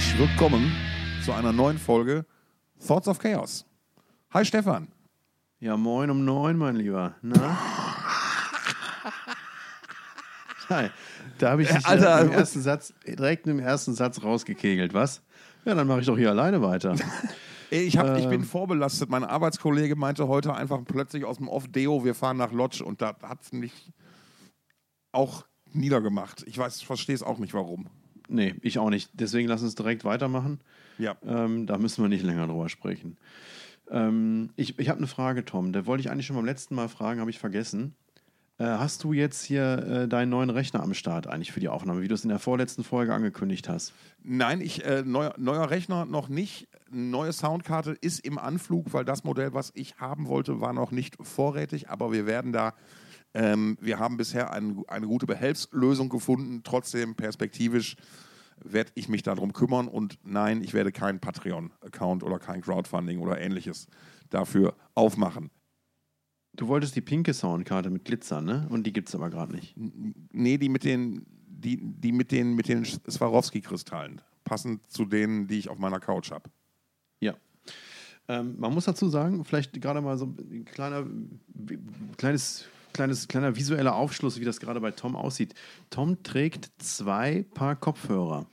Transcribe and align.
Herzlich 0.00 0.18
willkommen 0.18 0.72
zu 1.22 1.30
einer 1.34 1.52
neuen 1.52 1.76
Folge 1.76 2.24
Thoughts 2.86 3.06
of 3.06 3.18
Chaos. 3.18 3.66
Hi 4.30 4.46
Stefan. 4.46 4.88
Ja, 5.58 5.76
moin 5.76 6.08
um 6.08 6.24
neun, 6.24 6.56
mein 6.56 6.76
Lieber. 6.76 7.16
Na? 7.20 7.58
Hi. 10.70 10.88
Da 11.36 11.50
habe 11.50 11.64
ich 11.64 11.68
dich 11.68 11.84
Alter, 11.84 12.16
direkt, 12.16 12.32
im 12.32 12.38
ersten 12.38 12.62
Satz, 12.62 12.94
direkt 13.06 13.46
im 13.46 13.58
ersten 13.58 13.92
Satz 13.92 14.22
rausgekegelt, 14.22 14.94
was? 14.94 15.20
Ja, 15.66 15.74
dann 15.74 15.86
mache 15.86 16.00
ich 16.00 16.06
doch 16.06 16.16
hier 16.16 16.30
alleine 16.30 16.62
weiter. 16.62 16.96
Ich, 17.72 17.98
hab, 17.98 18.16
ich 18.16 18.24
Ähm. 18.24 18.30
bin 18.30 18.44
vorbelastet. 18.44 19.10
Mein 19.10 19.22
Arbeitskollege 19.22 19.94
meinte 19.96 20.26
heute 20.26 20.54
einfach 20.54 20.80
plötzlich 20.84 21.24
aus 21.24 21.36
dem 21.36 21.46
Off-Deo, 21.46 22.04
wir 22.04 22.16
fahren 22.16 22.38
nach 22.38 22.50
Lodge 22.50 22.82
und 22.84 23.00
da 23.00 23.14
hat 23.22 23.42
es 23.42 23.52
mich 23.52 23.92
auch 25.12 25.44
niedergemacht. 25.72 26.42
Ich 26.48 26.58
weiß, 26.58 26.80
verstehe 26.82 27.14
es 27.14 27.22
auch 27.22 27.38
nicht, 27.38 27.54
warum. 27.54 27.88
Nee, 28.30 28.54
ich 28.62 28.78
auch 28.78 28.90
nicht. 28.90 29.10
Deswegen 29.14 29.48
lass 29.48 29.62
uns 29.62 29.74
direkt 29.74 30.04
weitermachen. 30.04 30.60
Ja. 30.98 31.16
Ähm, 31.26 31.66
da 31.66 31.78
müssen 31.78 32.02
wir 32.02 32.08
nicht 32.08 32.24
länger 32.24 32.46
drüber 32.46 32.68
sprechen. 32.68 33.16
Ähm, 33.90 34.50
ich 34.56 34.78
ich 34.78 34.88
habe 34.88 34.98
eine 34.98 35.08
Frage, 35.08 35.44
Tom. 35.44 35.72
Da 35.72 35.84
wollte 35.86 36.00
ich 36.02 36.10
eigentlich 36.10 36.26
schon 36.26 36.36
beim 36.36 36.44
letzten 36.44 36.74
Mal 36.74 36.88
fragen, 36.88 37.20
habe 37.20 37.30
ich 37.30 37.38
vergessen. 37.38 37.94
Äh, 38.58 38.64
hast 38.64 39.04
du 39.04 39.12
jetzt 39.14 39.42
hier 39.42 39.78
äh, 39.78 40.08
deinen 40.08 40.28
neuen 40.28 40.50
Rechner 40.50 40.82
am 40.82 40.92
Start 40.92 41.26
eigentlich 41.26 41.50
für 41.50 41.60
die 41.60 41.68
Aufnahme, 41.68 42.02
wie 42.02 42.08
du 42.08 42.14
es 42.14 42.24
in 42.24 42.28
der 42.28 42.38
vorletzten 42.38 42.84
Folge 42.84 43.14
angekündigt 43.14 43.68
hast? 43.68 43.94
Nein, 44.22 44.60
ich, 44.60 44.84
äh, 44.84 45.02
neuer, 45.02 45.34
neuer 45.38 45.70
Rechner 45.70 46.04
noch 46.04 46.28
nicht. 46.28 46.68
Neue 46.90 47.32
Soundkarte 47.32 47.92
ist 47.92 48.20
im 48.20 48.38
Anflug, 48.38 48.92
weil 48.92 49.06
das 49.06 49.24
Modell, 49.24 49.54
was 49.54 49.72
ich 49.74 49.96
haben 49.96 50.28
wollte, 50.28 50.60
war 50.60 50.74
noch 50.74 50.90
nicht 50.90 51.16
vorrätig. 51.20 51.88
Aber 51.88 52.12
wir 52.12 52.26
werden 52.26 52.52
da, 52.52 52.74
ähm, 53.34 53.76
wir 53.80 53.98
haben 53.98 54.16
bisher 54.16 54.52
ein, 54.52 54.82
eine 54.88 55.06
gute 55.06 55.26
Behelfslösung 55.26 56.08
gefunden. 56.08 56.62
Trotzdem 56.64 57.14
perspektivisch 57.14 57.96
werde 58.62 58.90
ich 58.94 59.08
mich 59.08 59.22
darum 59.22 59.52
kümmern. 59.52 59.88
Und 59.88 60.18
nein, 60.24 60.62
ich 60.62 60.74
werde 60.74 60.92
keinen 60.92 61.20
Patreon-Account 61.20 62.22
oder 62.22 62.38
kein 62.38 62.60
Crowdfunding 62.60 63.18
oder 63.18 63.40
ähnliches 63.40 63.86
dafür 64.30 64.74
aufmachen. 64.94 65.50
Du 66.54 66.68
wolltest 66.68 66.96
die 66.96 67.00
pinke 67.00 67.32
Soundkarte 67.32 67.90
mit 67.90 68.04
Glitzer, 68.04 68.40
ne? 68.40 68.66
Und 68.70 68.86
die 68.86 68.92
gibt 68.92 69.08
es 69.08 69.14
aber 69.14 69.30
gerade 69.30 69.52
nicht. 69.54 69.74
Nee, 69.76 70.58
die 70.58 70.68
mit 70.68 70.84
den, 70.84 71.24
die, 71.46 71.78
die 71.80 72.12
mit 72.12 72.32
den, 72.32 72.54
mit 72.54 72.68
den 72.68 72.84
Swarovski-Kristallen. 72.84 74.20
Passend 74.44 74.90
zu 74.90 75.04
denen, 75.04 75.46
die 75.46 75.58
ich 75.58 75.68
auf 75.68 75.78
meiner 75.78 76.00
Couch 76.00 76.32
habe. 76.32 76.50
Ja. 77.20 77.34
Ähm, 78.26 78.56
man 78.58 78.74
muss 78.74 78.86
dazu 78.86 79.08
sagen, 79.08 79.44
vielleicht 79.44 79.80
gerade 79.80 80.00
mal 80.00 80.18
so 80.18 80.26
ein 80.26 80.64
kleiner, 80.64 81.06
kleines, 82.16 82.66
kleines, 83.00 83.28
kleiner 83.28 83.56
visueller 83.56 83.96
Aufschluss, 83.96 84.40
wie 84.40 84.44
das 84.44 84.60
gerade 84.60 84.78
bei 84.78 84.90
Tom 84.90 85.16
aussieht. 85.16 85.54
Tom 85.88 86.22
trägt 86.22 86.70
zwei 86.76 87.46
Paar 87.54 87.74
Kopfhörer. 87.74 88.46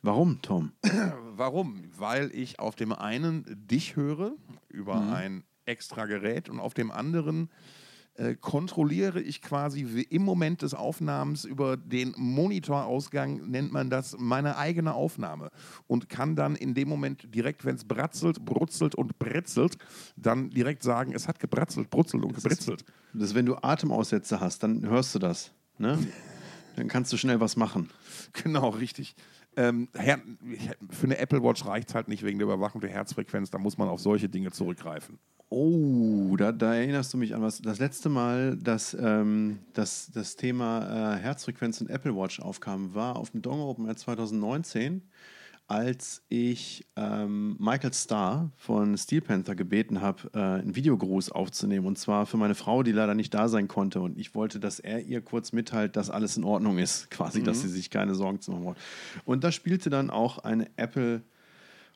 Warum, 0.00 0.40
Tom? 0.42 0.70
Warum? 1.34 1.82
Weil 1.98 2.30
ich 2.32 2.60
auf 2.60 2.76
dem 2.76 2.92
einen 2.92 3.44
dich 3.68 3.96
höre 3.96 4.36
über 4.68 5.12
ein 5.12 5.42
extra 5.66 6.06
Gerät 6.06 6.48
und 6.48 6.60
auf 6.60 6.72
dem 6.72 6.92
anderen 6.92 7.50
äh, 8.16 8.36
kontrolliere 8.36 9.20
ich 9.20 9.42
quasi 9.42 9.80
im 10.08 10.22
Moment 10.22 10.62
des 10.62 10.72
Aufnahmens 10.72 11.44
über 11.44 11.76
den 11.76 12.14
Monitorausgang, 12.16 13.50
nennt 13.50 13.72
man 13.72 13.90
das, 13.90 14.16
meine 14.18 14.56
eigene 14.56 14.94
Aufnahme 14.94 15.50
und 15.88 16.08
kann 16.08 16.36
dann 16.36 16.54
in 16.54 16.74
dem 16.74 16.88
Moment 16.88 17.34
direkt, 17.34 17.64
wenn 17.64 17.74
es 17.74 17.84
bratzelt, 17.84 18.44
brutzelt 18.44 18.94
und 18.94 19.18
bretzelt, 19.18 19.78
dann 20.16 20.50
direkt 20.50 20.84
sagen, 20.84 21.12
es 21.12 21.26
hat 21.26 21.40
gebratzelt, 21.40 21.90
brutzelt 21.90 22.24
und 22.24 22.34
gebritzelt. 22.34 22.84
Das 23.12 23.30
ist, 23.30 23.34
wenn 23.34 23.46
du 23.46 23.56
Atemaussätze 23.56 24.38
hast, 24.38 24.62
dann 24.62 24.88
hörst 24.88 25.14
du 25.16 25.18
das. 25.18 25.52
Ne? 25.78 25.98
Dann 26.76 26.88
kannst 26.88 27.12
du 27.12 27.16
schnell 27.16 27.38
was 27.38 27.54
machen. 27.54 27.88
Genau, 28.32 28.70
richtig. 28.70 29.14
Ähm, 29.56 29.88
für 30.90 31.04
eine 31.04 31.18
Apple 31.18 31.40
Watch 31.40 31.64
reicht 31.66 31.90
es 31.90 31.94
halt 31.94 32.08
nicht 32.08 32.24
wegen 32.24 32.40
der 32.40 32.46
Überwachung 32.46 32.80
der 32.80 32.90
Herzfrequenz, 32.90 33.50
da 33.50 33.58
muss 33.58 33.78
man 33.78 33.88
auf 33.88 34.00
solche 34.00 34.28
Dinge 34.28 34.50
zurückgreifen. 34.50 35.20
Oh, 35.48 36.36
da, 36.36 36.52
da 36.52 36.74
erinnerst 36.74 37.12
du 37.12 37.18
mich 37.18 37.34
an 37.34 37.42
was. 37.42 37.60
Das 37.60 37.78
letzte 37.78 38.08
Mal, 38.08 38.56
dass 38.56 38.94
ähm, 38.94 39.60
das, 39.72 40.10
das 40.12 40.36
Thema 40.36 41.14
äh, 41.14 41.18
Herzfrequenz 41.18 41.80
und 41.80 41.90
Apple 41.90 42.16
Watch 42.16 42.40
aufkam, 42.40 42.94
war 42.94 43.16
auf 43.16 43.30
dem 43.30 43.42
Dong 43.42 43.60
Open 43.60 43.86
Air 43.86 43.96
2019, 43.96 45.02
als 45.66 46.22
ich 46.28 46.86
ähm, 46.96 47.56
Michael 47.58 47.92
Starr 47.94 48.50
von 48.56 48.98
Steel 48.98 49.20
Panther 49.20 49.54
gebeten 49.54 50.00
habe, 50.00 50.30
äh, 50.34 50.38
einen 50.38 50.76
Videogruß 50.76 51.30
aufzunehmen. 51.30 51.86
Und 51.86 51.98
zwar 51.98 52.26
für 52.26 52.36
meine 52.36 52.54
Frau, 52.54 52.82
die 52.82 52.92
leider 52.92 53.14
nicht 53.14 53.32
da 53.32 53.48
sein 53.48 53.68
konnte. 53.68 54.00
Und 54.00 54.18
ich 54.18 54.34
wollte, 54.34 54.58
dass 54.60 54.80
er 54.80 55.02
ihr 55.02 55.20
kurz 55.20 55.52
mitteilt, 55.52 55.96
dass 55.96 56.10
alles 56.10 56.36
in 56.36 56.44
Ordnung 56.44 56.78
ist. 56.78 57.10
Quasi, 57.12 57.42
dass 57.42 57.60
sie 57.60 57.68
sich 57.68 57.90
keine 57.90 58.14
Sorgen 58.14 58.40
zu 58.40 58.50
machen 58.50 58.64
braucht. 58.64 58.80
Und 59.24 59.44
da 59.44 59.52
spielte 59.52 59.88
dann 59.88 60.10
auch 60.10 60.38
eine 60.38 60.68
Apple 60.76 61.22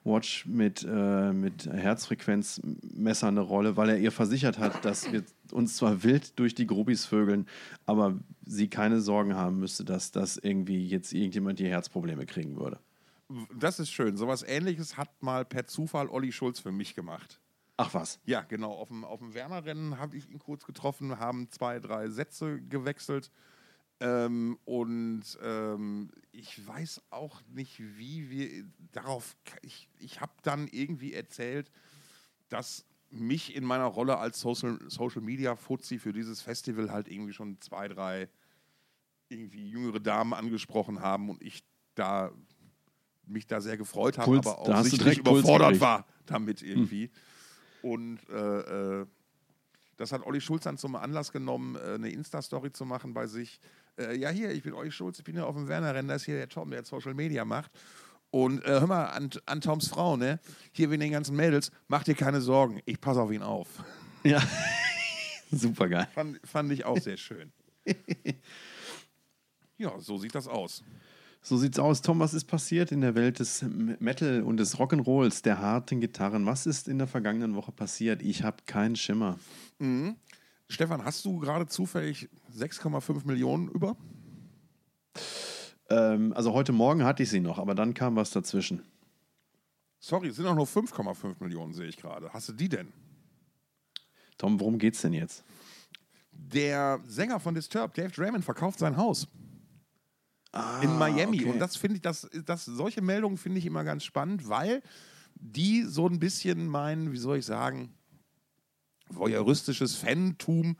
Watch 0.04 0.46
mit, 0.46 0.86
äh, 0.88 1.32
mit 1.32 1.66
Herzfrequenzmesser 1.66 3.28
eine 3.28 3.40
Rolle, 3.40 3.76
weil 3.76 3.90
er 3.90 3.98
ihr 3.98 4.12
versichert 4.12 4.58
hat, 4.58 4.84
dass 4.84 5.12
wir 5.12 5.24
uns 5.52 5.76
zwar 5.76 6.02
wild 6.02 6.38
durch 6.38 6.54
die 6.54 6.66
Grubis 6.66 7.04
vögeln, 7.04 7.46
aber 7.86 8.18
sie 8.46 8.68
keine 8.68 9.00
Sorgen 9.00 9.34
haben 9.34 9.58
müsste, 9.58 9.84
dass 9.84 10.10
das 10.10 10.36
irgendwie 10.36 10.86
jetzt 10.86 11.12
irgendjemand 11.12 11.58
die 11.58 11.68
Herzprobleme 11.68 12.26
kriegen 12.26 12.56
würde. 12.56 12.78
Das 13.54 13.78
ist 13.78 13.90
schön. 13.90 14.16
Sowas 14.16 14.42
ähnliches 14.42 14.96
hat 14.96 15.22
mal 15.22 15.44
per 15.44 15.66
Zufall 15.66 16.08
Olli 16.08 16.32
Schulz 16.32 16.60
für 16.60 16.72
mich 16.72 16.94
gemacht. 16.94 17.40
Ach 17.76 17.94
was. 17.94 18.18
Ja, 18.24 18.42
genau. 18.42 18.72
Auf 18.72 18.88
dem, 18.88 19.04
auf 19.04 19.20
dem 19.20 19.34
Werner-Rennen 19.34 19.98
habe 19.98 20.16
ich 20.16 20.28
ihn 20.30 20.38
kurz 20.38 20.64
getroffen, 20.64 21.18
haben 21.18 21.48
zwei, 21.50 21.78
drei 21.78 22.08
Sätze 22.08 22.60
gewechselt. 22.60 23.30
Ähm, 24.00 24.58
und 24.64 25.24
ähm, 25.42 26.10
ich 26.30 26.64
weiß 26.66 27.02
auch 27.10 27.42
nicht, 27.48 27.80
wie 27.98 28.30
wir 28.30 28.64
darauf. 28.92 29.36
Ich, 29.62 29.88
ich 29.98 30.20
habe 30.20 30.32
dann 30.42 30.68
irgendwie 30.68 31.14
erzählt, 31.14 31.70
dass 32.48 32.84
mich 33.10 33.56
in 33.56 33.64
meiner 33.64 33.86
Rolle 33.86 34.18
als 34.18 34.40
Social, 34.40 34.78
Social 34.88 35.22
Media 35.22 35.56
Fuzzi 35.56 35.98
für 35.98 36.12
dieses 36.12 36.42
Festival 36.42 36.92
halt 36.92 37.08
irgendwie 37.08 37.32
schon 37.32 37.60
zwei, 37.60 37.88
drei 37.88 38.28
irgendwie 39.28 39.68
jüngere 39.68 40.00
Damen 40.00 40.32
angesprochen 40.32 41.00
haben 41.00 41.28
und 41.28 41.42
ich 41.42 41.64
da 41.94 42.30
mich 43.26 43.46
da 43.46 43.60
sehr 43.60 43.76
gefreut 43.76 44.16
habe, 44.16 44.30
Puls- 44.30 44.46
aber 44.46 44.58
auch 44.60 44.84
sichtlich 44.84 45.22
Puls 45.22 45.40
überfordert 45.40 45.80
war 45.80 46.06
damit 46.26 46.62
irgendwie. 46.62 47.10
Und 47.82 48.20
äh, 48.30 49.00
äh, 49.00 49.06
das 49.96 50.12
hat 50.12 50.24
Olli 50.24 50.40
Schulz 50.40 50.64
dann 50.64 50.78
zum 50.78 50.94
Anlass 50.96 51.32
genommen, 51.32 51.76
äh, 51.76 51.94
eine 51.94 52.10
Insta-Story 52.10 52.72
zu 52.72 52.84
machen 52.84 53.12
bei 53.12 53.26
sich. 53.26 53.60
Äh, 53.98 54.16
ja, 54.16 54.30
hier, 54.30 54.50
ich 54.50 54.62
bin 54.62 54.72
Olli 54.72 54.90
Schulz, 54.90 55.18
ich 55.18 55.24
bin 55.24 55.36
ja 55.36 55.44
auf 55.44 55.54
dem 55.54 55.68
Werner-Rennen, 55.68 56.08
das 56.08 56.22
ist 56.22 56.26
hier 56.26 56.36
der 56.36 56.48
Tom, 56.48 56.70
der 56.70 56.84
Social 56.84 57.14
Media 57.14 57.44
macht. 57.44 57.70
Und 58.30 58.62
äh, 58.64 58.68
hör 58.68 58.86
mal, 58.86 59.06
an, 59.06 59.30
an 59.46 59.60
Toms 59.60 59.88
Frau, 59.88 60.16
ne? 60.16 60.38
Hier 60.72 60.90
wegen 60.90 61.00
den 61.00 61.12
ganzen 61.12 61.34
Mädels, 61.34 61.72
mach 61.88 62.04
dir 62.04 62.14
keine 62.14 62.40
Sorgen, 62.40 62.80
ich 62.84 63.00
passe 63.00 63.20
auf 63.20 63.32
ihn 63.32 63.42
auf. 63.42 63.68
Ja. 64.22 64.42
Super 65.50 65.88
geil. 65.88 66.08
Fand, 66.14 66.40
fand 66.46 66.70
ich 66.72 66.84
auch 66.84 66.98
sehr 66.98 67.16
schön. 67.16 67.52
ja, 69.78 69.98
so 69.98 70.18
sieht 70.18 70.34
das 70.34 70.46
aus. 70.46 70.84
So 71.40 71.56
sieht's 71.56 71.78
aus. 71.78 72.02
Tom, 72.02 72.18
was 72.18 72.34
ist 72.34 72.44
passiert 72.44 72.92
in 72.92 73.00
der 73.00 73.14
Welt 73.14 73.38
des 73.38 73.62
Metal 73.62 74.42
und 74.42 74.58
des 74.58 74.76
Rock'n'Rolls, 74.76 75.42
der 75.42 75.58
harten 75.60 76.00
Gitarren? 76.00 76.44
Was 76.44 76.66
ist 76.66 76.88
in 76.88 76.98
der 76.98 77.06
vergangenen 77.06 77.54
Woche 77.54 77.72
passiert? 77.72 78.20
Ich 78.20 78.42
habe 78.42 78.58
keinen 78.66 78.96
Schimmer. 78.96 79.38
Stefan, 80.68 81.04
hast 81.04 81.24
du 81.24 81.38
gerade 81.38 81.66
zufällig 81.66 82.28
6,5 82.54 83.26
Millionen 83.26 83.68
über? 83.68 83.96
Ähm, 85.88 86.32
also 86.34 86.52
heute 86.52 86.72
Morgen 86.72 87.04
hatte 87.04 87.22
ich 87.22 87.30
sie 87.30 87.40
noch, 87.40 87.58
aber 87.58 87.74
dann 87.74 87.94
kam 87.94 88.16
was 88.16 88.30
dazwischen. 88.30 88.82
Sorry, 89.98 90.28
es 90.28 90.36
sind 90.36 90.46
auch 90.46 90.54
nur 90.54 90.66
5,5 90.66 91.36
Millionen, 91.40 91.72
sehe 91.72 91.88
ich 91.88 91.96
gerade. 91.96 92.32
Hast 92.32 92.50
du 92.50 92.52
die 92.52 92.68
denn? 92.68 92.92
Tom, 94.36 94.60
worum 94.60 94.78
geht's 94.78 95.00
denn 95.00 95.12
jetzt? 95.12 95.42
Der 96.30 97.00
Sänger 97.06 97.40
von 97.40 97.54
Disturbed, 97.54 97.96
Dave 97.96 98.10
Draymond, 98.10 98.44
verkauft 98.44 98.78
sein 98.78 98.96
Haus 98.96 99.26
in 100.82 100.96
Miami. 100.98 101.38
Ah, 101.38 101.40
okay. 101.42 101.50
Und 101.50 101.58
das 101.58 101.76
finde 101.76 101.96
ich, 101.96 102.02
das, 102.02 102.28
das, 102.44 102.64
solche 102.64 103.02
Meldungen 103.02 103.36
finde 103.36 103.58
ich 103.58 103.66
immer 103.66 103.84
ganz 103.84 104.04
spannend, 104.04 104.48
weil 104.48 104.82
die 105.34 105.82
so 105.82 106.06
ein 106.08 106.18
bisschen 106.18 106.68
mein, 106.68 107.12
wie 107.12 107.18
soll 107.18 107.38
ich 107.38 107.46
sagen, 107.46 107.92
voyeuristisches 109.10 109.94
Fantum 109.96 110.76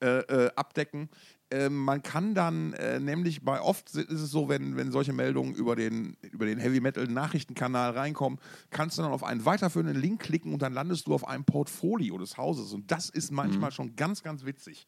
äh, 0.00 0.18
äh, 0.18 0.50
abdecken. 0.56 1.08
Ähm, 1.50 1.76
man 1.76 2.02
kann 2.02 2.34
dann 2.34 2.72
äh, 2.74 2.98
nämlich 2.98 3.42
bei 3.42 3.60
oft 3.60 3.94
ist 3.94 4.10
es 4.10 4.30
so, 4.30 4.48
wenn, 4.48 4.76
wenn 4.76 4.90
solche 4.90 5.12
Meldungen 5.12 5.54
über 5.54 5.76
den, 5.76 6.16
über 6.32 6.46
den 6.46 6.58
Heavy 6.58 6.80
Metal 6.80 7.06
Nachrichtenkanal 7.06 7.92
reinkommen, 7.92 8.40
kannst 8.70 8.98
du 8.98 9.02
dann 9.02 9.12
auf 9.12 9.22
einen 9.22 9.44
weiterführenden 9.44 10.00
Link 10.00 10.20
klicken 10.20 10.52
und 10.52 10.62
dann 10.62 10.72
landest 10.72 11.06
du 11.06 11.14
auf 11.14 11.26
einem 11.26 11.44
Portfolio 11.44 12.18
des 12.18 12.36
Hauses. 12.36 12.72
Und 12.72 12.90
das 12.90 13.08
ist 13.08 13.30
manchmal 13.30 13.70
schon 13.72 13.94
ganz, 13.94 14.22
ganz 14.22 14.44
witzig, 14.44 14.86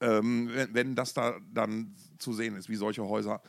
ähm, 0.00 0.48
wenn, 0.52 0.74
wenn 0.74 0.94
das 0.94 1.12
da 1.12 1.34
dann 1.52 1.94
zu 2.18 2.32
sehen 2.32 2.56
ist, 2.56 2.68
wie 2.68 2.76
solche 2.76 3.04
Häuser 3.04 3.42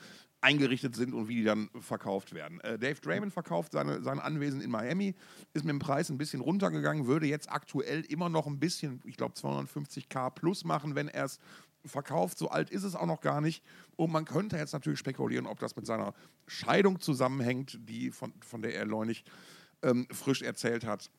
eingerichtet 0.47 0.95
sind 0.95 1.13
und 1.13 1.27
wie 1.27 1.35
die 1.35 1.43
dann 1.43 1.69
verkauft 1.81 2.33
werden. 2.33 2.61
Äh, 2.61 2.79
Dave 2.79 3.01
Draymond 3.01 3.33
verkauft 3.33 3.73
seine, 3.73 4.01
sein 4.01 4.19
Anwesen 4.19 4.61
in 4.61 4.71
Miami, 4.71 5.13
ist 5.53 5.65
mit 5.65 5.73
dem 5.73 5.79
Preis 5.79 6.09
ein 6.09 6.17
bisschen 6.17 6.39
runtergegangen, 6.39 7.05
würde 7.05 7.25
jetzt 7.25 7.51
aktuell 7.51 8.01
immer 8.05 8.29
noch 8.29 8.47
ein 8.47 8.57
bisschen, 8.57 9.01
ich 9.03 9.17
glaube 9.17 9.35
250k 9.35 10.29
plus 10.31 10.63
machen, 10.63 10.95
wenn 10.95 11.09
er 11.09 11.25
es 11.25 11.39
verkauft. 11.85 12.37
So 12.37 12.49
alt 12.49 12.69
ist 12.69 12.83
es 12.83 12.95
auch 12.95 13.05
noch 13.05 13.19
gar 13.19 13.41
nicht. 13.41 13.61
Und 13.97 14.11
man 14.11 14.23
könnte 14.23 14.55
jetzt 14.55 14.71
natürlich 14.71 14.99
spekulieren, 14.99 15.47
ob 15.47 15.59
das 15.59 15.75
mit 15.75 15.85
seiner 15.85 16.13
Scheidung 16.47 17.01
zusammenhängt, 17.01 17.77
die 17.81 18.11
von, 18.11 18.33
von 18.39 18.61
der 18.61 18.73
er 18.73 18.85
neulich 18.85 19.25
ähm, 19.83 20.07
frisch 20.11 20.43
erzählt 20.43 20.85
hat. 20.85 21.11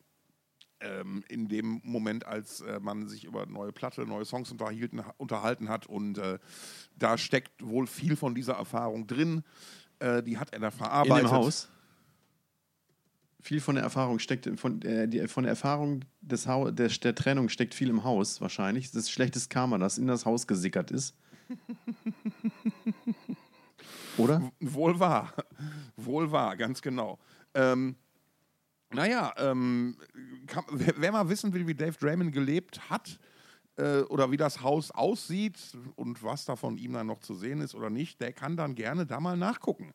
Ähm, 0.80 1.24
in 1.28 1.48
dem 1.48 1.80
Moment, 1.82 2.24
als 2.26 2.60
äh, 2.60 2.78
man 2.78 3.08
sich 3.08 3.24
über 3.24 3.46
neue 3.46 3.72
Platte, 3.72 4.06
neue 4.06 4.24
Songs 4.24 4.54
unterhalten 5.16 5.68
hat. 5.68 5.86
Und 5.86 6.18
äh, 6.18 6.38
da 6.96 7.18
steckt 7.18 7.66
wohl 7.66 7.88
viel 7.88 8.14
von 8.14 8.34
dieser 8.34 8.54
Erfahrung 8.54 9.06
drin. 9.06 9.42
Äh, 9.98 10.22
die 10.22 10.38
hat 10.38 10.52
er 10.52 10.60
da 10.60 10.70
verarbeitet. 10.70 11.24
In 11.24 11.28
dem 11.28 11.32
Haus? 11.32 11.68
Viel 13.40 13.60
von 13.60 13.74
der 13.74 13.84
Erfahrung 13.84 14.18
steckt, 14.20 14.48
von, 14.58 14.80
äh, 14.82 15.08
die, 15.08 15.26
von 15.26 15.44
der 15.44 15.50
Erfahrung 15.50 16.04
des 16.20 16.46
ha 16.46 16.70
der, 16.70 16.88
der 16.88 17.14
Trennung 17.14 17.48
steckt 17.48 17.74
viel 17.74 17.88
im 17.88 18.04
Haus 18.04 18.40
wahrscheinlich. 18.40 18.90
Das 18.90 19.02
ist 19.02 19.10
schlechtes 19.10 19.48
Karma, 19.48 19.78
das 19.78 19.98
in 19.98 20.06
das 20.06 20.26
Haus 20.26 20.46
gesickert 20.46 20.90
ist. 20.90 21.16
Oder? 24.16 24.52
Wohl 24.60 24.98
wahr. 24.98 25.32
Wohl 25.96 26.30
wahr, 26.30 26.56
ganz 26.56 26.82
genau. 26.82 27.18
Ähm, 27.54 27.96
naja, 28.92 29.32
ähm, 29.36 29.96
kann, 30.46 30.64
wer 30.70 31.12
mal 31.12 31.28
wissen 31.28 31.52
will, 31.52 31.66
wie 31.66 31.74
Dave 31.74 31.96
Draymond 31.98 32.32
gelebt 32.32 32.90
hat 32.90 33.18
äh, 33.76 34.00
oder 34.02 34.30
wie 34.30 34.36
das 34.36 34.62
Haus 34.62 34.90
aussieht 34.90 35.58
und 35.96 36.22
was 36.22 36.44
da 36.44 36.56
von 36.56 36.78
ihm 36.78 36.92
dann 36.92 37.06
noch 37.06 37.20
zu 37.20 37.34
sehen 37.34 37.60
ist 37.60 37.74
oder 37.74 37.90
nicht, 37.90 38.20
der 38.20 38.32
kann 38.32 38.56
dann 38.56 38.74
gerne 38.74 39.06
da 39.06 39.20
mal 39.20 39.36
nachgucken. 39.36 39.92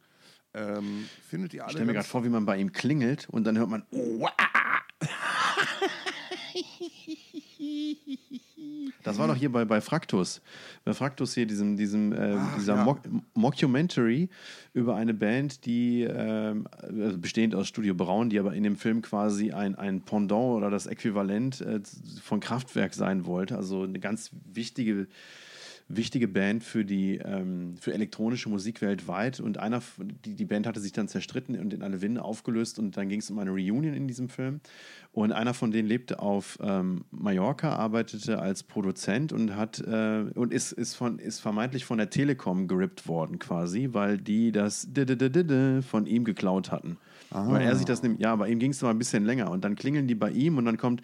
Ähm, 0.54 1.08
findet 1.28 1.54
ihr 1.54 1.64
alle. 1.64 1.72
Ich 1.72 1.74
stelle 1.74 1.88
mir 1.88 1.94
gerade 1.94 2.08
vor, 2.08 2.24
wie 2.24 2.30
man 2.30 2.46
bei 2.46 2.58
ihm 2.58 2.72
klingelt 2.72 3.28
und 3.30 3.44
dann 3.46 3.58
hört 3.58 3.70
man. 3.70 3.86
Oh, 3.92 4.28
Das 9.04 9.18
war 9.18 9.28
doch 9.28 9.36
hier 9.36 9.52
bei, 9.52 9.66
bei 9.66 9.82
Fraktus. 9.82 10.42
Bei 10.86 10.94
Fraktus 10.94 11.34
hier, 11.34 11.46
diesem, 11.46 11.76
diesem, 11.76 12.14
äh, 12.14 12.36
Ach, 12.38 12.56
dieser 12.56 12.76
ja. 12.76 12.84
Mock 12.84 13.00
Mockumentary 13.34 14.30
über 14.74 14.96
eine 14.96 15.14
Band, 15.14 15.66
die 15.66 16.04
äh, 16.04 16.56
bestehend 17.18 17.54
aus 17.54 17.68
Studio 17.68 17.94
Braun, 17.94 18.30
die 18.30 18.40
aber 18.40 18.54
in 18.54 18.64
dem 18.64 18.78
Film 18.78 19.02
quasi 19.02 19.52
ein, 19.52 19.76
ein 19.76 20.02
Pendant 20.02 20.56
oder 20.56 20.70
das 20.70 20.86
Äquivalent 20.86 21.62
äh, 21.62 21.82
von 22.22 22.40
Kraftwerk 22.40 22.94
sein 22.94 23.26
wollte. 23.26 23.58
Also 23.58 23.84
eine 23.84 24.00
ganz 24.00 24.32
wichtige 24.52 25.08
wichtige 25.96 26.28
Band 26.28 26.64
für 26.64 26.86
die 26.86 27.18
ähm, 27.18 27.76
für 27.80 27.94
elektronische 27.94 28.50
Musik 28.50 28.82
weltweit. 28.82 29.40
Und 29.40 29.58
einer, 29.58 29.82
die, 30.26 30.36
die 30.36 30.46
Band 30.46 30.68
hatte 30.68 30.80
sich 30.80 30.92
dann 30.92 31.08
zerstritten 31.08 31.58
und 31.60 31.74
in 31.74 31.82
alle 31.82 32.02
Winde 32.02 32.24
aufgelöst 32.24 32.80
und 32.80 32.98
dann 32.98 33.10
ging 33.10 33.20
es 33.20 33.30
um 33.30 33.40
eine 33.40 33.52
Reunion 33.52 33.84
in 33.84 34.08
diesem 34.08 34.30
Film. 34.30 34.62
Und 35.12 35.32
einer 35.32 35.54
von 35.54 35.72
denen 35.72 35.88
lebte 35.88 36.20
auf 36.20 36.58
ähm, 36.62 37.06
Mallorca, 37.12 37.76
arbeitete 37.76 38.40
als 38.40 38.64
Produzent 38.64 39.32
und 39.32 39.56
hat 39.56 39.80
äh, 39.80 40.26
und 40.34 40.52
ist, 40.54 40.72
ist, 40.72 40.96
von, 40.96 41.20
ist 41.20 41.40
vermeintlich 41.40 41.86
von 41.86 41.98
der 41.98 42.10
Telekom 42.10 42.68
gerippt 42.68 43.08
worden, 43.08 43.38
quasi, 43.38 43.90
weil 43.92 44.18
die 44.18 44.52
das 44.52 44.88
von 45.88 46.06
ihm 46.06 46.24
geklaut 46.24 46.72
hatten. 46.72 46.98
Ah. 47.30 47.48
Weil 47.52 47.62
er 47.62 47.76
sich 47.76 47.86
das 47.86 48.04
nimmt, 48.04 48.20
ja, 48.20 48.36
bei 48.36 48.50
ihm 48.50 48.60
ging 48.60 48.72
es 48.72 48.82
mal 48.82 48.92
ein 48.92 48.98
bisschen 48.98 49.26
länger 49.26 49.52
und 49.52 49.64
dann 49.64 49.76
klingeln 49.76 50.08
die 50.08 50.16
bei 50.16 50.32
ihm 50.32 50.58
und 50.58 50.66
dann 50.66 50.78
kommt 50.78 51.02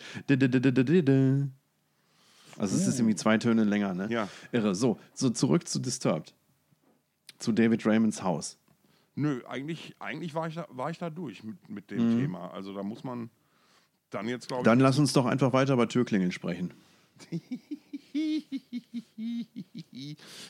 also 2.60 2.76
es 2.76 2.88
ist 2.88 3.00
irgendwie 3.00 3.16
zwei 3.16 3.38
Töne 3.38 3.64
länger, 3.64 3.94
ne? 3.94 4.08
Ja. 4.10 4.28
Irre. 4.52 4.76
So, 4.76 5.00
so 5.14 5.30
zurück 5.30 5.68
zu 5.68 5.80
Disturbed. 5.80 6.36
Zu 7.40 7.54
David 7.54 7.86
Raymonds 7.86 8.22
Haus. 8.22 8.58
Nö, 9.16 9.42
eigentlich, 9.48 9.96
eigentlich 10.00 10.34
war, 10.36 10.48
ich 10.48 10.56
da, 10.56 10.68
war 10.70 10.90
ich 10.90 10.98
da 10.98 11.10
durch 11.10 11.44
mit, 11.44 11.70
mit 11.70 11.90
dem 11.90 12.16
mhm. 12.16 12.20
Thema. 12.20 12.52
Also 12.52 12.74
da 12.74 12.84
muss 12.84 13.04
man 13.04 13.30
dann 14.10 14.28
jetzt, 14.28 14.50
glaube 14.50 14.62
ich. 14.62 14.66
Dann 14.66 14.80
lass 14.80 15.00
uns 15.00 15.14
doch 15.14 15.26
einfach 15.26 15.54
weiter 15.54 15.74
über 15.74 15.88
Türklingeln 15.88 16.34
sprechen. 16.34 16.74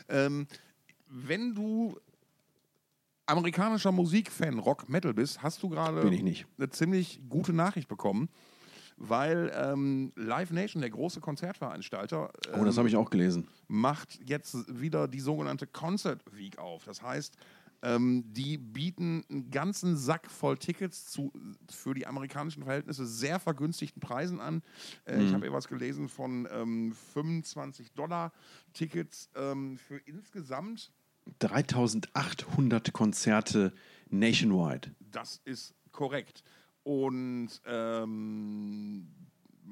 ähm, 0.09 0.47
wenn 1.07 1.53
du 1.53 1.95
amerikanischer 3.27 3.91
Musikfan, 3.91 4.57
Rock, 4.59 4.89
Metal 4.89 5.13
bist, 5.13 5.43
hast 5.43 5.61
du 5.61 5.69
gerade 5.69 6.01
eine 6.01 6.69
ziemlich 6.71 7.21
gute 7.29 7.53
Nachricht 7.53 7.87
bekommen 7.87 8.29
weil 8.99 9.51
ähm, 9.55 10.11
Live 10.15 10.51
Nation, 10.51 10.81
der 10.81 10.91
große 10.91 11.21
Konzertveranstalter, 11.21 12.31
ähm, 12.53 12.61
oh, 12.61 12.65
das 12.65 12.77
habe 12.77 12.87
ich 12.87 12.95
auch 12.95 13.09
gelesen, 13.09 13.47
macht 13.67 14.19
jetzt 14.25 14.55
wieder 14.79 15.07
die 15.07 15.21
sogenannte 15.21 15.65
Concert 15.65 16.21
Week 16.35 16.59
auf. 16.59 16.83
Das 16.83 17.01
heißt, 17.01 17.35
ähm, 17.81 18.25
die 18.27 18.57
bieten 18.57 19.23
einen 19.29 19.51
ganzen 19.51 19.95
Sack 19.95 20.29
voll 20.29 20.57
Tickets 20.57 21.09
zu 21.09 21.31
für 21.71 21.93
die 21.93 22.05
amerikanischen 22.05 22.63
Verhältnisse 22.63 23.05
sehr 23.05 23.39
vergünstigten 23.39 24.01
Preisen 24.01 24.41
an. 24.41 24.61
Äh, 25.05 25.17
mhm. 25.17 25.25
Ich 25.25 25.33
habe 25.33 25.47
etwas 25.47 25.67
gelesen 25.67 26.09
von 26.09 26.45
25 27.13 27.87
ähm, 27.87 27.93
Dollar 27.95 28.33
Tickets 28.73 29.29
ähm, 29.35 29.77
für 29.77 29.97
insgesamt 29.97 30.91
3800 31.39 32.91
Konzerte 32.91 33.73
nationwide. 34.09 34.91
Das 34.99 35.41
ist 35.45 35.73
korrekt. 35.91 36.43
Und 36.83 37.49
ähm, 37.65 39.07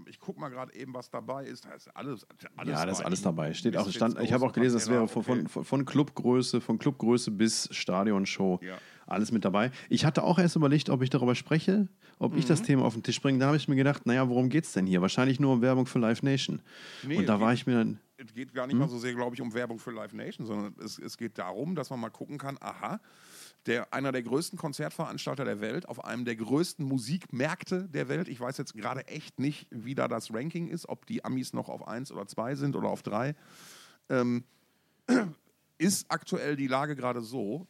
ich 0.06 0.20
gucke 0.20 0.40
mal 0.40 0.50
gerade 0.50 0.74
eben, 0.76 0.94
was 0.94 1.10
dabei 1.10 1.46
ist. 1.46 1.66
Da 1.66 1.74
ist 1.74 1.88
alles, 1.96 2.26
alles 2.56 2.72
ja, 2.72 2.86
da 2.86 2.92
ist 2.92 3.02
alles 3.02 3.22
dabei. 3.22 3.54
Steht 3.54 3.78
auch, 3.78 3.90
stand, 3.90 4.20
ich 4.22 4.34
habe 4.34 4.46
auch 4.46 4.54
gelesen, 4.54 4.76
das 4.76 4.90
wäre 4.90 5.08
von, 5.08 5.24
okay. 5.24 5.48
von, 5.48 5.64
von, 5.64 5.86
Clubgröße, 5.86 6.62
von 6.62 6.78
Clubgröße 6.78 7.32
bis 7.32 7.70
Stadionshow. 7.72 8.60
Ja. 8.62 8.78
Alles 9.06 9.32
mit 9.32 9.46
dabei. 9.46 9.72
Ich 9.90 10.06
hatte 10.06 10.24
auch 10.24 10.38
erst 10.38 10.58
überlegt, 10.58 10.90
ob 10.90 11.02
ich 11.02 11.10
darüber 11.10 11.34
spreche, 11.34 11.88
ob 12.20 12.34
mhm. 12.34 12.40
ich 12.40 12.46
das 12.46 12.62
mhm. 12.62 12.66
Thema 12.66 12.86
auf 12.86 12.94
den 12.94 13.04
Tisch 13.04 13.22
bringe. 13.22 13.40
Da 13.40 13.48
habe 13.48 13.58
ich 13.58 13.68
mir 13.68 13.76
gedacht, 13.76 14.06
naja, 14.06 14.28
worum 14.28 14.50
geht 14.50 14.66
es 14.66 14.74
denn 14.74 14.86
hier? 14.86 15.02
Wahrscheinlich 15.02 15.40
nur 15.40 15.54
um 15.54 15.62
Werbung 15.62 15.86
für 15.86 16.00
Live 16.00 16.24
Nation. 16.24 16.62
Nee, 17.04 17.18
Und 17.18 17.26
da 17.28 17.40
war 17.40 17.52
geht, 17.52 17.60
ich 17.60 17.68
mir 17.68 17.76
dann. 17.76 18.00
Es 18.18 18.34
geht 18.34 18.54
gar 18.54 18.68
nicht 18.68 18.74
hm? 18.74 18.80
mal 18.80 18.90
so 18.90 18.98
sehr, 18.98 19.14
glaube 19.14 19.36
ich, 19.36 19.42
um 19.42 19.54
Werbung 19.54 19.80
für 19.80 19.92
Live 19.92 20.14
Nation, 20.14 20.46
sondern 20.46 20.76
es, 20.84 21.00
es 21.00 21.18
geht 21.18 21.38
darum, 21.38 21.76
dass 21.76 21.90
man 21.90 22.00
mal 22.00 22.10
gucken 22.10 22.38
kann, 22.38 22.58
aha, 22.60 23.00
der, 23.68 23.94
einer 23.94 24.12
der 24.12 24.24
größten 24.24 24.58
Konzertveranstalter 24.58 25.46
der 25.46 25.62
Welt, 25.62 25.88
auf 25.88 26.04
einem 26.04 26.26
der 26.26 26.36
größten 26.36 26.86
Musikmärkte 26.86 27.88
der 27.90 28.08
Welt. 28.08 28.28
Ich 28.28 28.40
weiß 28.40 28.58
jetzt 28.58 28.74
gerade 28.74 29.08
echt 29.08 29.40
nicht, 29.40 29.68
wie 29.70 29.96
da 29.96 30.08
das 30.08 30.34
Ranking 30.34 30.68
ist, 30.70 30.88
ob 30.88 31.06
die 31.06 31.24
Amis 31.26 31.54
noch 31.54 31.70
auf 31.70 31.88
1 31.88 32.12
oder 32.12 32.28
2 32.28 32.56
sind 32.56 32.76
oder 32.76 32.90
auf 32.90 33.04
3. 33.04 33.36
Ähm, 34.10 34.46
ist 35.78 36.10
aktuell 36.10 36.56
die 36.56 36.68
Lage 36.68 36.96
gerade 36.96 37.22
so, 37.22 37.68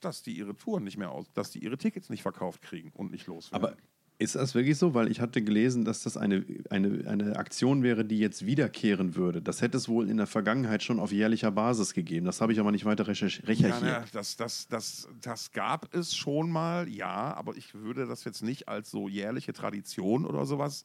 dass 0.00 0.22
die 0.22 0.36
ihre 0.36 0.54
Touren 0.54 0.84
nicht 0.84 0.96
mehr 0.96 1.10
aus, 1.10 1.32
dass 1.32 1.50
die 1.50 1.62
ihre 1.62 1.78
Tickets 1.78 2.10
nicht 2.10 2.22
verkauft 2.22 2.62
kriegen 2.62 2.90
und 2.94 3.10
nicht 3.10 3.26
loswerden. 3.26 3.68
Aber 3.68 3.76
ist 4.20 4.34
das 4.34 4.54
wirklich 4.54 4.76
so? 4.76 4.94
Weil 4.94 5.10
ich 5.10 5.20
hatte 5.20 5.42
gelesen, 5.42 5.84
dass 5.84 6.02
das 6.02 6.16
eine, 6.16 6.44
eine, 6.70 7.08
eine 7.08 7.36
Aktion 7.36 7.84
wäre, 7.84 8.04
die 8.04 8.18
jetzt 8.18 8.44
wiederkehren 8.44 9.14
würde. 9.14 9.40
Das 9.40 9.62
hätte 9.62 9.76
es 9.76 9.88
wohl 9.88 10.10
in 10.10 10.16
der 10.16 10.26
Vergangenheit 10.26 10.82
schon 10.82 10.98
auf 10.98 11.12
jährlicher 11.12 11.52
Basis 11.52 11.94
gegeben. 11.94 12.26
Das 12.26 12.40
habe 12.40 12.52
ich 12.52 12.58
aber 12.58 12.72
nicht 12.72 12.84
weiter 12.84 13.06
recherchiert. 13.06 13.48
Ja, 13.48 13.78
na, 13.80 14.04
das, 14.12 14.36
das, 14.36 14.66
das, 14.66 15.08
das 15.20 15.52
gab 15.52 15.94
es 15.94 16.16
schon 16.16 16.50
mal, 16.50 16.88
ja, 16.88 17.34
aber 17.34 17.56
ich 17.56 17.74
würde 17.74 18.06
das 18.06 18.24
jetzt 18.24 18.42
nicht 18.42 18.68
als 18.68 18.90
so 18.90 19.08
jährliche 19.08 19.52
Tradition 19.52 20.26
oder 20.26 20.46
sowas 20.46 20.84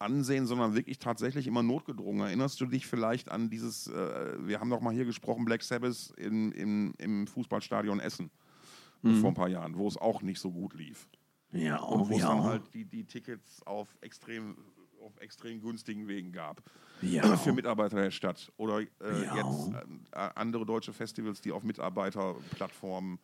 ansehen, 0.00 0.46
sondern 0.46 0.74
wirklich 0.74 0.98
tatsächlich 0.98 1.46
immer 1.46 1.62
notgedrungen. 1.62 2.26
Erinnerst 2.26 2.60
du 2.60 2.66
dich 2.66 2.88
vielleicht 2.88 3.30
an 3.30 3.48
dieses, 3.48 3.86
äh, 3.86 4.36
wir 4.40 4.58
haben 4.58 4.70
doch 4.70 4.80
mal 4.80 4.92
hier 4.92 5.04
gesprochen, 5.04 5.44
Black 5.44 5.62
Sabbath 5.62 6.12
in, 6.16 6.50
in, 6.50 6.94
im 6.98 7.28
Fußballstadion 7.28 8.00
Essen 8.00 8.30
mhm. 9.02 9.20
vor 9.20 9.30
ein 9.30 9.34
paar 9.34 9.48
Jahren, 9.48 9.76
wo 9.76 9.86
es 9.86 9.96
auch 9.96 10.22
nicht 10.22 10.40
so 10.40 10.50
gut 10.50 10.74
lief. 10.74 11.06
Ja, 11.52 11.78
und 11.80 12.08
wo 12.08 12.16
es 12.16 12.22
dann 12.22 12.42
halt 12.42 12.62
die, 12.74 12.84
die 12.84 13.04
Tickets 13.04 13.62
auf 13.66 13.96
extrem, 14.00 14.56
auf 15.00 15.16
extrem 15.20 15.60
günstigen 15.60 16.08
Wegen 16.08 16.32
gab. 16.32 16.62
Ja. 17.02 17.22
Für 17.36 17.52
Mitarbeiter 17.52 17.96
der 17.96 18.10
Stadt. 18.10 18.50
Oder 18.56 18.80
äh, 18.80 18.86
ja. 19.24 19.36
jetzt 19.36 19.72
äh, 20.12 20.30
andere 20.34 20.64
deutsche 20.64 20.92
Festivals, 20.92 21.40
die 21.40 21.52
auf 21.52 21.62
Mitarbeiterplattformen 21.62 23.18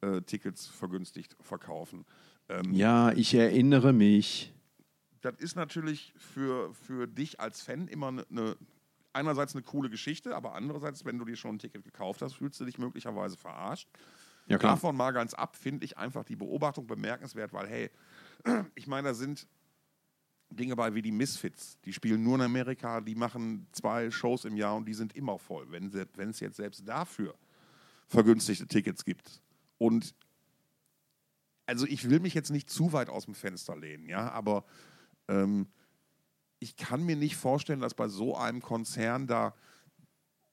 äh, 0.00 0.22
Tickets 0.22 0.66
vergünstigt 0.66 1.36
verkaufen. 1.40 2.04
Ähm, 2.48 2.72
ja, 2.72 3.12
ich 3.12 3.34
erinnere 3.34 3.92
mich. 3.92 4.52
Das 5.20 5.36
ist 5.38 5.56
natürlich 5.56 6.12
für, 6.16 6.72
für 6.74 7.06
dich 7.06 7.40
als 7.40 7.62
Fan 7.62 7.88
immer 7.88 8.08
eine, 8.08 8.26
ne, 8.28 8.56
einerseits 9.14 9.54
eine 9.54 9.62
coole 9.62 9.88
Geschichte, 9.88 10.36
aber 10.36 10.54
andererseits, 10.54 11.04
wenn 11.04 11.18
du 11.18 11.24
dir 11.24 11.36
schon 11.36 11.56
ein 11.56 11.58
Ticket 11.58 11.84
gekauft 11.84 12.20
hast, 12.20 12.34
fühlst 12.34 12.60
du 12.60 12.64
dich 12.64 12.78
möglicherweise 12.78 13.36
verarscht. 13.36 13.88
Ja, 14.46 14.58
Davon 14.58 14.96
mal 14.96 15.12
ganz 15.12 15.32
ab, 15.34 15.56
finde 15.56 15.84
ich 15.84 15.96
einfach 15.96 16.24
die 16.24 16.36
Beobachtung 16.36 16.86
bemerkenswert, 16.86 17.52
weil, 17.52 17.66
hey, 17.66 17.90
ich 18.74 18.86
meine, 18.86 19.08
da 19.08 19.14
sind 19.14 19.46
Dinge 20.50 20.76
bei 20.76 20.94
wie 20.94 21.02
die 21.02 21.12
Misfits. 21.12 21.78
Die 21.84 21.92
spielen 21.92 22.22
nur 22.22 22.36
in 22.36 22.42
Amerika, 22.42 23.00
die 23.00 23.14
machen 23.14 23.66
zwei 23.72 24.10
Shows 24.10 24.44
im 24.44 24.56
Jahr 24.56 24.76
und 24.76 24.86
die 24.86 24.94
sind 24.94 25.16
immer 25.16 25.38
voll. 25.38 25.66
Wenn 25.70 26.30
es 26.30 26.40
jetzt 26.40 26.56
selbst 26.56 26.86
dafür 26.86 27.34
vergünstigte 28.06 28.66
Tickets 28.66 29.04
gibt. 29.04 29.40
Und 29.78 30.14
also 31.66 31.86
ich 31.86 32.08
will 32.10 32.20
mich 32.20 32.34
jetzt 32.34 32.50
nicht 32.50 32.70
zu 32.70 32.92
weit 32.92 33.08
aus 33.08 33.24
dem 33.24 33.34
Fenster 33.34 33.76
lehnen, 33.76 34.06
ja, 34.06 34.30
aber 34.30 34.64
ähm, 35.28 35.66
ich 36.58 36.76
kann 36.76 37.04
mir 37.04 37.16
nicht 37.16 37.36
vorstellen, 37.36 37.80
dass 37.80 37.94
bei 37.94 38.08
so 38.08 38.36
einem 38.36 38.60
Konzern 38.60 39.26
da 39.26 39.54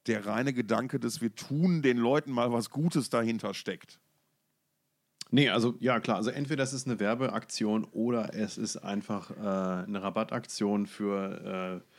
der 0.07 0.25
reine 0.25 0.53
Gedanke, 0.53 0.99
dass 0.99 1.21
wir 1.21 1.33
tun 1.35 1.81
den 1.81 1.97
Leuten 1.97 2.31
mal 2.31 2.51
was 2.51 2.69
Gutes 2.69 3.09
dahinter 3.09 3.53
steckt. 3.53 3.99
Nee, 5.33 5.49
also 5.49 5.75
ja 5.79 5.99
klar, 6.01 6.17
also 6.17 6.29
entweder 6.29 6.63
es 6.63 6.73
ist 6.73 6.87
eine 6.87 6.99
Werbeaktion 6.99 7.85
oder 7.85 8.33
es 8.33 8.57
ist 8.57 8.77
einfach 8.77 9.31
äh, 9.31 9.85
eine 9.85 10.03
Rabattaktion 10.03 10.87
für, 10.87 11.81
äh, 11.81 11.91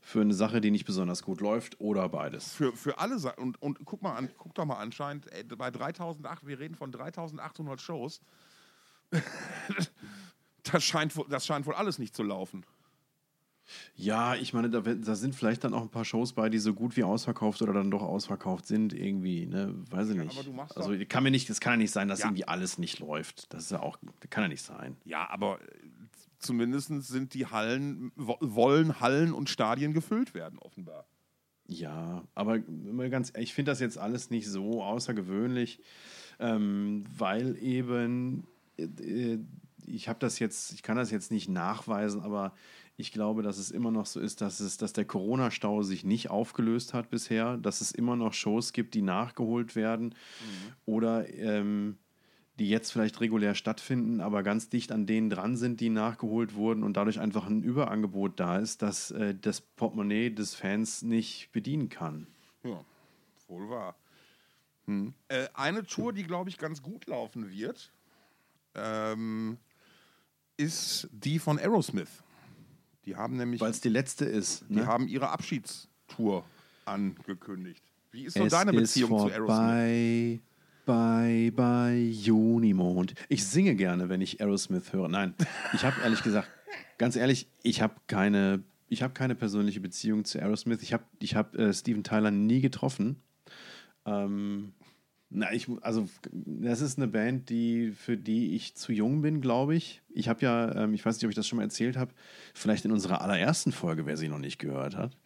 für 0.00 0.20
eine 0.20 0.34
Sache, 0.34 0.60
die 0.60 0.72
nicht 0.72 0.84
besonders 0.84 1.22
gut 1.22 1.40
läuft 1.40 1.80
oder 1.80 2.08
beides. 2.08 2.54
Für, 2.54 2.72
für 2.72 2.98
alle 2.98 3.20
Sachen. 3.20 3.40
Und, 3.40 3.62
und 3.62 3.84
guck 3.84 4.02
mal 4.02 4.16
an, 4.16 4.30
guck 4.36 4.54
doch 4.54 4.64
mal 4.64 4.78
anscheinend, 4.78 5.32
ey, 5.32 5.44
bei 5.44 5.70
3008, 5.70 6.44
wir 6.44 6.58
reden 6.58 6.74
von 6.74 6.90
3800 6.90 7.80
Shows. 7.80 8.20
das, 10.64 10.82
scheint, 10.82 11.14
das 11.28 11.46
scheint 11.46 11.66
wohl 11.66 11.74
alles 11.74 12.00
nicht 12.00 12.16
zu 12.16 12.24
laufen. 12.24 12.64
Ja, 13.94 14.34
ich 14.34 14.52
meine, 14.52 14.70
da, 14.70 14.80
da 14.80 15.14
sind 15.14 15.34
vielleicht 15.34 15.64
dann 15.64 15.74
auch 15.74 15.82
ein 15.82 15.88
paar 15.90 16.04
Shows 16.04 16.32
bei, 16.32 16.48
die 16.48 16.58
so 16.58 16.74
gut 16.74 16.96
wie 16.96 17.02
ausverkauft 17.04 17.62
oder 17.62 17.72
dann 17.72 17.90
doch 17.90 18.02
ausverkauft 18.02 18.66
sind, 18.66 18.92
irgendwie, 18.92 19.46
ne? 19.46 19.74
Weiß 19.90 20.10
ich 20.10 20.16
nicht. 20.16 20.46
du 20.46 20.52
machst 20.52 20.76
also 20.76 20.92
kann 21.08 21.22
mir 21.22 21.30
nicht, 21.30 21.48
das 21.50 21.60
kann 21.60 21.74
ja 21.74 21.76
nicht 21.78 21.90
sein, 21.92 22.08
dass 22.08 22.20
Ja. 22.20 22.26
irgendwie 22.26 22.46
alles 22.46 22.78
nicht 22.78 22.98
läuft. 22.98 23.52
Das 23.52 23.64
ist 23.64 23.70
ja 23.70 23.80
auch, 23.80 23.98
kann 24.30 24.44
ja 24.44 24.48
nicht 24.48 24.62
sein. 24.62 24.96
Ja, 25.04 25.28
aber 25.30 25.60
äh, 25.62 25.64
zumindest 26.38 26.88
sind 27.04 27.34
die 27.34 27.46
Hallen, 27.46 28.12
wo- 28.16 28.38
wollen 28.40 29.00
Hallen 29.00 29.32
und 29.32 29.48
Stadien 29.50 29.92
gefüllt 29.92 30.34
werden, 30.34 30.58
offenbar. 30.58 31.06
Ja, 31.68 32.22
aber 32.36 32.60
mal 32.68 33.10
ganz, 33.10 33.32
ich 33.36 33.52
finde 33.52 33.72
das 33.72 33.80
jetzt 33.80 33.98
alles 33.98 34.30
nicht 34.30 34.46
so 34.48 34.84
außergewöhnlich, 34.84 35.80
ähm, 36.38 37.04
weil 37.16 37.56
eben 37.60 38.46
äh, 38.76 39.38
ich 39.88 40.08
habe 40.08 40.18
das 40.18 40.38
jetzt, 40.38 40.72
ich 40.72 40.82
kann 40.82 40.96
das 40.96 41.10
jetzt 41.10 41.30
nicht 41.32 41.48
nachweisen, 41.48 42.20
aber 42.20 42.52
ich 42.96 43.12
glaube, 43.12 43.42
dass 43.42 43.58
es 43.58 43.70
immer 43.70 43.90
noch 43.90 44.06
so 44.06 44.20
ist, 44.20 44.40
dass 44.40 44.60
es, 44.60 44.78
dass 44.78 44.92
der 44.92 45.04
Corona-Stau 45.04 45.82
sich 45.82 46.04
nicht 46.04 46.30
aufgelöst 46.30 46.94
hat 46.94 47.10
bisher, 47.10 47.58
dass 47.58 47.80
es 47.80 47.92
immer 47.92 48.16
noch 48.16 48.32
Shows 48.32 48.72
gibt, 48.72 48.94
die 48.94 49.02
nachgeholt 49.02 49.76
werden 49.76 50.14
oder 50.86 51.28
ähm, 51.34 51.98
die 52.58 52.70
jetzt 52.70 52.90
vielleicht 52.90 53.20
regulär 53.20 53.54
stattfinden, 53.54 54.20
aber 54.20 54.42
ganz 54.42 54.70
dicht 54.70 54.90
an 54.92 55.04
denen 55.04 55.28
dran 55.28 55.58
sind, 55.58 55.80
die 55.80 55.90
nachgeholt 55.90 56.54
wurden 56.54 56.84
und 56.84 56.96
dadurch 56.96 57.20
einfach 57.20 57.46
ein 57.46 57.62
Überangebot 57.62 58.40
da 58.40 58.58
ist, 58.58 58.80
das 58.80 59.10
äh, 59.10 59.34
das 59.34 59.60
Portemonnaie 59.60 60.30
des 60.30 60.54
Fans 60.54 61.02
nicht 61.02 61.50
bedienen 61.52 61.90
kann. 61.90 62.26
Ja, 62.64 62.82
wohl 63.48 63.68
wahr. 63.68 63.94
Hm. 64.86 65.12
Äh, 65.28 65.48
eine 65.52 65.84
Tour, 65.84 66.14
die, 66.14 66.22
glaube 66.22 66.48
ich, 66.48 66.56
ganz 66.56 66.80
gut 66.80 67.06
laufen 67.06 67.50
wird, 67.50 67.92
ähm, 68.74 69.58
ist 70.56 71.08
die 71.12 71.38
von 71.38 71.58
Aerosmith. 71.58 72.22
Die 73.06 73.16
haben 73.16 73.36
nämlich 73.36 73.60
Weil 73.60 73.70
es 73.70 73.80
die 73.80 73.88
letzte 73.88 74.24
ist. 74.24 74.64
die 74.68 74.74
Ne? 74.76 74.86
haben 74.86 75.06
ihre 75.08 75.30
Abschiedstour 75.30 76.44
angekündigt. 76.84 77.82
Wie 78.12 78.24
ist 78.24 78.36
so 78.36 78.46
deine 78.46 78.72
Beziehung 78.72 79.12
ist 79.16 79.22
zu 79.22 79.30
Aerosmith? 79.32 79.46
vorbei, 79.56 80.40
Bye, 80.86 81.50
bye, 81.50 81.98
Junimond. 82.10 83.14
Ich 83.28 83.44
singe 83.44 83.74
gerne, 83.74 84.08
wenn 84.08 84.20
ich 84.20 84.40
Aerosmith 84.40 84.92
höre. 84.92 85.08
Nein, 85.08 85.34
ich 85.72 85.84
habe 85.84 86.00
ehrlich 86.02 86.22
gesagt, 86.22 86.48
ganz 86.98 87.16
ehrlich, 87.16 87.48
ich 87.64 87.82
habe 87.82 87.94
keine, 88.06 88.62
ich 88.88 89.02
habe 89.02 89.12
keine 89.12 89.34
persönliche 89.34 89.80
Beziehung 89.80 90.24
zu 90.24 90.38
Aerosmith. 90.40 90.82
Ich 90.82 90.92
habe 90.92 91.02
ich 91.18 91.34
hab, 91.34 91.56
äh, 91.56 91.72
Steven 91.72 92.04
Tyler 92.04 92.30
nie 92.30 92.60
getroffen. 92.60 93.16
Ähm, 94.04 94.74
na, 95.28 95.52
ich, 95.52 95.68
also, 95.80 96.08
das 96.32 96.80
ist 96.80 96.98
eine 96.98 97.08
Band, 97.08 97.50
die, 97.50 97.90
für 97.90 98.16
die 98.16 98.54
ich 98.54 98.76
zu 98.76 98.92
jung 98.92 99.22
bin, 99.22 99.40
glaube 99.40 99.74
ich. 99.74 100.02
Ich 100.08 100.28
habe 100.28 100.40
ja, 100.42 100.84
ähm, 100.84 100.94
ich 100.94 101.04
weiß 101.04 101.16
nicht, 101.16 101.24
ob 101.24 101.30
ich 101.30 101.36
das 101.36 101.48
schon 101.48 101.56
mal 101.56 101.64
erzählt 101.64 101.96
habe, 101.96 102.12
vielleicht 102.54 102.84
in 102.84 102.92
unserer 102.92 103.22
allerersten 103.22 103.72
Folge, 103.72 104.06
wer 104.06 104.16
sie 104.16 104.28
noch 104.28 104.38
nicht 104.38 104.58
gehört 104.58 104.96
hat. 104.96 105.16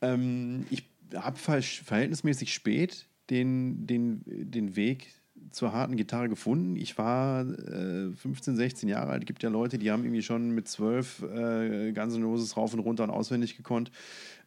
Ähm, 0.00 0.66
ich 0.70 0.84
habe 1.14 1.38
verhältnismäßig 1.38 2.54
spät 2.54 3.06
den, 3.30 3.86
den, 3.86 4.22
den 4.26 4.76
Weg 4.76 5.12
zur 5.50 5.72
harten 5.72 5.96
Gitarre 5.96 6.28
gefunden. 6.28 6.76
Ich 6.76 6.96
war 6.96 7.46
äh, 7.46 8.12
15, 8.12 8.56
16 8.56 8.88
Jahre 8.88 9.10
alt. 9.10 9.22
Es 9.22 9.26
gibt 9.26 9.42
ja 9.42 9.50
Leute, 9.50 9.78
die 9.78 9.90
haben 9.90 10.04
irgendwie 10.04 10.22
schon 10.22 10.50
mit 10.50 10.68
12 10.68 11.22
äh, 11.22 11.92
Guns 11.92 12.14
N' 12.14 12.24
Roses 12.24 12.56
rauf 12.56 12.72
und 12.72 12.80
runter 12.80 13.04
und 13.04 13.10
auswendig 13.10 13.56
gekonnt. 13.56 13.90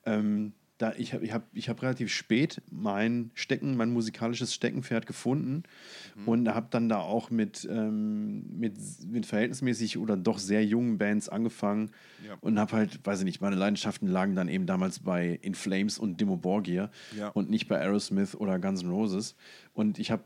Ähm, 0.06 0.54
da, 0.78 0.94
ich 0.98 1.14
habe 1.14 1.26
ich 1.26 1.34
hab, 1.34 1.44
ich 1.54 1.70
hab 1.70 1.82
relativ 1.82 2.12
spät 2.14 2.62
mein 2.70 3.32
Stecken, 3.34 3.76
mein 3.78 3.92
musikalisches 3.92 4.54
Steckenpferd 4.54 5.08
gefunden 5.08 5.64
und 6.26 6.48
habe 6.50 6.68
dann 6.70 6.88
da 6.88 7.00
auch 7.00 7.32
mit, 7.32 7.68
ähm, 7.70 8.46
mit, 8.60 8.76
mit 9.10 9.26
verhältnismäßig 9.26 9.98
oder 9.98 10.16
doch 10.16 10.38
sehr 10.38 10.64
jungen 10.64 10.98
Bands 10.98 11.30
angefangen 11.30 11.92
Ja. 12.28 12.36
und 12.42 12.60
habe 12.60 12.74
halt, 12.74 13.00
weiß 13.06 13.20
ich 13.20 13.26
nicht, 13.26 13.42
meine 13.42 13.56
Leidenschaften 13.56 14.08
lagen 14.08 14.36
dann 14.36 14.50
eben 14.50 14.66
damals 14.68 15.00
bei 15.00 15.40
In 15.42 15.56
Flames 15.56 15.98
und 15.98 16.22
Dimmu 16.22 16.38
Borgir 16.38 16.92
Ja. 17.18 17.30
und 17.30 17.50
nicht 17.50 17.68
bei 17.68 17.80
Aerosmith 17.80 18.36
oder 18.36 18.60
Guns 18.60 18.84
N' 18.84 18.90
Roses. 18.92 19.36
Und 19.74 19.98
ich 20.00 20.12
habe 20.12 20.24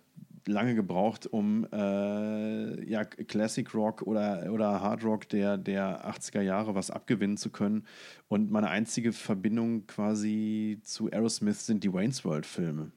lange 0.48 0.76
gebraucht, 0.76 1.28
um 1.28 1.66
äh, 1.72 2.90
ja, 2.90 3.04
Classic 3.06 3.74
Rock 3.74 4.02
oder, 4.04 4.52
oder 4.52 4.82
Hard 4.82 5.04
Rock 5.04 5.30
der, 5.30 5.58
der 5.58 6.10
80er 6.10 6.42
Jahre 6.42 6.76
was 6.76 6.92
abgewinnen 6.92 7.38
zu 7.38 7.50
können. 7.50 7.86
Und 8.28 8.52
meine 8.52 8.70
einzige 8.70 9.14
Verbindung 9.14 9.88
quasi 9.88 10.80
zu 10.84 11.12
Aerosmith 11.12 11.66
sind 11.66 11.84
die 11.84 11.94
Wayne's 11.94 12.24
World 12.26 12.46
Filme. 12.46 12.92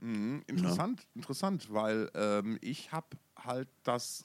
Mhm, 0.00 0.42
interessant, 0.46 1.06
interessant, 1.14 1.72
weil 1.72 2.10
ähm, 2.14 2.58
ich 2.60 2.92
habe 2.92 3.08
halt 3.36 3.68
das 3.82 4.24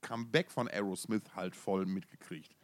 Comeback 0.00 0.50
von 0.50 0.68
Aerosmith 0.68 1.22
halt 1.36 1.54
voll 1.54 1.86
mitgekriegt. 1.86 2.56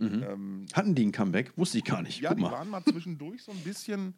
Ähm, 0.00 0.66
Hatten 0.72 0.94
die 0.94 1.04
ein 1.06 1.12
Comeback? 1.12 1.52
Wusste 1.56 1.78
ich 1.78 1.84
gar 1.84 2.02
nicht. 2.02 2.20
ja, 2.20 2.28
Guck 2.30 2.36
die 2.38 2.42
mal. 2.44 2.52
waren 2.52 2.70
mal 2.70 2.84
zwischendurch 2.84 3.42
so 3.42 3.50
ein 3.52 3.58
bisschen 3.58 4.14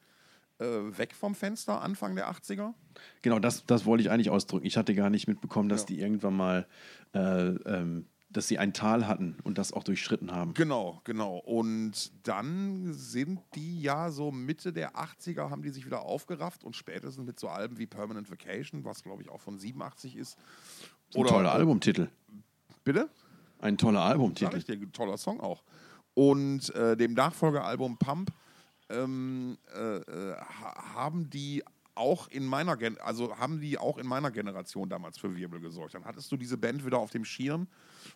äh, 0.60 0.96
weg 0.98 1.14
vom 1.14 1.34
Fenster, 1.34 1.80
Anfang 1.82 2.14
der 2.14 2.30
80er. 2.30 2.74
Genau, 3.22 3.38
das, 3.38 3.64
das 3.66 3.84
wollte 3.86 4.02
ich 4.02 4.10
eigentlich 4.10 4.30
ausdrücken. 4.30 4.66
Ich 4.66 4.76
hatte 4.76 4.94
gar 4.94 5.10
nicht 5.10 5.26
mitbekommen, 5.28 5.68
dass 5.68 5.82
Ja. 5.82 5.86
die 5.88 6.00
irgendwann 6.00 6.36
mal, 6.36 6.66
äh, 7.14 7.18
ähm, 7.48 8.06
dass 8.32 8.46
sie 8.46 8.58
ein 8.58 8.72
Tal 8.72 9.08
hatten 9.08 9.38
und 9.42 9.58
das 9.58 9.72
auch 9.72 9.82
durchschritten 9.82 10.30
haben. 10.30 10.54
Genau, 10.54 11.00
genau. 11.02 11.38
Und 11.38 12.12
dann 12.28 12.92
sind 12.92 13.40
die 13.56 13.80
ja 13.82 14.10
so 14.12 14.30
Mitte 14.30 14.72
der 14.72 14.94
80er, 14.96 15.50
haben 15.50 15.62
die 15.62 15.70
sich 15.70 15.84
wieder 15.84 16.02
aufgerafft 16.02 16.62
und 16.62 16.76
spätestens 16.76 17.24
mit 17.26 17.40
so 17.40 17.48
Alben 17.48 17.78
wie 17.78 17.86
Permanent 17.86 18.30
Vacation, 18.30 18.84
was 18.84 19.02
glaube 19.02 19.22
ich 19.22 19.28
auch 19.30 19.40
von 19.40 19.58
87 19.58 20.16
ist. 20.16 20.38
Ein 21.16 21.24
toller 21.26 21.52
Albumtitel. 21.52 22.08
Bitte? 22.84 23.10
Ein 23.58 23.76
toller 23.76 24.00
Sag 24.00 24.10
Albumtitel. 24.12 24.56
ich 24.58 24.64
dir, 24.64 24.92
toller 24.92 25.18
Song 25.18 25.40
auch. 25.40 25.64
Und 26.14 26.72
äh, 26.74 26.96
dem 26.96 27.14
Nachfolgealbum 27.14 27.98
Pump 27.98 28.30
ähm, 28.90 29.58
äh, 29.74 29.96
äh, 29.96 30.36
ha 30.36 30.94
haben 30.94 31.30
die 31.30 31.62
auch 31.94 32.28
in 32.28 32.46
meiner 32.46 32.76
Gen 32.76 32.98
also 33.00 33.36
haben 33.36 33.60
die 33.60 33.76
auch 33.76 33.98
in 33.98 34.06
meiner 34.06 34.30
Generation 34.30 34.88
damals 34.88 35.18
für 35.18 35.34
Wirbel 35.36 35.60
gesorgt. 35.60 35.94
Dann 35.94 36.04
hattest 36.04 36.30
du 36.32 36.36
diese 36.36 36.56
Band 36.56 36.84
wieder 36.84 36.98
auf 36.98 37.10
dem 37.10 37.24
Schirm 37.24 37.66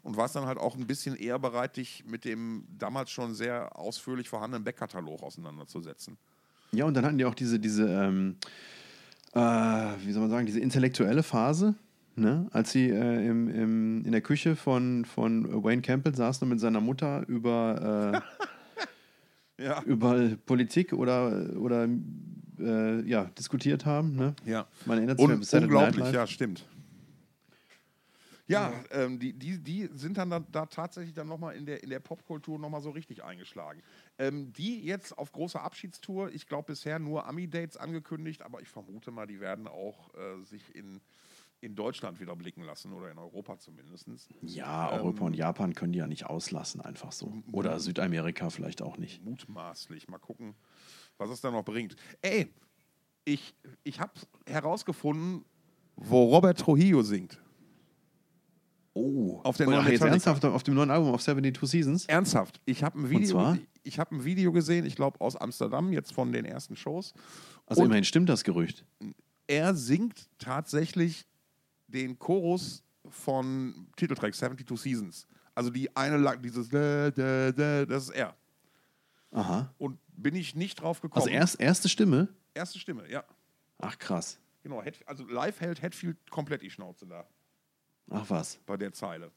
und 0.02 0.16
warst 0.16 0.36
dann 0.36 0.46
halt 0.46 0.58
auch 0.58 0.76
ein 0.76 0.86
bisschen 0.86 1.16
eher 1.16 1.38
bereit, 1.38 1.76
dich 1.76 2.04
mit 2.06 2.24
dem 2.24 2.64
damals 2.78 3.10
schon 3.10 3.34
sehr 3.34 3.76
ausführlich 3.78 4.28
vorhandenen 4.28 4.64
Backkatalog 4.64 5.22
auseinanderzusetzen. 5.22 6.16
Ja, 6.72 6.86
und 6.86 6.94
dann 6.94 7.04
hatten 7.04 7.18
die 7.18 7.24
auch 7.24 7.34
diese, 7.34 7.58
diese 7.60 7.86
ähm, 7.86 8.36
äh, 9.34 9.40
wie 10.04 10.12
soll 10.12 10.22
man 10.22 10.30
sagen, 10.30 10.46
diese 10.46 10.60
intellektuelle 10.60 11.22
Phase, 11.22 11.74
ne? 12.16 12.46
als 12.52 12.72
sie 12.72 12.88
äh, 12.88 13.26
im, 13.26 13.48
im, 13.48 14.04
in 14.04 14.12
der 14.12 14.20
Küche 14.20 14.56
von, 14.56 15.04
von 15.04 15.64
Wayne 15.64 15.82
Campbell 15.82 16.14
saßen 16.14 16.44
und 16.44 16.50
mit 16.50 16.60
seiner 16.60 16.80
Mutter 16.80 17.26
über, 17.26 18.22
Ja. 19.58 19.82
über 19.82 20.36
Politik 20.46 20.92
oder, 20.92 21.56
oder 21.56 21.88
äh, 22.58 23.08
ja, 23.08 23.26
diskutiert 23.38 23.86
haben. 23.86 24.16
Ne? 24.16 24.34
Ja. 24.44 24.66
Man 24.84 24.98
erinnert 24.98 25.18
sich 25.18 25.28
Un 25.28 25.38
Night 25.38 25.52
unglaublich, 25.62 26.12
ja, 26.12 26.26
stimmt. 26.26 26.66
Ja, 28.46 28.72
ähm, 28.90 29.18
die, 29.18 29.32
die, 29.32 29.58
die 29.58 29.88
sind 29.94 30.18
dann 30.18 30.28
da, 30.28 30.40
da 30.40 30.66
tatsächlich 30.66 31.14
dann 31.14 31.28
nochmal 31.28 31.56
in 31.56 31.64
der, 31.64 31.82
in 31.82 31.88
der 31.88 32.00
Popkultur 32.00 32.58
nochmal 32.58 32.82
so 32.82 32.90
richtig 32.90 33.24
eingeschlagen. 33.24 33.82
Ähm, 34.18 34.52
die 34.52 34.84
jetzt 34.84 35.16
auf 35.16 35.32
großer 35.32 35.62
Abschiedstour, 35.62 36.30
ich 36.30 36.46
glaube 36.46 36.66
bisher 36.66 36.98
nur 36.98 37.26
Ami-Dates 37.26 37.78
angekündigt, 37.78 38.42
aber 38.42 38.60
ich 38.60 38.68
vermute 38.68 39.10
mal, 39.10 39.26
die 39.26 39.40
werden 39.40 39.66
auch 39.66 40.12
äh, 40.14 40.44
sich 40.44 40.74
in, 40.74 41.00
in 41.60 41.74
Deutschland 41.74 42.20
wieder 42.20 42.36
blicken 42.36 42.62
lassen 42.62 42.92
oder 42.92 43.10
in 43.10 43.18
Europa 43.18 43.58
zumindest. 43.58 44.06
Ja, 44.42 44.90
Europa 44.90 45.24
und 45.24 45.34
Japan 45.34 45.74
können 45.74 45.92
die 45.92 45.98
ja 45.98 46.06
nicht 46.06 46.26
auslassen, 46.26 46.80
einfach 46.80 47.12
so. 47.12 47.32
Oder 47.52 47.80
Südamerika 47.80 48.50
vielleicht 48.50 48.82
auch 48.82 48.98
nicht. 48.98 49.24
Mutmaßlich. 49.24 50.08
Mal 50.08 50.18
gucken, 50.18 50.54
was 51.16 51.30
es 51.30 51.40
da 51.40 51.50
noch 51.50 51.64
bringt. 51.64 51.96
Ey, 52.20 52.52
ich, 53.24 53.54
ich 53.82 54.00
habe 54.00 54.12
herausgefunden, 54.46 55.44
wo 55.96 56.24
Robert 56.24 56.60
Trujillo 56.60 57.02
singt. 57.02 57.40
Oh, 58.96 59.40
Auf 59.42 59.56
der 59.56 59.66
neuen 59.66 59.86
jetzt 59.88 60.02
ernsthaft 60.02 60.44
auf 60.44 60.62
dem 60.62 60.74
neuen 60.74 60.90
Album 60.90 61.12
auf 61.14 61.22
72 61.22 61.68
Seasons? 61.68 62.06
Ernsthaft, 62.06 62.60
ich 62.64 62.84
habe 62.84 63.00
ein 63.00 63.10
Video, 63.10 63.30
zwar? 63.30 63.58
ich 63.82 63.98
habe 63.98 64.14
ein 64.14 64.24
Video 64.24 64.52
gesehen, 64.52 64.86
ich 64.86 64.94
glaube 64.94 65.20
aus 65.20 65.34
Amsterdam, 65.34 65.92
jetzt 65.92 66.12
von 66.12 66.30
den 66.30 66.44
ersten 66.44 66.76
Shows. 66.76 67.12
Also 67.66 67.80
Und 67.82 67.86
immerhin 67.86 68.04
stimmt 68.04 68.28
das 68.28 68.44
Gerücht. 68.44 68.84
er 69.48 69.74
singt 69.74 70.28
tatsächlich 70.38 71.26
den 71.94 72.18
Chorus 72.18 72.82
von 73.08 73.86
Titeltrack 73.96 74.34
72 74.34 74.78
Seasons. 74.78 75.26
Also 75.54 75.70
die 75.70 75.94
eine 75.96 76.16
Lang, 76.16 76.42
dieses 76.42 76.68
da, 76.68 77.10
da, 77.10 77.52
da, 77.52 77.86
das 77.86 78.04
ist 78.04 78.10
er. 78.10 78.36
Aha. 79.30 79.72
Und 79.78 79.98
bin 80.08 80.34
ich 80.34 80.54
nicht 80.54 80.80
drauf 80.80 81.00
gekommen. 81.00 81.22
Also 81.22 81.32
erst, 81.32 81.60
erste 81.60 81.88
Stimme? 81.88 82.28
Erste 82.52 82.78
Stimme, 82.78 83.08
ja. 83.10 83.24
Ach 83.78 83.98
krass. 83.98 84.38
Genau, 84.62 84.82
also 85.06 85.26
live 85.26 85.60
hält 85.60 85.82
Hatfield 85.82 86.16
komplett 86.30 86.62
die 86.62 86.70
Schnauze 86.70 87.06
da. 87.06 87.26
Ach 88.10 88.28
was. 88.28 88.58
bei 88.66 88.76
der 88.76 88.92
Zeile. 88.92 89.30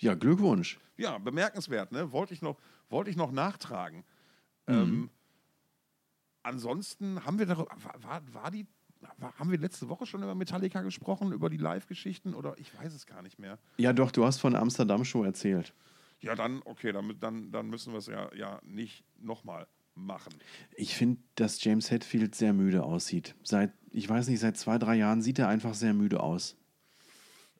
Ja, 0.00 0.14
Glückwunsch. 0.14 0.78
Ja, 0.96 1.18
bemerkenswert, 1.18 1.92
ne? 1.92 2.12
Wollte 2.12 2.34
ich 2.34 2.42
noch, 2.42 2.58
wollte 2.88 3.10
ich 3.10 3.16
noch 3.16 3.30
nachtragen. 3.32 4.04
Mhm. 4.66 4.74
Ähm, 4.74 5.10
ansonsten 6.42 7.24
haben 7.24 7.38
wir 7.38 7.46
darüber, 7.46 7.70
war, 8.00 8.22
war, 8.34 8.50
die, 8.50 8.66
haben 9.20 9.50
wir 9.50 9.58
letzte 9.58 9.88
Woche 9.88 10.06
schon 10.06 10.22
über 10.22 10.34
Metallica 10.34 10.82
gesprochen, 10.82 11.32
über 11.32 11.50
die 11.50 11.56
Live-Geschichten 11.56 12.34
oder 12.34 12.58
ich 12.58 12.76
weiß 12.78 12.94
es 12.94 13.06
gar 13.06 13.22
nicht 13.22 13.38
mehr. 13.38 13.58
Ja, 13.78 13.92
doch, 13.92 14.10
du 14.10 14.24
hast 14.24 14.38
von 14.38 14.52
der 14.52 14.62
Amsterdam-Show 14.62 15.24
erzählt. 15.24 15.74
Ja, 16.20 16.34
dann, 16.36 16.62
okay, 16.64 16.92
dann, 16.92 17.18
dann, 17.18 17.50
dann 17.50 17.68
müssen 17.68 17.92
wir 17.92 17.98
es 17.98 18.06
ja, 18.06 18.32
ja 18.34 18.60
nicht 18.64 19.04
nochmal 19.18 19.66
machen. 19.94 20.32
Ich 20.76 20.94
finde, 20.94 21.20
dass 21.34 21.62
James 21.62 21.90
Hetfield 21.90 22.34
sehr 22.34 22.52
müde 22.52 22.84
aussieht. 22.84 23.34
Seit, 23.42 23.72
ich 23.90 24.08
weiß 24.08 24.28
nicht, 24.28 24.40
seit 24.40 24.56
zwei, 24.56 24.78
drei 24.78 24.96
Jahren 24.96 25.20
sieht 25.20 25.38
er 25.38 25.48
einfach 25.48 25.74
sehr 25.74 25.94
müde 25.94 26.20
aus. 26.20 26.56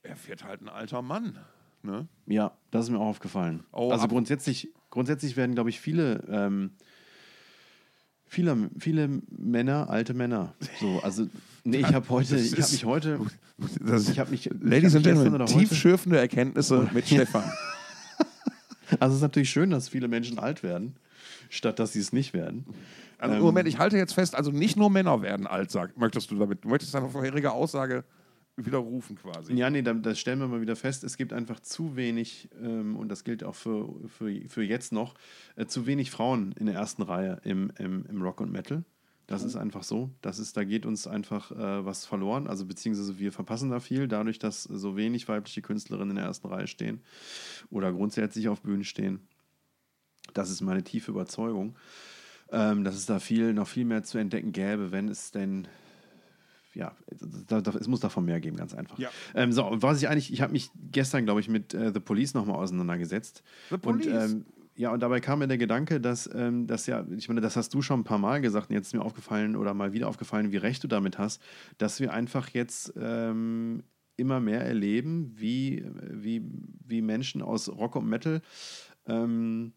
Er 0.03 0.17
wird 0.27 0.45
halt 0.45 0.63
ein 0.63 0.69
alter 0.69 1.03
Mann. 1.03 1.39
Ne? 1.83 2.07
Ja, 2.27 2.57
das 2.71 2.85
ist 2.85 2.91
mir 2.91 2.99
auch 2.99 3.07
aufgefallen. 3.07 3.65
Oh, 3.73 3.91
also 3.91 4.07
grundsätzlich, 4.07 4.73
grundsätzlich 4.91 5.37
werden, 5.37 5.55
glaube 5.55 5.71
ich, 5.71 5.81
viele, 5.81 6.25
ähm, 6.29 6.73
viele, 8.33 8.71
viele 8.79 9.21
Männer, 9.31 9.91
alte 9.91 10.15
Männer. 10.15 10.55
So, 10.81 11.01
also, 11.03 11.27
nee, 11.65 11.79
ich 11.79 11.93
habe 11.93 12.09
heute, 12.09 12.37
ich 12.37 12.53
habe 12.53 12.73
mich 12.73 12.85
heute, 12.85 13.21
ich 14.11 14.19
habe 14.19 14.31
mich, 14.31 14.51
Ladies 14.61 14.97
and 14.97 15.05
Gentlemen, 15.05 15.47
tiefschürfende 15.47 16.19
Erkenntnisse 16.19 16.89
mit 16.93 17.07
Stefan. 17.07 17.45
Also 19.01 19.13
es 19.13 19.19
ist 19.19 19.23
natürlich 19.23 19.49
schön, 19.49 19.71
dass 19.71 19.89
viele 19.89 20.07
Menschen 20.07 20.39
alt 20.39 20.63
werden, 20.63 20.97
statt 21.49 21.79
dass 21.79 21.95
sie 21.95 22.01
es 22.01 22.13
nicht 22.13 22.35
werden. 22.35 22.67
Also, 23.17 23.37
Ähm, 23.37 23.41
Moment, 23.41 23.67
ich 23.67 23.79
halte 23.79 23.97
jetzt 23.97 24.13
fest, 24.13 24.35
also 24.35 24.51
nicht 24.51 24.77
nur 24.77 24.91
Männer 24.91 25.23
werden 25.23 25.47
alt, 25.47 25.71
sag, 25.71 25.97
möchtest 25.97 26.31
du 26.31 26.39
damit, 26.39 26.63
du 26.65 26.69
möchtest 26.69 26.95
deine 26.95 27.09
vorherige 27.09 27.53
Aussage 27.53 28.05
widerrufen 28.57 29.17
quasi. 29.17 29.55
Ja, 29.55 29.71
nee, 29.71 29.83
da- 29.83 29.95
das 29.95 30.19
stellen 30.19 30.39
wir 30.41 30.47
mal 30.49 30.61
wieder 30.61 30.77
fest. 30.77 31.05
Es 31.05 31.17
gibt 31.17 31.33
einfach 31.33 31.61
zu 31.61 31.97
wenig, 31.97 32.49
ähm, 32.63 32.97
und 32.97 33.09
das 33.09 33.25
gilt 33.25 33.45
auch 33.45 33.55
für, 33.55 33.89
für, 34.09 34.31
für 34.49 34.63
jetzt 34.63 34.93
noch, 34.93 35.15
äh, 35.57 35.67
zu 35.67 35.87
wenig 35.87 36.11
Frauen 36.11 36.53
in 36.59 36.67
der 36.67 36.75
ersten 36.75 37.03
Reihe 37.03 37.41
im, 37.45 37.73
im, 37.79 38.05
im 38.07 38.23
Rock 38.23 38.41
und 38.41 38.53
Metal. 38.53 38.85
Das 39.27 39.45
ist 39.45 39.57
einfach 39.57 39.83
so. 39.85 40.11
Das 40.21 40.39
ist, 40.39 40.57
da 40.57 40.65
geht 40.65 40.85
uns 40.85 41.07
einfach 41.07 41.53
äh, 41.53 41.85
was 41.87 42.05
verloren. 42.05 42.47
Also 42.49 42.67
beziehungsweise 42.67 43.19
wir 43.19 43.33
verpassen 43.33 43.71
da 43.71 43.81
viel, 43.81 44.07
dadurch, 44.09 44.39
dass 44.39 44.65
so 44.65 44.97
wenig 44.97 45.29
weibliche 45.29 45.63
Künstlerinnen 45.63 46.11
in 46.11 46.17
der 46.17 46.27
ersten 46.27 46.49
Reihe 46.49 46.67
stehen 46.67 47.01
oder 47.71 47.93
grundsätzlich 47.93 48.49
auf 48.49 48.61
Bühnen 48.61 48.85
stehen. 48.85 49.21
Das 50.35 50.51
ist 50.51 50.61
meine 50.61 50.83
tiefe 50.83 51.11
Überzeugung, 51.13 51.77
ähm, 52.51 52.85
dass 52.85 52.95
es 52.97 53.07
da 53.07 53.19
viel, 53.21 53.55
noch 53.55 53.69
viel 53.69 53.85
mehr 53.85 54.03
zu 54.03 54.19
entdecken 54.19 54.53
gäbe, 54.53 54.93
wenn 54.93 55.09
es 55.09 55.31
denn 55.31 55.69
ja, 56.75 56.95
da, 57.49 57.61
da, 57.61 57.73
es 57.73 57.89
muss 57.89 58.01
davon 58.01 58.25
mehr 58.25 58.41
geben, 58.41 58.57
ganz 58.57 58.75
einfach. 58.75 58.99
Ja. 58.99 59.11
Ähm, 59.35 59.53
so, 59.53 59.67
und 59.67 59.83
was 59.83 60.01
ich 60.01 60.09
eigentlich, 60.09 60.33
ich 60.33 60.41
habe 60.41 60.53
mich 60.53 60.71
gestern, 60.91 61.25
glaube 61.25 61.41
ich, 61.41 61.49
mit 61.49 61.75
äh, 61.75 61.93
The 61.93 62.01
Police 62.01 62.35
nochmal 62.35 62.57
auseinandergesetzt. 62.57 63.43
The 63.71 63.79
Police? 63.79 64.07
Und, 64.07 64.13
ähm, 64.13 64.47
ja, 64.75 64.91
und 64.91 65.01
dabei 65.01 65.21
kam 65.21 65.41
mir 65.41 65.49
der 65.49 65.59
Gedanke, 65.59 66.01
dass 66.01 66.29
ähm, 66.35 66.67
das 66.67 66.87
ja, 66.87 67.07
ich 67.15 67.29
meine, 67.29 67.43
das 67.43 67.57
hast 67.57 67.75
du 67.75 67.83
schon 67.83 68.01
ein 68.01 68.05
paar 68.05 68.19
Mal 68.19 68.41
gesagt 68.41 68.71
und 68.71 68.77
jetzt 68.77 68.87
ist 68.87 68.95
mir 68.95 69.03
aufgefallen 69.03 69.55
oder 69.55 69.75
mal 69.75 69.93
wieder 69.93 70.09
aufgefallen, 70.09 70.51
wie 70.51 70.57
recht 70.57 70.83
du 70.83 70.89
damit 70.89 71.19
hast, 71.19 71.43
dass 71.77 72.01
wir 72.01 72.13
einfach 72.13 72.49
jetzt 72.49 72.95
ähm, 72.97 73.83
immer 74.17 74.41
mehr 74.41 74.65
erleben, 74.65 75.33
wie, 75.35 75.85
wie, 76.11 76.43
wie 76.87 77.03
Menschen 77.03 77.43
aus 77.43 77.69
Rock 77.69 77.97
und 77.97 78.09
Metal 78.09 78.41
ähm, 79.07 79.73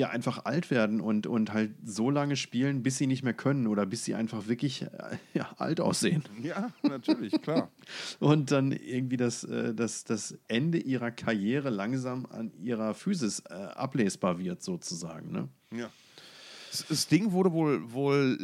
ja 0.00 0.10
einfach 0.10 0.44
alt 0.44 0.70
werden 0.70 1.00
und, 1.00 1.26
und 1.26 1.52
halt 1.52 1.72
so 1.84 2.10
lange 2.10 2.36
spielen, 2.36 2.82
bis 2.82 2.98
sie 2.98 3.06
nicht 3.06 3.22
mehr 3.22 3.34
können 3.34 3.66
oder 3.66 3.86
bis 3.86 4.04
sie 4.04 4.14
einfach 4.14 4.48
wirklich 4.48 4.82
äh, 4.82 4.88
ja, 5.34 5.48
alt 5.58 5.80
aussehen. 5.80 6.22
Ja, 6.42 6.70
natürlich, 6.82 7.40
klar. 7.42 7.70
Und 8.18 8.50
dann 8.50 8.72
irgendwie 8.72 9.16
das, 9.16 9.44
äh, 9.44 9.74
das, 9.74 10.04
das 10.04 10.36
Ende 10.48 10.78
ihrer 10.78 11.10
Karriere 11.10 11.70
langsam 11.70 12.26
an 12.26 12.52
ihrer 12.60 12.94
Physis 12.94 13.40
äh, 13.48 13.52
ablesbar 13.54 14.38
wird, 14.38 14.62
sozusagen. 14.62 15.30
Ne? 15.32 15.48
Ja. 15.76 15.90
Das- 16.70 16.86
Das 16.88 17.06
Ding 17.08 17.32
wurde 17.32 17.52
wohl, 17.52 17.92
wohl, 17.92 18.38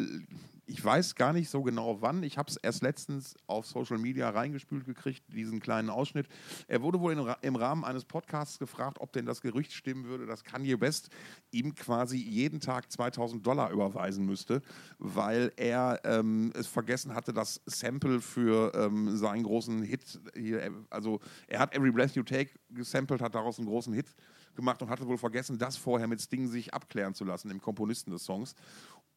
ich 0.67 0.85
weiß 0.85 1.15
gar 1.15 1.33
nicht 1.33 1.49
so 1.49 1.63
genau 1.63 2.03
wann, 2.03 2.23
ich 2.25 2.39
habe 2.39 2.51
es 2.51 2.57
erst 2.57 2.83
letztens 2.83 3.37
auf 3.47 3.67
Social 3.67 3.99
Media 3.99 4.29
reingespült 4.29 4.85
gekriegt, 4.85 5.23
diesen 5.29 5.61
kleinen 5.61 5.91
Ausschnitt. 5.91 6.27
Er 6.67 6.83
wurde 6.83 7.01
wohl 7.01 7.13
in, 7.13 7.35
im 7.43 7.57
Rahmen 7.57 7.85
eines 7.85 8.05
Podcasts 8.05 8.59
gefragt, 8.59 8.99
ob 9.01 9.13
denn 9.13 9.27
das 9.27 9.41
Gerücht 9.41 9.73
stimmen 9.73 10.07
würde, 10.07 10.27
dass 10.27 10.43
Kanye 10.43 10.81
West 10.81 11.11
ihm 11.53 11.75
quasi 11.75 12.19
jeden 12.19 12.61
Tag 12.61 12.91
2000 12.91 13.47
Dollar 13.47 13.71
überweisen 13.71 14.27
müsste, 14.27 14.61
weil 14.99 15.53
er 15.57 16.01
ähm, 16.05 16.53
es 16.55 16.67
vergessen 16.67 17.15
hatte, 17.15 17.33
das 17.33 17.61
Sample 17.67 18.21
für 18.21 18.73
ähm, 18.75 19.17
seinen 19.17 19.45
großen 19.45 19.83
Hit 19.83 20.21
hier, 20.35 20.63
äh, 20.63 20.71
also 20.91 21.21
er 21.47 21.61
hat 21.61 21.75
Every 21.75 21.93
Breath 21.93 22.17
You 22.17 22.25
Take 22.25 22.51
gesampelt, 22.71 23.23
hat 23.23 23.37
daraus 23.37 23.59
einen 23.59 23.69
großen 23.69 23.93
Hit 23.93 24.15
gemacht 24.57 24.83
und 24.83 24.91
hatte 24.91 25.07
wohl 25.07 25.19
vergessen, 25.19 25.59
das 25.59 25.77
vorher 25.77 26.09
mit 26.09 26.21
Sting 26.21 26.49
sich 26.49 26.75
abklären 26.75 27.15
zu 27.15 27.25
lassen, 27.25 27.49
dem 27.49 27.61
Komponisten 27.61 28.11
des 28.11 28.25
Songs. 28.25 28.55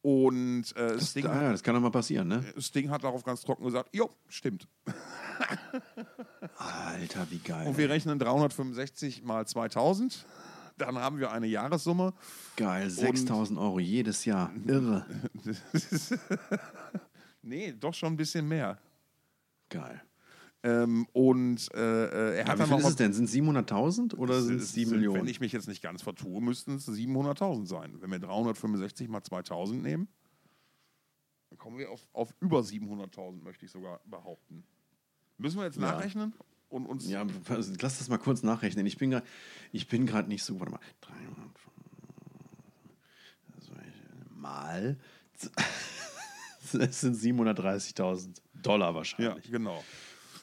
Und 0.02 0.74
äh, 0.76 0.98
Sting, 0.98 1.26
Ah, 1.26 1.52
das 1.52 1.62
kann 1.62 1.74
doch 1.74 1.80
mal 1.82 1.90
passieren, 1.90 2.28
ne? 2.28 2.42
Sting 2.58 2.88
hat 2.90 3.04
darauf 3.04 3.22
ganz 3.22 3.42
trocken 3.42 3.64
gesagt, 3.64 3.94
jo, 3.94 4.08
stimmt. 4.28 4.66
Alter, 6.56 7.26
wie 7.30 7.38
geil. 7.38 7.66
Und 7.68 7.76
wir 7.76 7.90
rechnen 7.90 8.18
365 8.18 9.22
mal 9.22 9.46
2000. 9.46 10.24
Dann 10.78 10.98
haben 10.98 11.18
wir 11.18 11.30
eine 11.32 11.46
Jahressumme. 11.46 12.14
geil, 12.56 12.88
6000 12.88 13.58
Euro 13.58 13.78
jedes 13.78 14.24
Jahr. 14.24 14.50
Irre. 14.66 15.04
nee, 17.42 17.72
doch 17.78 17.92
schon 17.92 18.14
ein 18.14 18.16
bisschen 18.16 18.48
mehr. 18.48 18.78
Geil. 19.68 20.00
Ähm, 20.62 21.06
und 21.12 21.72
äh, 21.74 21.78
äh, 21.78 22.36
er 22.36 22.38
Ja, 22.40 22.46
hat 22.48 22.54
wie 22.56 22.58
dann 22.58 22.68
viel 22.68 22.78
ist 22.78 22.88
es 22.88 22.96
denn? 22.96 23.12
Sind 23.14 23.24
es 23.24 23.34
700.000 23.34 24.14
oder 24.16 24.42
sind 24.42 24.56
es 24.56 24.64
Es 24.64 24.72
7 24.74 24.90
sind, 24.90 24.98
Millionen? 24.98 25.20
Wenn 25.22 25.28
ich 25.28 25.40
mich 25.40 25.52
jetzt 25.52 25.68
nicht 25.68 25.82
ganz 25.82 26.02
vertue, 26.02 26.40
müssten 26.42 26.74
es 26.74 26.86
700.000 26.86 27.66
sein. 27.66 27.96
Wenn 28.00 28.10
wir 28.10 28.18
365 28.18 29.08
mal 29.08 29.22
2000 29.22 29.82
nehmen, 29.82 30.08
dann 31.48 31.58
kommen 31.58 31.78
wir 31.78 31.90
auf, 31.90 32.06
auf 32.12 32.34
über 32.40 32.60
700.000, 32.60 33.42
möchte 33.42 33.64
ich 33.64 33.70
sogar 33.72 34.00
behaupten. 34.04 34.64
Müssen 35.38 35.58
wir 35.58 35.64
jetzt 35.64 35.76
Ja. 35.76 35.92
nachrechnen 35.92 36.34
und 36.68 36.84
uns. 36.86 37.08
Ja, 37.08 37.24
also 37.48 37.72
lass 37.80 37.98
das 37.98 38.08
mal 38.10 38.18
kurz 38.18 38.42
nachrechnen. 38.42 38.84
Ich 38.84 38.98
bin 38.98 39.10
gerade 40.06 40.28
nicht 40.28 40.44
so, 40.44 40.60
warte 40.60 40.72
mal, 40.72 40.80
300 41.00 41.50
also 43.56 43.72
mal 44.36 44.98
es 46.78 47.00
sind 47.00 47.16
730.000 47.16 48.42
Dollar 48.62 48.90
ja, 48.90 48.94
wahrscheinlich. 48.94 49.50
genau. 49.50 49.82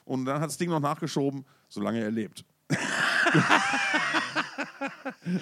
Und 0.07 0.25
dann 0.25 0.39
hat 0.39 0.47
das 0.49 0.57
Ding 0.57 0.69
noch 0.69 0.79
nachgeschoben, 0.79 1.45
solange 1.67 1.99
er 1.99 2.11
lebt. 2.11 2.45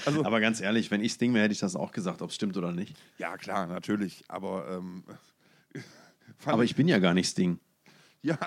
also, 0.06 0.26
Aber 0.26 0.40
ganz 0.40 0.60
ehrlich, 0.60 0.90
wenn 0.92 1.02
ich 1.04 1.14
Sting 1.14 1.34
wäre, 1.34 1.44
hätte 1.46 1.54
ich 1.54 1.60
das 1.60 1.76
auch 1.76 1.92
gesagt, 1.92 2.22
ob 2.22 2.30
es 2.30 2.36
stimmt 2.36 2.58
oder 2.58 2.72
nicht. 2.72 2.96
ja, 3.18 3.38
klar, 3.38 3.68
natürlich. 3.68 4.24
Aber, 4.28 4.68
ähm, 4.70 5.04
Aber 6.46 6.64
ich 6.64 6.76
bin 6.76 6.88
ja 6.88 6.98
gar 7.00 7.14
nicht 7.14 7.30
Sting. 7.30 7.60
Ja, 8.24 8.40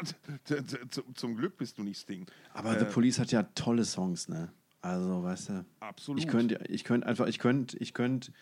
zum 1.15 1.37
Glück 1.37 1.57
bist 1.57 1.79
du 1.79 1.85
nicht 1.85 2.01
Sting. 2.01 2.27
Aber 2.53 2.77
Äh, 2.77 2.81
The 2.81 2.87
Police 2.87 3.21
hat 3.21 3.31
ja 3.31 3.45
tolle 3.55 3.85
Songs, 3.85 4.29
ne? 4.29 4.51
Also, 4.81 5.23
weißt 5.23 5.49
du, 5.51 5.65
Absolut. 5.81 6.21
ich 6.21 6.27
könnte 6.29 6.59
ich 6.69 6.83
könnt 6.85 7.05
einfach, 7.05 7.27
ich 7.27 7.39
könnte, 7.39 7.77
ich 7.79 7.95
könnte, 7.95 8.33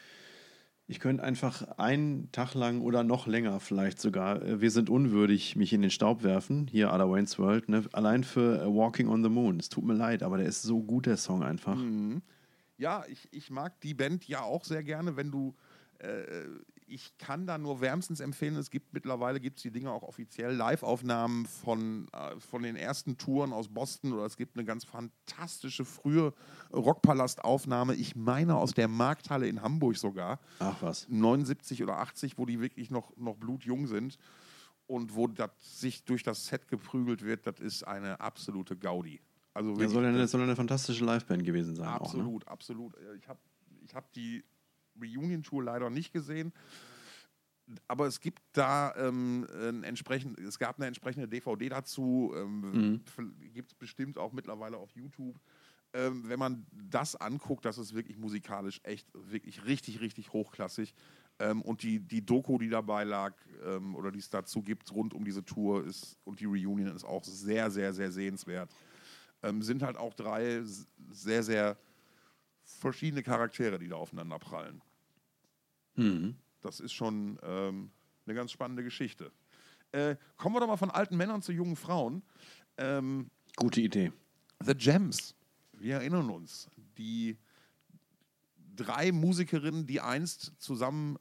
ich 0.89 1.01
könnte 1.01 1.23
einfach 1.25 1.63
einen 1.79 2.31
Tag 2.33 2.55
lang 2.55 2.81
oder 2.81 3.03
noch 3.03 3.27
länger 3.27 3.59
vielleicht 3.61 4.01
sogar, 4.01 4.43
äh, 4.43 4.61
wir 4.61 4.71
sind 4.71 4.89
unwürdig, 4.89 5.57
mich 5.57 5.73
in 5.73 5.83
den 5.83 5.91
Staub 5.91 6.23
werfen, 6.23 6.69
hier 6.69 6.93
Ada 6.93 7.11
Wayne's 7.11 7.39
World, 7.39 7.69
ne? 7.69 7.85
allein 7.93 8.25
für 8.25 8.63
äh, 8.63 8.67
Walking 8.67 9.09
on 9.09 9.23
the 9.23 9.29
Moon. 9.29 9.59
Es 9.59 9.69
tut 9.69 9.85
mir 9.85 9.95
leid, 9.95 10.23
aber 10.23 10.39
der 10.39 10.47
ist 10.47 10.63
so 10.63 10.83
gut, 10.83 11.07
der 11.07 11.17
Song 11.17 11.43
einfach. 11.43 11.77
Mhm. 11.77 12.23
Ja, 12.79 13.05
ich, 13.09 13.29
ich 13.33 13.51
mag 13.51 13.81
die 13.81 13.95
Band 13.95 14.29
ja 14.29 14.43
auch 14.43 14.65
sehr 14.65 14.83
gerne, 14.83 15.17
wenn 15.17 15.31
du. 15.31 15.55
Äh, 15.99 16.45
ich 16.89 17.19
kann 17.19 17.47
da 17.47 17.59
nur 17.59 17.81
wärmstens 17.81 18.21
empfehlen, 18.21 18.57
es 18.57 18.71
gibt 18.71 18.93
mittlerweile 18.93 19.41
gibt's 19.41 19.63
die 19.63 19.71
Dinge 19.71 19.91
auch 19.91 20.03
offiziell, 20.03 20.55
Live-Aufnahmen 20.55 21.47
von, 21.47 22.09
äh, 22.13 22.39
von 22.39 22.63
den 22.63 22.77
ersten 22.77 23.19
Touren 23.19 23.53
aus 23.53 23.69
Boston 23.69 24.13
oder 24.13 24.25
es 24.25 24.37
gibt 24.37 24.57
eine 24.57 24.65
ganz 24.65 24.85
fantastische 24.85 25.85
frühe 25.85 26.33
Rockpalast-Aufnahme, 26.73 27.95
ich 27.95 28.17
meine 28.17 28.57
aus 28.57 28.73
der 28.73 28.89
Markthalle 28.89 29.49
in 29.49 29.63
Hamburg 29.63 29.97
sogar, 29.97 30.41
Ach 30.59 30.77
was. 30.81 31.09
79 31.09 31.83
oder 31.83 31.99
80, 31.99 32.39
wo 32.39 32.47
die 32.47 32.61
wirklich 32.61 32.91
noch, 32.91 33.17
noch 33.17 33.37
blutjung 33.37 33.87
sind 33.87 34.19
und 34.87 35.15
wo 35.15 35.27
das 35.27 35.51
sich 35.61 36.05
durch 36.05 36.23
das 36.23 36.47
Set 36.47 36.69
geprügelt 36.69 37.23
wird, 37.23 37.47
das 37.47 37.61
ist 37.61 37.83
eine 37.83 38.21
absolute 38.21 38.77
Gaudi. 38.77 39.21
Also 39.55 39.75
Ja, 39.81 39.89
soll, 39.89 40.05
eine, 40.05 40.29
soll 40.29 40.43
eine 40.43 40.55
fantastische 40.55 41.05
Liveband 41.05 41.45
gewesen 41.45 41.75
sein. 41.75 41.89
Auch, 41.89 42.13
ne? 42.15 42.21
Absolut, 42.21 42.47
absolut. 42.49 42.95
Äh, 42.97 43.17
Ich 43.17 43.29
habe 43.29 43.41
ich 43.83 43.95
hab 43.95 44.13
die 44.13 44.45
Reunion-Tour 45.01 45.65
leider 45.65 45.91
nicht 45.91 46.13
gesehen. 46.13 46.53
Aber 47.89 48.07
es 48.07 48.21
gibt 48.21 48.43
da 48.53 48.95
ähm, 48.97 49.47
ein 49.53 49.83
entsprechend, 49.83 50.39
es 50.39 50.59
gab 50.59 50.77
eine 50.77 50.87
entsprechende 50.87 51.27
DVD 51.27 51.69
dazu, 51.69 52.33
ähm, 52.37 53.03
gibt 53.53 53.73
es 53.73 53.75
bestimmt 53.75 54.19
auch 54.19 54.33
mittlerweile 54.33 54.77
auf 54.77 54.95
YouTube. 54.95 55.41
Ähm, 55.93 56.29
wenn 56.29 56.39
man 56.39 56.67
das 56.71 57.17
anguckt, 57.17 57.65
das 57.65 57.79
ist 57.79 57.95
wirklich 57.95 58.19
musikalisch 58.19 58.81
echt, 58.85 59.09
wirklich 59.15 59.65
richtig, 59.65 60.01
richtig 60.01 60.33
hochklassig. 60.33 60.95
Ähm, 61.39 61.63
und 61.63 61.83
die, 61.83 62.01
die 62.01 62.25
Doku, 62.25 62.59
die 62.59 62.69
dabei 62.69 63.05
lag, 63.05 63.35
ähm, 63.65 63.95
oder 63.97 64.13
die 64.13 64.21
es 64.21 64.31
dazu 64.31 64.63
gibt, 64.63 64.93
rund 64.93 65.13
um 65.13 65.25
diese 65.25 65.45
Tour 65.45 65.85
ist 65.85 66.19
und 66.25 66.41
die 66.41 66.45
Reunion 66.45 66.95
ist 66.95 67.05
auch 67.05 67.25
sehr, 67.25 67.71
sehr, 67.71 67.93
sehr 67.93 68.13
sehenswert. 68.13 68.71
ähm, 69.43 69.63
sind 69.63 69.83
halt 69.83 69.97
auch 69.97 70.15
drei 70.15 70.63
sehr, 71.11 71.43
sehr 71.43 71.77
verschiedene 72.63 73.23
Charaktere, 73.23 73.79
die 73.79 73.89
da 73.89 73.97
aufeinander 73.97 74.39
prallen. 74.39 74.83
Mhm. 75.97 76.37
Das 76.61 76.81
ist 76.81 76.93
schon 76.93 77.39
ähm, 77.43 77.91
eine 78.27 78.35
ganz 78.35 78.53
spannende 78.53 78.83
Geschichte. 78.83 79.33
Äh, 79.93 80.17
kommen 80.37 80.55
wir 80.55 80.61
doch 80.61 80.67
mal 80.67 80.77
von 80.77 80.91
alten 80.91 81.17
Männern 81.17 81.43
zu 81.43 81.53
jungen 81.53 81.77
Frauen. 81.77 82.23
Ähm, 82.77 83.31
Gute 83.57 83.81
Idee. 83.81 84.13
The 84.65 84.75
Gems, 84.75 85.35
wir 85.73 85.97
erinnern 85.97 86.31
uns, 86.31 86.69
die 86.99 87.39
drei 88.75 89.13
Musikerinnen, 89.13 89.87
die 89.87 90.01
einst 90.01 90.53
zusammen 90.59 91.19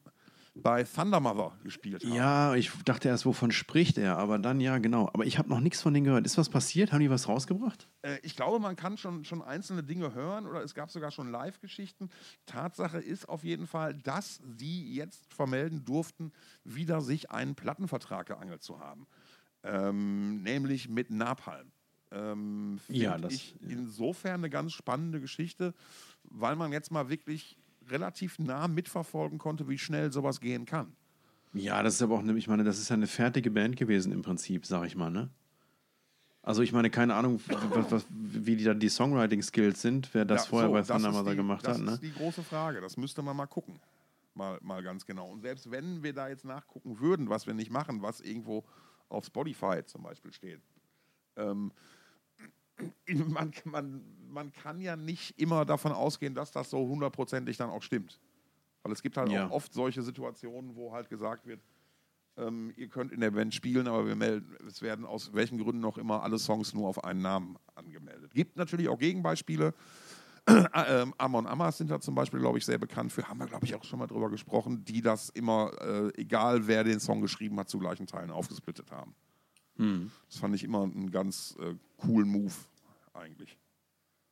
bei 0.57 0.83
Thunder 0.85 1.19
Mother 1.19 1.51
gespielt 1.63 2.03
haben. 2.03 2.13
Ja, 2.13 2.55
ich 2.55 2.71
dachte 2.85 3.09
erst, 3.09 3.25
wovon 3.25 3.51
spricht 3.51 3.97
er, 3.97 4.17
aber 4.17 4.39
dann 4.39 4.61
ja, 4.61 4.77
genau. 4.77 5.09
Aber 5.13 5.25
ich 5.25 5.37
habe 5.37 5.49
noch 5.49 5.59
nichts 5.59 5.81
von 5.81 5.93
denen 5.93 6.05
gehört. 6.05 6.25
Ist 6.25 6.37
was 6.37 6.49
passiert? 6.49 6.93
Haben 6.93 7.01
die 7.01 7.09
was 7.09 7.27
rausgebracht? 7.27 7.89
Äh, 8.03 8.19
ich 8.23 8.35
glaube, 8.37 8.59
man 8.59 8.75
kann 8.77 8.97
schon, 8.97 9.25
schon 9.25 9.41
einzelne 9.41 9.83
Dinge 9.83 10.13
hören 10.13 10.47
oder 10.47 10.63
es 10.63 10.73
gab 10.73 10.89
sogar 10.89 11.11
schon 11.11 11.29
Live-Geschichten. 11.29 12.09
Tatsache 12.45 12.99
ist 12.99 13.27
auf 13.27 13.43
jeden 13.43 13.67
Fall, 13.67 13.93
dass 13.95 14.39
sie 14.57 14.93
jetzt 14.95 15.33
vermelden 15.33 15.83
durften, 15.83 16.31
wieder 16.63 17.01
sich 17.01 17.31
einen 17.31 17.55
Plattenvertrag 17.55 18.27
geangelt 18.27 18.63
zu 18.63 18.79
haben. 18.79 19.07
Ähm, 19.63 20.41
nämlich 20.43 20.87
mit 20.89 21.09
Napalm. 21.11 21.71
Ähm, 22.11 22.79
find 22.85 22.97
Ja, 22.99 23.17
das- 23.17 23.33
ich 23.33 23.55
insofern 23.67 24.35
eine 24.35 24.49
ganz 24.49 24.71
spannende 24.73 25.19
Geschichte, 25.19 25.73
weil 26.23 26.55
man 26.55 26.71
jetzt 26.71 26.91
mal 26.91 27.09
wirklich 27.09 27.57
relativ 27.89 28.39
nah 28.39 28.67
mitverfolgen 28.67 29.37
konnte, 29.37 29.67
wie 29.67 29.77
schnell 29.77 30.11
sowas 30.11 30.39
gehen 30.39 30.65
kann. 30.65 30.95
Ja, 31.53 31.81
das 31.83 31.95
ist 31.95 32.01
aber 32.01 32.15
auch, 32.15 32.23
ich 32.23 32.47
meine, 32.47 32.63
das 32.63 32.79
ist 32.79 32.89
ja 32.89 32.95
eine 32.95 33.07
fertige 33.07 33.49
Band 33.51 33.77
gewesen 33.77 34.11
im 34.11 34.21
Prinzip, 34.21 34.65
sag 34.65 34.85
ich 34.87 34.95
mal, 34.95 35.09
ne? 35.09 35.29
Also 36.41 36.61
ich 36.61 36.71
meine, 36.71 36.91
keine 36.91 37.15
Ahnung, 37.15 37.39
was, 37.73 37.91
was, 37.91 38.05
wie 38.09 38.55
die, 38.55 38.63
da 38.65 38.73
die 38.75 38.89
Songwriting-Skills 38.89 39.81
sind, 39.81 40.13
wer 40.13 40.25
das 40.25 40.43
Ja, 40.43 40.49
vorher 40.49 40.67
so, 40.69 40.73
bei 40.73 40.79
das 40.79 40.87
Thunder 40.89 41.09
ist 41.09 41.15
Mother 41.15 41.31
die- 41.31 41.37
gemacht 41.37 41.65
das 41.65 41.77
hat, 41.79 41.85
ne? 41.85 41.91
ist 41.93 42.03
die 42.03 42.11
große 42.13 42.43
Frage. 42.43 42.81
Das 42.81 42.97
müsste 42.97 43.21
man 43.23 43.35
mal 43.35 43.47
gucken. 43.47 43.79
Mal, 44.35 44.59
mal 44.61 44.83
ganz 44.83 45.05
genau. 45.05 45.29
Und 45.31 45.41
selbst 45.41 45.71
wenn 45.71 46.03
wir 46.03 46.13
da 46.13 46.27
jetzt 46.27 46.45
nachgucken 46.45 46.99
würden, 46.99 47.29
was 47.29 47.47
wir 47.47 47.53
nicht 47.55 47.71
machen, 47.71 48.01
was 48.03 48.19
irgendwo 48.21 48.63
auf 49.09 49.25
Spotify 49.25 49.81
zum 49.85 50.03
Beispiel 50.03 50.33
steht, 50.33 50.61
ähm, 51.37 51.71
man, 53.27 53.53
man, 53.65 54.01
man 54.29 54.51
kann 54.51 54.79
ja 54.79 54.95
nicht 54.95 55.39
immer 55.39 55.65
davon 55.65 55.91
ausgehen, 55.91 56.35
dass 56.35 56.51
das 56.51 56.69
so 56.69 56.87
hundertprozentig 56.87 57.57
dann 57.57 57.69
auch 57.69 57.83
stimmt. 57.83 58.19
Weil 58.83 58.91
es 58.91 59.01
gibt 59.01 59.17
halt 59.17 59.31
Ja. 59.31 59.47
auch 59.47 59.51
oft 59.51 59.73
solche 59.73 60.01
Situationen, 60.03 60.75
wo 60.75 60.91
halt 60.93 61.09
gesagt 61.09 61.47
wird, 61.47 61.61
ähm, 62.37 62.73
ihr 62.75 62.89
könnt 62.89 63.11
in 63.13 63.21
der 63.21 63.31
Band 63.31 63.55
spielen, 63.55 63.87
aber 63.87 64.05
wir 64.05 64.15
melden, 64.15 64.55
es 64.67 64.81
werden 64.81 65.05
aus 65.05 65.33
welchen 65.33 65.57
Gründen 65.57 65.81
noch 65.81 65.97
immer 65.97 66.21
alle 66.21 66.37
Songs 66.37 66.73
nur 66.73 66.87
auf 66.87 67.03
einen 67.03 67.21
Namen 67.21 67.57
angemeldet. 67.75 68.33
Gibt 68.33 68.57
natürlich 68.57 68.89
auch 68.89 68.99
Gegenbeispiele. 68.99 69.73
ähm, 70.47 71.13
Amon 71.17 71.47
Amas 71.47 71.77
sind 71.77 71.89
da 71.89 71.99
zum 71.99 72.13
Beispiel, 72.13 72.39
glaube 72.39 72.57
ich, 72.57 72.65
sehr 72.65 72.77
bekannt 72.77 73.11
für. 73.11 73.27
Haben 73.27 73.39
wir, 73.39 73.47
glaube 73.47 73.65
ich, 73.65 73.73
auch 73.73 73.83
schon 73.83 73.97
mal 73.99 74.05
drüber 74.07 74.29
gesprochen, 74.29 74.83
die 74.85 75.01
das 75.01 75.29
immer, 75.29 75.71
äh, 75.81 76.21
egal 76.21 76.67
wer 76.67 76.83
den 76.83 76.99
Song 76.99 77.21
geschrieben 77.21 77.57
hat, 77.59 77.69
zu 77.69 77.79
gleichen 77.79 78.05
Teilen 78.05 78.29
aufgesplittet 78.29 78.91
haben. 78.91 79.15
Hm. 79.77 80.11
Das 80.29 80.37
fand 80.39 80.55
ich 80.55 80.63
immer 80.63 80.83
einen 80.83 81.11
ganz 81.11 81.55
äh, 81.59 81.75
coolen 81.97 82.29
Move, 82.29 82.53
eigentlich. 83.13 83.57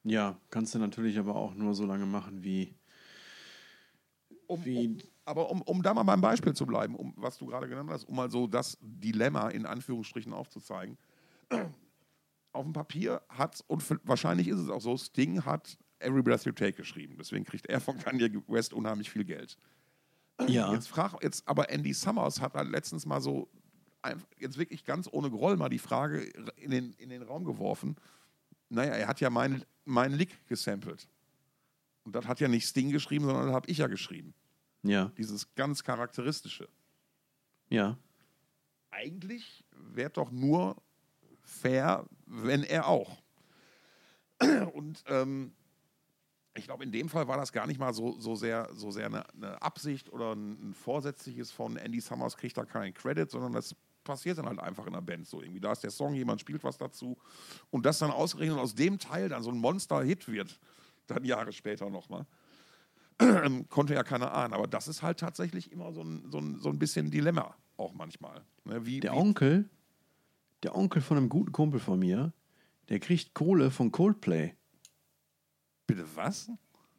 Ja, 0.04 0.38
kannst 0.50 0.76
du 0.76 0.80
natürlich 0.80 1.18
aber 1.20 1.36
auch 1.36 1.54
nur 1.56 1.74
so 1.76 1.86
lange 1.86 2.06
machen, 2.06 2.44
wie. 2.44 2.74
Um, 4.48 4.66
Wie- 4.66 4.88
um, 4.88 4.98
aber 5.26 5.50
um, 5.50 5.62
um 5.62 5.82
da 5.82 5.94
mal 5.94 6.04
beim 6.04 6.20
Beispiel 6.22 6.54
zu 6.54 6.66
bleiben, 6.66 6.96
um, 6.96 7.14
was 7.16 7.38
du 7.38 7.46
gerade 7.46 7.68
genannt 7.70 7.90
hast, 7.90 8.04
um 8.06 8.16
mal 8.16 8.30
so 8.30 8.46
das 8.46 8.78
Dilemma 8.82 9.50
in 9.50 9.66
Anführungsstrichen 9.66 10.34
aufzuzeigen. 10.34 10.98
Auf 12.52 12.66
dem 12.66 12.74
Papier 12.74 13.22
hat, 13.30 13.64
und 13.68 13.82
v- 13.82 13.96
wahrscheinlich 14.04 14.48
ist 14.48 14.60
es 14.60 14.70
auch 14.70 14.82
so, 14.82 14.96
Sting 14.98 15.44
hat 15.46 15.78
Every 16.00 16.22
Breath 16.22 16.44
You 16.46 16.52
Take 16.52 16.74
geschrieben. 16.74 17.16
Deswegen 17.18 17.46
kriegt 17.46 17.66
er 17.68 17.80
von 17.80 17.98
Kanye 17.98 18.30
West 18.48 18.74
unheimlich 18.74 19.10
viel 19.10 19.24
Geld. 19.24 19.58
Ja. 20.48 20.72
Jetzt 20.74 20.88
frag, 20.90 21.16
jetzt 21.24 21.48
aber 21.48 21.70
Andy 21.72 21.94
Summers 21.94 22.42
hat 22.42 22.54
halt 22.56 22.70
letztens 22.70 23.06
mal 23.06 23.22
so 23.22 23.50
jetzt 24.40 24.58
wirklich 24.58 24.86
ganz 24.86 25.08
ohne 25.12 25.30
Groll 25.30 25.58
mal 25.58 25.70
die 25.70 25.80
Frage 25.80 26.22
in 26.58 26.72
den, 26.72 26.94
in 26.94 27.10
den 27.10 27.22
Raum 27.24 27.46
geworfen. 27.46 27.96
Naja, 28.70 28.94
er 28.94 29.08
hat 29.08 29.22
ja 29.22 29.30
meinen 29.30 29.64
mein 29.86 30.14
Lick 30.14 30.46
gesampelt. 30.48 31.08
Und 32.04 32.16
das 32.16 32.28
hat 32.28 32.40
ja 32.40 32.48
nicht 32.48 32.68
Sting 32.68 32.90
geschrieben, 32.92 33.26
sondern 33.26 33.46
das 33.48 33.56
habe 33.56 33.70
ich 33.70 33.78
ja 33.78 33.88
geschrieben. 33.88 34.34
Ja, 34.82 35.12
Dieses 35.18 35.54
ganz 35.56 35.84
charakteristische. 35.84 36.68
ja. 37.70 37.98
Eigentlich 38.96 39.64
wäre 39.72 40.12
doch 40.12 40.30
nur 40.30 40.76
fair, 41.42 42.06
wenn 42.28 42.62
er 42.62 42.88
auch. 42.88 43.24
Und 44.74 45.04
ähm, 45.08 45.52
ich 46.54 46.66
glaube, 46.66 46.84
in 46.84 46.92
dem 46.92 47.10
Fall 47.10 47.28
war 47.28 47.38
das 47.38 47.52
gar 47.52 47.66
nicht 47.66 47.80
mal 47.80 47.92
so, 47.92 48.20
so 48.20 48.36
sehr, 48.36 48.70
so 48.74 48.92
sehr 48.92 49.08
eine, 49.08 49.28
eine 49.34 49.60
Absicht 49.64 50.12
oder 50.12 50.36
ein, 50.36 50.70
ein 50.70 50.74
vorsätzliches 50.76 51.50
von 51.50 51.78
Andy 51.78 52.02
Summers 52.02 52.38
kriegt 52.38 52.56
da 52.56 52.66
keinen 52.66 52.94
Credit, 52.94 53.32
sondern 53.32 53.54
das 53.54 53.76
passiert 54.04 54.38
dann 54.38 54.46
halt 54.46 54.60
einfach 54.60 54.86
in 54.88 54.94
der 54.94 55.02
Band 55.02 55.28
so 55.28 55.42
irgendwie. 55.42 55.60
Da 55.60 55.72
ist 55.72 55.84
der 55.84 55.92
Song, 55.92 56.14
jemand 56.14 56.42
spielt 56.42 56.64
was 56.64 56.78
dazu 56.78 57.18
und 57.70 57.86
das 57.86 58.00
dann 58.00 58.12
ausgerechnet 58.12 58.58
aus 58.58 58.76
dem 58.76 59.00
Teil 59.00 59.30
dann 59.30 59.44
so 59.44 59.52
ein 59.52 59.58
Monster-Hit 59.58 60.28
wird, 60.28 60.60
dann 61.08 61.24
Jahre 61.24 61.52
später 61.54 61.90
nochmal. 61.90 62.26
Ähm, 63.20 63.70
konnte 63.70 63.94
ja 63.94 64.04
keiner 64.04 64.34
ahnen. 64.34 64.54
Aber 64.54 64.66
das 64.66 64.88
ist 64.88 65.04
halt 65.04 65.20
tatsächlich 65.20 65.72
immer 65.72 65.94
so 65.94 66.02
ein, 66.02 66.26
so 66.32 66.40
ein, 66.40 66.60
so 66.60 66.70
ein 66.70 66.80
bisschen 66.80 67.12
Dilemma, 67.12 67.56
auch 67.78 67.94
manchmal. 67.94 68.42
Ne, 68.66 68.86
wie, 68.88 69.02
Der 69.02 69.14
wie, 69.14 69.18
Onkel, 69.18 69.70
der 70.64 70.76
Onkel 70.76 71.02
von 71.02 71.18
einem 71.18 71.30
guten 71.30 71.52
Kumpel 71.52 71.80
von 71.80 72.00
mir, 72.00 72.34
der 72.90 73.00
kriegt 73.00 73.36
Kohle 73.36 73.70
von 73.70 73.92
Coldplay. 73.92 74.56
bitte 75.86 76.06
was? 76.16 76.50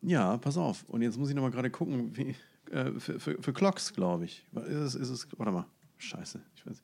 Ja, 0.03 0.37
pass 0.37 0.57
auf. 0.57 0.85
Und 0.85 1.03
jetzt 1.03 1.19
muss 1.19 1.31
ich 1.31 1.35
noch 1.35 1.43
mal 1.43 1.51
gerade 1.51 1.71
gucken, 1.71 2.17
wie, 2.17 2.37
äh, 2.71 2.93
für, 2.99 3.19
für, 3.19 3.43
für 3.43 3.53
Clocks, 3.53 3.93
glaube 3.93 4.25
ich. 4.25 4.47
Ist 4.55 4.95
es, 4.95 4.95
ist 4.95 5.11
es, 5.11 5.29
warte 5.37 5.53
mal. 5.53 5.67
Scheiße. 6.05 6.41
Ich 6.55 6.67
weiß, 6.67 6.83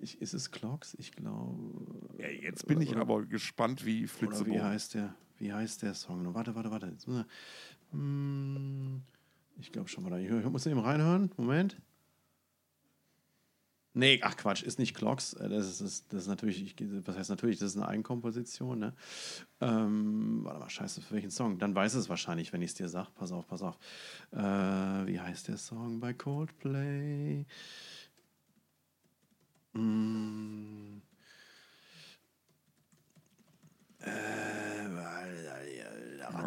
ich, 0.00 0.20
ist 0.22 0.34
es 0.34 0.50
Clocks? 0.50 0.94
Ich 0.98 1.12
glaube. 1.12 2.16
Ja, 2.18 2.28
jetzt 2.28 2.66
bin 2.66 2.80
ich 2.80 2.90
Oder- 2.90 3.00
aber 3.02 3.24
gespannt 3.26 3.84
wie 3.84 3.98
Oder 3.98 4.02
wie 4.02 4.06
Flitzebogen. 4.08 4.62
heißt 4.62 4.94
der? 4.94 5.14
Wie 5.38 5.52
heißt 5.52 5.82
der 5.82 5.94
Song? 5.94 6.34
Warte, 6.34 6.54
warte, 6.54 6.70
warte. 6.70 6.96
Hm, 7.92 9.02
Ich 9.60 9.72
glaube 9.72 9.88
schon 9.88 10.04
mal. 10.04 10.20
Ich 10.20 10.28
hör- 10.28 10.48
muss 10.50 10.66
eben 10.66 10.78
reinhören. 10.80 11.30
Moment. 11.36 11.76
Nee, 13.94 14.20
ach 14.22 14.36
Quatsch, 14.36 14.62
ist 14.62 14.78
nicht 14.78 14.94
Clocks. 14.94 15.32
Äh, 15.32 15.48
Das 15.48 15.66
ist, 15.66 15.80
das 15.80 16.06
das 16.08 16.22
ist 16.22 16.28
natürlich, 16.28 16.62
ich, 16.62 16.76
was 17.06 17.16
heißt 17.16 17.30
natürlich, 17.30 17.58
das 17.58 17.70
ist 17.70 17.76
eine 17.76 17.88
Eigenkomposition, 17.88 18.78
ne? 18.78 18.94
Ähm, 19.60 20.40
warte 20.44 20.60
mal, 20.60 20.70
scheiße, 20.70 21.00
für 21.00 21.14
welchen 21.14 21.30
Song? 21.30 21.58
Dann 21.58 21.74
weiß 21.74 21.94
es 21.94 22.08
wahrscheinlich, 22.08 22.52
wenn 22.52 22.62
ich 22.62 22.70
es 22.70 22.74
dir 22.74 22.88
sage. 22.88 23.08
Pass 23.16 23.32
auf, 23.32 23.48
pass 23.48 23.62
auf. 23.62 23.76
Äh, 24.30 24.36
wie 24.38 25.18
heißt 25.18 25.48
der 25.48 25.56
Song 25.56 25.98
bei 25.98 26.12
Coldplay? 26.14 27.44
Mm. 29.78 31.02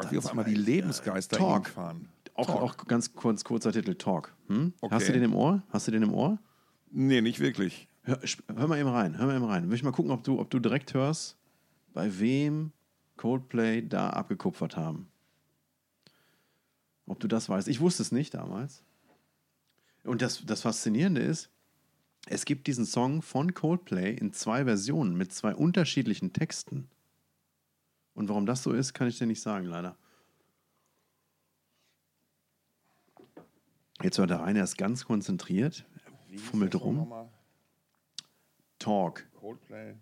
Wie 0.09 0.17
auf 0.17 0.29
einmal 0.29 0.45
die 0.45 0.55
Lebensgeister 0.55 1.37
Talk. 1.37 1.67
ihn 1.67 1.71
fahren. 1.71 2.09
Auch, 2.33 2.47
Talk. 2.47 2.61
auch 2.61 2.77
ganz 2.87 3.13
kurz, 3.13 3.43
kurzer 3.43 3.71
Titel, 3.71 3.95
Talk. 3.95 4.33
Hm? 4.47 4.73
Okay. 4.81 4.95
Hast 4.95 5.07
du 5.07 5.13
den 5.13 5.23
im 5.23 5.35
Ohr? 5.35 5.63
Hast 5.69 5.87
du 5.87 5.91
den 5.91 6.03
im 6.03 6.13
Ohr? 6.13 6.37
Nee, 6.91 7.21
nicht 7.21 7.39
wirklich. 7.39 7.87
Hör, 8.03 8.19
hör 8.55 8.67
mal 8.67 8.79
eben 8.79 8.89
rein, 8.89 9.17
hör 9.17 9.27
mal 9.27 9.35
eben 9.35 9.45
rein. 9.45 9.69
Will 9.69 9.75
ich 9.75 9.83
mal 9.83 9.91
gucken, 9.91 10.11
ob 10.11 10.23
du, 10.23 10.39
ob 10.39 10.49
du 10.49 10.59
direkt 10.59 10.93
hörst, 10.93 11.37
bei 11.93 12.19
wem 12.19 12.71
Coldplay 13.15 13.87
da 13.87 14.09
abgekupfert 14.09 14.75
haben. 14.75 15.07
Ob 17.05 17.19
du 17.19 17.27
das 17.27 17.47
weißt. 17.47 17.67
Ich 17.67 17.79
wusste 17.79 18.01
es 18.01 18.11
nicht 18.11 18.33
damals. 18.33 18.83
Und 20.03 20.21
das, 20.21 20.43
das 20.45 20.61
Faszinierende 20.61 21.21
ist, 21.21 21.50
es 22.27 22.45
gibt 22.45 22.67
diesen 22.67 22.85
Song 22.85 23.21
von 23.21 23.53
Coldplay 23.53 24.13
in 24.13 24.33
zwei 24.33 24.65
Versionen 24.65 25.15
mit 25.15 25.33
zwei 25.33 25.55
unterschiedlichen 25.55 26.33
Texten. 26.33 26.89
Und 28.13 28.29
warum 28.29 28.45
das 28.45 28.63
so 28.63 28.73
ist, 28.73 28.93
kann 28.93 29.07
ich 29.07 29.17
dir 29.17 29.27
nicht 29.27 29.41
sagen, 29.41 29.65
leider. 29.65 29.97
Jetzt 34.03 34.17
hört 34.17 34.31
er 34.31 34.39
rein, 34.41 34.55
er 34.55 34.63
ist 34.63 34.77
ganz 34.77 35.05
konzentriert, 35.05 35.85
Wie 36.27 36.37
fummelt 36.37 36.75
rum. 36.75 37.11
Talk. 38.79 39.27
Coldplay. 39.35 39.95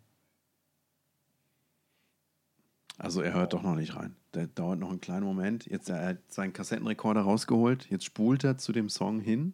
Also 2.97 3.21
er 3.21 3.33
hört 3.33 3.53
doch 3.53 3.63
noch 3.63 3.75
nicht 3.75 3.95
rein. 3.95 4.15
Der 4.33 4.47
dauert 4.47 4.79
noch 4.79 4.89
einen 4.89 5.01
kleinen 5.01 5.25
Moment. 5.25 5.65
Jetzt 5.65 5.89
er 5.89 6.05
hat 6.05 6.31
seinen 6.31 6.53
Kassettenrekorder 6.53 7.21
rausgeholt. 7.21 7.89
Jetzt 7.89 8.05
spult 8.05 8.43
er 8.43 8.57
zu 8.57 8.71
dem 8.71 8.89
Song 8.89 9.19
hin. 9.19 9.53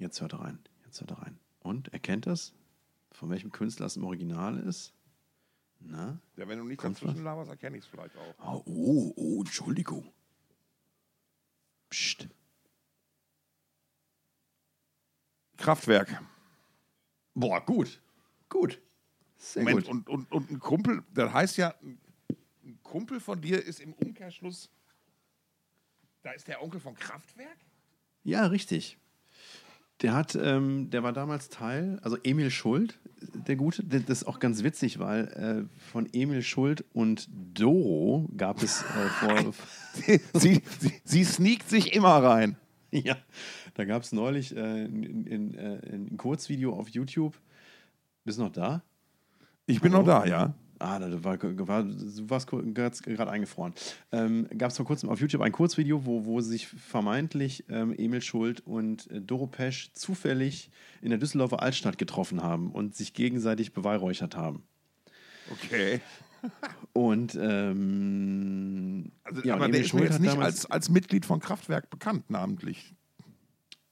Jetzt 0.00 0.20
hört 0.20 0.32
er 0.32 0.40
rein. 0.40 0.58
Jetzt 0.84 1.00
hört 1.00 1.12
er 1.12 1.18
rein. 1.18 1.38
Und 1.60 1.92
erkennt 1.92 2.26
das? 2.26 2.52
Von 3.12 3.30
welchem 3.30 3.52
Künstler 3.52 3.86
es 3.86 3.96
im 3.96 4.04
Original 4.04 4.58
ist? 4.58 4.92
Na? 5.78 6.18
Ja, 6.36 6.48
wenn 6.48 6.58
du 6.58 6.64
nicht 6.64 6.78
Kommt 6.80 6.96
dazwischen 6.96 7.18
was? 7.18 7.24
laberst, 7.24 7.50
erkenne 7.50 7.76
ich 7.76 7.84
es 7.84 7.88
vielleicht 7.88 8.16
auch. 8.16 8.34
Oh, 8.38 8.62
oh, 8.66 9.12
oh, 9.16 9.40
Entschuldigung. 9.40 10.12
Psst. 11.88 12.28
Kraftwerk. 15.56 16.22
Boah, 17.34 17.64
gut. 17.64 18.02
Gut. 18.48 18.80
Sehr 19.36 19.62
Moment, 19.62 19.86
gut. 19.86 19.94
und, 19.94 20.08
und, 20.08 20.32
und 20.32 20.50
ein 20.50 20.58
Kumpel, 20.58 21.04
das 21.14 21.32
heißt 21.32 21.56
ja, 21.56 21.74
ein 21.82 22.00
ein 22.70 22.82
Kumpel 22.82 23.20
von 23.20 23.40
dir 23.40 23.62
ist 23.64 23.80
im 23.80 23.92
Umkehrschluss, 23.94 24.70
da 26.22 26.32
ist 26.32 26.48
der 26.48 26.62
Onkel 26.62 26.80
von 26.80 26.94
Kraftwerk? 26.94 27.58
Ja, 28.22 28.46
richtig. 28.46 28.98
Der 30.02 30.14
hat, 30.14 30.34
ähm, 30.34 30.88
der 30.90 31.02
war 31.02 31.12
damals 31.12 31.50
Teil, 31.50 31.98
also 32.02 32.16
Emil 32.22 32.50
Schuld, 32.50 32.98
der 33.20 33.56
Gute, 33.56 33.84
das 33.84 34.22
ist 34.22 34.24
auch 34.26 34.38
ganz 34.38 34.62
witzig, 34.62 34.98
weil 34.98 35.68
äh, 35.68 35.80
von 35.90 36.08
Emil 36.12 36.42
Schuld 36.42 36.84
und 36.94 37.28
Doro 37.54 38.28
gab 38.36 38.62
es 38.62 38.82
äh, 38.82 39.08
vor, 39.08 39.52
sie, 40.40 40.62
sie, 40.78 41.00
sie 41.04 41.24
sneakt 41.24 41.68
sich 41.68 41.94
immer 41.94 42.22
rein. 42.22 42.56
ja, 42.90 43.16
da 43.74 43.84
gab 43.84 44.02
es 44.02 44.12
neulich 44.12 44.56
äh, 44.56 44.84
in, 44.84 45.26
in, 45.26 45.54
äh, 45.54 45.80
ein 45.92 46.16
Kurzvideo 46.16 46.72
auf 46.72 46.88
YouTube. 46.88 47.38
Bist 48.24 48.38
du 48.38 48.44
noch 48.44 48.52
da? 48.52 48.82
Ich 49.66 49.80
bin 49.80 49.92
noch 49.92 50.04
da, 50.04 50.24
ja. 50.24 50.54
Ah, 50.82 50.98
da 50.98 51.22
war, 51.22 51.38
war, 51.42 51.82
du 51.84 52.30
warst 52.30 52.46
gerade 52.46 53.30
eingefroren. 53.30 53.74
Ähm, 54.12 54.48
Gab 54.56 54.70
es 54.70 54.78
vor 54.78 54.86
kurzem 54.86 55.10
auf 55.10 55.20
YouTube 55.20 55.42
ein 55.42 55.52
Kurzvideo, 55.52 56.06
wo, 56.06 56.24
wo 56.24 56.40
sich 56.40 56.68
vermeintlich 56.68 57.64
ähm, 57.68 57.94
Emil 57.96 58.22
Schuld 58.22 58.66
und 58.66 59.10
äh, 59.10 59.20
Doro 59.20 59.46
Pesch 59.46 59.92
zufällig 59.92 60.70
in 61.02 61.10
der 61.10 61.18
Düsseldorfer 61.18 61.62
Altstadt 61.62 61.98
getroffen 61.98 62.42
haben 62.42 62.72
und 62.72 62.96
sich 62.96 63.12
gegenseitig 63.12 63.74
beweihräuchert 63.74 64.36
haben. 64.36 64.62
Okay. 65.50 66.00
Und 66.94 67.34
ähm, 67.38 69.12
Also, 69.24 69.42
ja, 69.42 69.54
aber 69.56 69.66
und 69.66 69.72
der 69.72 69.80
Emil 69.80 69.86
ist 69.86 69.92
mir 69.92 70.04
jetzt 70.04 70.20
nicht 70.20 70.38
als, 70.38 70.64
als 70.64 70.88
Mitglied 70.88 71.26
von 71.26 71.40
Kraftwerk 71.40 71.90
bekannt, 71.90 72.30
namentlich. 72.30 72.94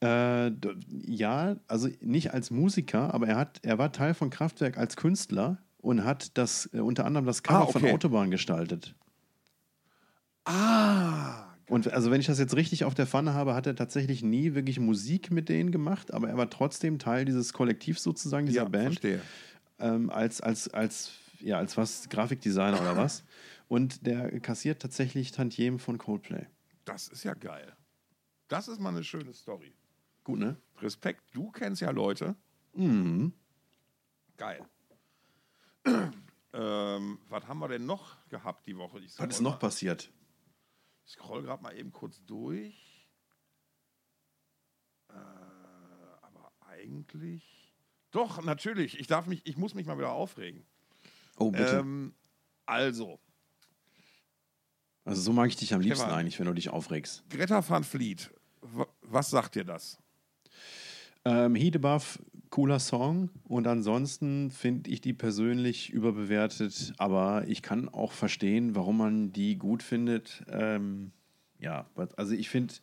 äh, 0.01 0.51
ja, 1.07 1.57
also 1.67 1.89
nicht 2.01 2.33
als 2.33 2.51
Musiker, 2.51 3.13
aber 3.13 3.27
er 3.29 3.37
hat, 3.37 3.61
er 3.63 3.77
war 3.77 3.93
Teil 3.93 4.15
von 4.15 4.31
Kraftwerk 4.31 4.79
als 4.79 4.97
Künstler 4.97 5.59
und 5.79 6.05
hat 6.05 6.37
das 6.37 6.69
äh, 6.73 6.81
unter 6.81 7.05
anderem 7.05 7.27
das 7.27 7.43
Cover 7.43 7.69
Ah, 7.69 7.73
von 7.73 7.83
okay. 7.83 7.93
Autobahn 7.93 8.31
gestaltet. 8.31 8.95
Ah. 10.45 11.45
Und 11.69 11.93
also 11.93 12.11
wenn 12.11 12.21
ich 12.21 12.27
das 12.27 12.39
jetzt 12.39 12.57
richtig 12.57 12.85
auf 12.85 12.95
der 12.95 13.07
Pfanne 13.07 13.35
habe, 13.35 13.55
hat 13.55 13.67
er 13.67 13.77
tatsächlich 13.77 14.23
nie 14.23 14.55
wirklich 14.55 14.81
Musik 14.81 15.31
mit 15.31 15.49
denen 15.51 15.71
gemacht, 15.71 16.15
aber 16.15 16.29
er 16.29 16.37
war 16.39 16.49
trotzdem 16.49 16.99
Teil 16.99 17.27
dieses 17.27 17.53
Kollektivs 17.53 18.03
sozusagen, 18.03 18.47
dieser 18.47 18.63
Ja, 18.63 18.69
Band, 18.69 18.87
verstehe. 19.01 19.21
ähm, 19.79 20.09
als, 20.09 20.41
als, 20.41 20.69
als, 20.69 21.13
ja, 21.41 21.59
als 21.59 21.77
was, 21.77 22.09
Grafikdesigner 22.09 22.81
oder 22.81 22.97
was. 22.97 23.25
Und 23.69 24.07
der 24.07 24.41
kassiert 24.41 24.81
tatsächlich 24.81 25.31
Tantiemen 25.31 25.79
von 25.79 25.99
Coldplay. 25.99 26.47
Das 26.87 27.09
ist 27.09 27.25
ja 27.25 27.35
geil. 27.35 27.75
Das 28.49 28.67
ist 28.69 28.81
mal 28.81 28.89
eine 28.89 29.05
schöne 29.05 29.35
Story. 29.35 29.75
Gut, 30.25 30.39
ne? 30.39 30.57
Respekt, 30.81 31.23
du 31.35 31.51
kennst 31.51 31.83
ja 31.83 31.91
Leute. 31.91 32.35
Mhm. 32.75 33.35
Geil. 34.39 34.61
Ähm, 36.53 37.19
was 37.29 37.47
haben 37.47 37.59
wir 37.59 37.69
denn 37.69 37.87
noch 37.87 38.17
gehabt 38.29 38.67
die 38.67 38.77
Woche? 38.77 39.01
Was 39.03 39.29
ist 39.29 39.41
noch 39.41 39.59
passiert? 39.59 40.11
Ich 41.07 41.13
scroll 41.13 41.43
gerade 41.43 41.63
mal 41.63 41.77
eben 41.77 41.93
kurz 41.93 42.25
durch. 42.27 43.07
Äh, 45.11 45.15
aber 46.23 46.53
eigentlich. 46.61 47.75
Doch, 48.11 48.43
natürlich. 48.43 48.99
Ich 48.99 49.07
darf 49.07 49.27
mich, 49.27 49.43
ich 49.47 49.57
muss 49.57 49.75
mich 49.75 49.87
mal 49.87 49.99
wieder 49.99 50.13
aufregen. 50.13 50.67
Oh, 51.37 51.51
bitte. 51.51 51.77
Ähm, 51.79 52.15
also, 52.67 53.19
also 55.05 55.23
so 55.23 55.33
mag 55.33 55.49
ich 55.49 55.57
dich 55.57 55.73
am 55.73 55.81
liebsten 55.81 56.03
Stefan. 56.05 56.19
eigentlich, 56.19 56.39
wenn 56.39 56.47
du 56.47 56.53
dich 56.55 56.69
aufregst. 56.69 57.25
Greta 57.31 57.67
van 57.67 57.85
Fleet, 57.85 58.31
wa- 58.61 58.89
was 59.03 59.31
sagt 59.31 59.55
dir 59.55 59.65
das? 59.65 59.99
Ähm, 61.25 61.57
Above, 61.75 62.05
cooler 62.51 62.79
Song. 62.79 63.31
Und 63.45 63.67
ansonsten 63.67 64.51
finde 64.51 64.91
ich 64.91 65.01
die 65.01 65.13
persönlich 65.13 65.91
überbewertet. 65.91 66.93
Aber 66.99 67.47
ich 67.49 67.63
kann 67.63 67.89
auch 67.89 68.13
verstehen, 68.13 68.75
warum 68.75 68.99
man 68.99 69.33
die 69.33 69.57
gut 69.57 69.83
findet. 69.83 70.45
Ähm, 70.51 71.13
ja, 71.59 71.87
also 72.17 72.35
ich 72.35 72.49
finde, 72.49 72.75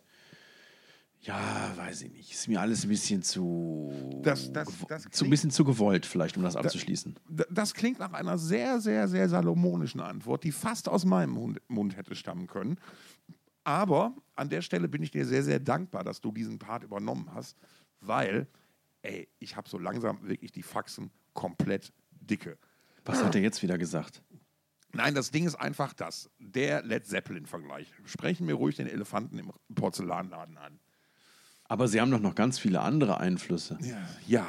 ja, 1.22 1.74
weiß 1.76 2.04
ich 2.04 2.12
nicht. 2.12 2.32
Ist 2.32 2.48
mir 2.48 2.62
alles 2.62 2.84
ein 2.84 2.90
bisschen 2.90 3.24
zu. 3.24 4.20
Das- 4.22 4.52
das- 4.54 4.68
das 4.88 5.04
zu 5.04 5.08
ein 5.08 5.12
klingt- 5.12 5.30
bisschen 5.32 5.52
zu 5.52 5.64
gewollt, 5.64 6.06
vielleicht, 6.06 6.38
um 6.38 6.44
das 6.44 6.56
abzuschließen. 6.56 7.16
Das 7.50 7.74
klingt 7.74 7.98
nach 7.98 8.14
einer 8.14 8.38
sehr, 8.38 8.80
sehr, 8.80 9.08
sehr 9.08 9.28
salomonischen 9.28 10.02
Antwort, 10.02 10.44
die 10.44 10.52
fast 10.52 10.88
aus 10.88 11.04
meinem 11.06 11.32
Mund, 11.32 11.60
Mund 11.68 11.98
hätte 11.98 12.14
stammen 12.16 12.46
können. 12.48 12.78
Aber 13.64 14.16
an 14.36 14.50
der 14.50 14.62
Stelle 14.62 14.88
bin 14.88 15.02
ich 15.02 15.10
dir 15.10 15.26
sehr, 15.26 15.42
sehr 15.42 15.60
dankbar, 15.60 16.04
dass 16.04 16.22
du 16.22 16.32
diesen 16.32 16.60
Part 16.60 16.84
übernommen 16.84 17.32
hast, 17.34 17.58
weil, 18.02 18.46
ey, 19.06 19.30
ich 19.40 19.56
habe 19.56 19.70
so 19.70 19.78
langsam 19.78 20.28
wirklich 20.28 20.52
die 20.52 20.64
Faxen 20.64 21.12
komplett 21.34 21.94
dicke. 22.12 22.58
Was 23.06 23.24
hat 23.24 23.36
er 23.36 23.42
jetzt 23.42 23.62
wieder 23.62 23.78
gesagt? 23.78 24.24
Nein, 24.94 25.14
das 25.14 25.30
Ding 25.30 25.46
ist 25.46 25.56
einfach 25.56 25.94
das. 25.94 26.30
Der 26.40 26.82
Led 26.82 27.06
Zeppelin-Vergleich. 27.06 27.92
Sprechen 28.06 28.48
wir 28.48 28.56
ruhig 28.56 28.78
den 28.78 28.88
Elefanten 28.88 29.38
im 29.38 29.52
Porzellanladen 29.76 30.58
an. 30.58 30.80
Aber 31.66 31.88
sie 31.88 32.00
haben 32.00 32.12
doch 32.12 32.20
noch 32.20 32.36
ganz 32.36 32.60
viele 32.60 32.82
andere 32.82 33.20
Einflüsse. 33.20 33.78
Ja, 34.28 34.46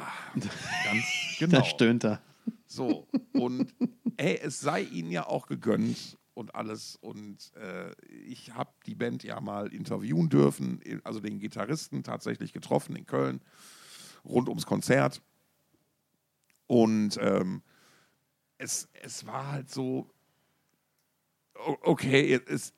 ganz 0.85 1.03
genau. 1.39 1.59
Da 1.59 1.65
stöhnt 1.65 2.05
er. 2.05 2.21
So, 2.65 3.07
und 3.33 3.73
ey, 4.17 4.39
es 4.41 4.59
sei 4.59 4.81
ihnen 4.83 5.11
ja 5.11 5.25
auch 5.25 5.47
gegönnt 5.47 6.17
und 6.33 6.55
alles. 6.55 6.95
Und 6.95 7.51
äh, 7.55 7.91
ich 8.09 8.53
habe 8.53 8.69
die 8.85 8.95
Band 8.95 9.23
ja 9.23 9.41
mal 9.41 9.73
interviewen 9.73 10.29
dürfen, 10.29 10.79
also 11.03 11.19
den 11.19 11.39
Gitarristen 11.39 12.03
tatsächlich 12.03 12.53
getroffen 12.53 12.95
in 12.95 13.05
Köln, 13.05 13.41
rund 14.27 14.49
ums 14.49 14.65
Konzert. 14.65 15.21
Und 16.67 17.17
ähm, 17.21 17.61
es, 18.57 18.89
es 19.01 19.25
war 19.25 19.51
halt 19.51 19.69
so, 19.71 20.09
okay, 21.83 22.39
es, 22.47 22.73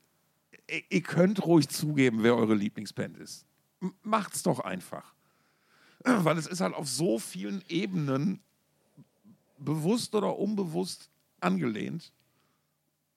ihr, 0.69 0.83
ihr 0.89 1.01
könnt 1.01 1.45
ruhig 1.45 1.67
zugeben, 1.69 2.23
wer 2.23 2.35
eure 2.35 2.55
Lieblingsband 2.55 3.17
ist. 3.17 3.45
M- 3.81 3.93
Macht's 4.03 4.43
doch 4.43 4.59
einfach. 4.59 5.13
Weil 6.03 6.37
es 6.37 6.47
ist 6.47 6.61
halt 6.61 6.73
auf 6.75 6.87
so 6.87 7.19
vielen 7.19 7.63
Ebenen 7.67 8.39
bewusst 9.57 10.15
oder 10.15 10.37
unbewusst 10.37 11.09
angelehnt. 11.41 12.13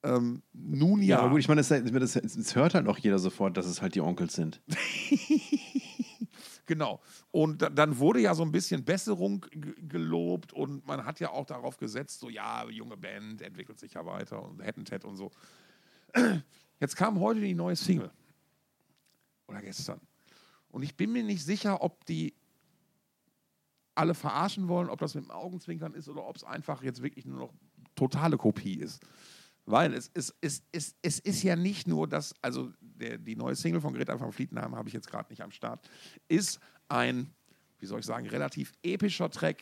Ähm, 0.05 0.41
nun 0.51 1.01
Ja, 1.01 1.07
ja. 1.07 1.19
aber 1.19 1.29
gut, 1.29 1.39
ich 1.39 1.47
meine, 1.47 1.61
es, 1.61 1.71
es, 1.71 2.15
es 2.35 2.55
hört 2.55 2.73
halt 2.73 2.87
auch 2.87 2.97
jeder 2.97 3.19
sofort, 3.19 3.55
dass 3.55 3.65
es 3.65 3.81
halt 3.81 3.95
die 3.95 4.01
Onkels 4.01 4.33
sind. 4.33 4.61
Genau. 6.65 7.01
Und 7.31 7.61
da, 7.61 7.69
dann 7.69 7.97
wurde 7.97 8.21
ja 8.21 8.33
so 8.35 8.43
ein 8.43 8.51
bisschen 8.51 8.85
Besserung 8.85 9.45
gelobt 9.87 10.53
und 10.53 10.85
man 10.87 11.05
hat 11.05 11.19
ja 11.19 11.29
auch 11.31 11.45
darauf 11.45 11.77
gesetzt, 11.77 12.19
so 12.19 12.29
ja, 12.29 12.67
junge 12.69 12.95
Band 12.95 13.41
entwickelt 13.41 13.79
sich 13.79 13.93
ja 13.93 14.05
weiter 14.05 14.41
und 14.41 14.85
Ted 14.85 15.03
und 15.03 15.17
so. 15.17 15.31
Jetzt 16.79 16.95
kam 16.95 17.19
heute 17.19 17.41
die 17.41 17.53
neue 17.53 17.75
Single. 17.75 18.11
Oder 19.47 19.61
gestern. 19.61 19.99
Und 20.69 20.83
ich 20.83 20.95
bin 20.95 21.11
mir 21.11 21.23
nicht 21.23 21.43
sicher, 21.43 21.81
ob 21.81 22.05
die 22.05 22.33
alle 23.95 24.15
verarschen 24.15 24.67
wollen, 24.67 24.89
ob 24.89 24.99
das 24.99 25.15
mit 25.15 25.25
dem 25.25 25.31
Augenzwinkern 25.31 25.93
ist 25.93 26.09
oder 26.09 26.25
ob 26.25 26.35
es 26.35 26.43
einfach 26.43 26.81
jetzt 26.81 27.03
wirklich 27.03 27.25
nur 27.25 27.39
noch 27.39 27.53
totale 27.95 28.37
Kopie 28.37 28.75
ist. 28.75 29.01
Weil 29.65 29.93
es, 29.93 30.09
es, 30.13 30.35
es, 30.41 30.63
es, 30.71 30.95
es 31.01 31.19
ist 31.19 31.43
ja 31.43 31.55
nicht 31.55 31.87
nur 31.87 32.07
das, 32.07 32.33
also 32.41 32.71
der, 32.95 33.17
die 33.17 33.35
neue 33.35 33.55
Single 33.55 33.81
von 33.81 33.93
Greta 33.93 34.19
van 34.19 34.31
Flietenheim 34.31 34.75
habe 34.75 34.87
ich 34.87 34.93
jetzt 34.93 35.09
gerade 35.09 35.29
nicht 35.29 35.41
am 35.41 35.51
Start, 35.51 35.89
ist 36.27 36.59
ein, 36.89 37.29
wie 37.79 37.85
soll 37.85 37.99
ich 37.99 38.05
sagen, 38.05 38.27
relativ 38.27 38.73
epischer 38.83 39.29
Track 39.29 39.61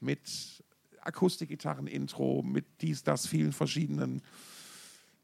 mit 0.00 0.62
Akustikgitarren-Intro, 1.00 2.42
mit 2.42 2.66
dies, 2.80 3.02
das, 3.02 3.26
vielen 3.26 3.52
verschiedenen 3.52 4.22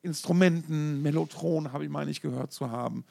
Instrumenten, 0.03 1.03
Mellotron 1.03 1.73
habe 1.73 1.85
ich 1.85 1.91
meine 1.91 2.11
ich 2.11 2.21
gehört 2.21 2.53
zu 2.53 2.71
haben. 2.71 3.05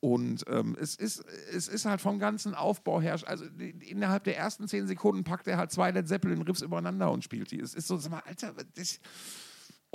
Und 0.00 0.44
ähm, 0.48 0.76
es, 0.78 0.94
ist, 0.94 1.24
es 1.52 1.68
ist 1.68 1.86
halt 1.86 2.00
vom 2.00 2.18
ganzen 2.18 2.54
Aufbau 2.54 3.00
her, 3.00 3.18
also 3.26 3.48
die- 3.48 3.70
innerhalb 3.90 4.24
der 4.24 4.36
ersten 4.36 4.68
zehn 4.68 4.86
Sekunden 4.86 5.24
packt 5.24 5.48
er 5.48 5.56
halt 5.56 5.72
zwei 5.72 5.90
Led 5.90 6.06
Zeppelin-Riffs 6.06 6.62
übereinander 6.62 7.10
und 7.10 7.24
spielt 7.24 7.50
die. 7.50 7.60
Es 7.60 7.74
ist 7.74 7.88
so, 7.88 7.96
sag 7.96 8.12
mal, 8.12 8.22
Alter, 8.26 8.54
das, 8.74 9.00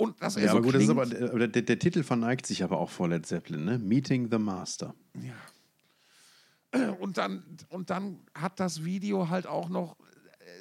und 0.02 0.20
das 0.20 0.34
Ja, 0.36 0.42
so 0.42 0.56
aber 0.56 0.62
gut, 0.62 0.74
das 0.74 0.82
ist 0.82 0.90
aber, 0.90 1.02
aber 1.02 1.46
der, 1.46 1.62
der 1.62 1.78
Titel 1.78 2.02
verneigt 2.02 2.46
sich 2.46 2.64
aber 2.64 2.78
auch 2.78 2.90
vor 2.90 3.08
Led 3.08 3.24
Zeppelin, 3.24 3.64
ne? 3.64 3.78
Meeting 3.78 4.28
the 4.30 4.38
Master. 4.38 4.94
Ja. 5.14 6.92
Und 7.00 7.18
dann, 7.18 7.42
und 7.68 7.90
dann 7.90 8.20
hat 8.34 8.58
das 8.58 8.82
Video 8.82 9.28
halt 9.28 9.46
auch 9.46 9.68
noch, 9.68 9.98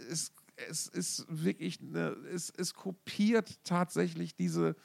es, 0.09 0.33
es 0.69 0.87
ist 0.87 1.25
wirklich, 1.29 1.79
eine, 1.79 2.09
es, 2.33 2.49
es 2.49 2.73
kopiert 2.73 3.59
tatsächlich 3.63 4.35
diese, 4.35 4.75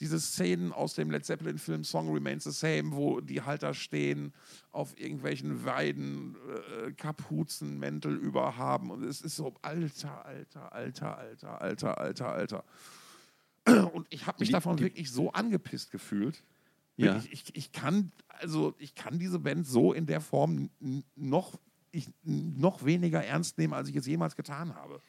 diese 0.00 0.20
Szenen 0.20 0.72
aus 0.72 0.94
dem 0.94 1.10
Led 1.10 1.24
Zeppelin-Film 1.24 1.82
Song 1.82 2.12
Remains 2.12 2.44
the 2.44 2.50
Same, 2.50 2.94
wo 2.94 3.22
die 3.22 3.40
halt 3.40 3.62
da 3.62 3.72
stehen, 3.72 4.34
auf 4.70 4.98
irgendwelchen 4.98 5.64
Weiden, 5.64 6.36
äh, 6.86 6.92
Kapuzen, 6.92 7.78
Mäntel 7.78 8.14
überhaben. 8.14 8.90
Und 8.90 9.02
es 9.02 9.22
ist 9.22 9.36
so, 9.36 9.54
alter, 9.62 10.26
alter, 10.26 10.72
alter, 10.74 11.18
alter, 11.18 11.60
alter, 11.62 11.98
alter, 11.98 12.32
alter. 12.32 12.64
Und 13.66 14.06
ich 14.10 14.26
habe 14.26 14.38
mich 14.38 14.48
Die- 14.48 14.52
davon 14.52 14.76
die- 14.76 14.84
wirklich 14.84 15.10
so 15.10 15.32
angepisst 15.32 15.90
gefühlt. 15.90 16.42
Ja. 16.96 17.14
Wirklich, 17.14 17.32
ich, 17.32 17.56
ich 17.56 17.72
kann, 17.72 18.12
also 18.28 18.74
ich 18.78 18.94
kann 18.94 19.18
diese 19.18 19.38
Band 19.38 19.66
so 19.66 19.92
in 19.92 20.06
der 20.06 20.20
Form 20.20 20.70
noch, 21.14 21.58
ich, 21.90 22.08
noch 22.22 22.84
weniger 22.84 23.22
ernst 23.22 23.58
nehmen, 23.58 23.74
als 23.74 23.88
ich 23.88 23.96
es 23.96 24.06
jemals 24.06 24.36
getan 24.36 24.74
habe. 24.74 25.00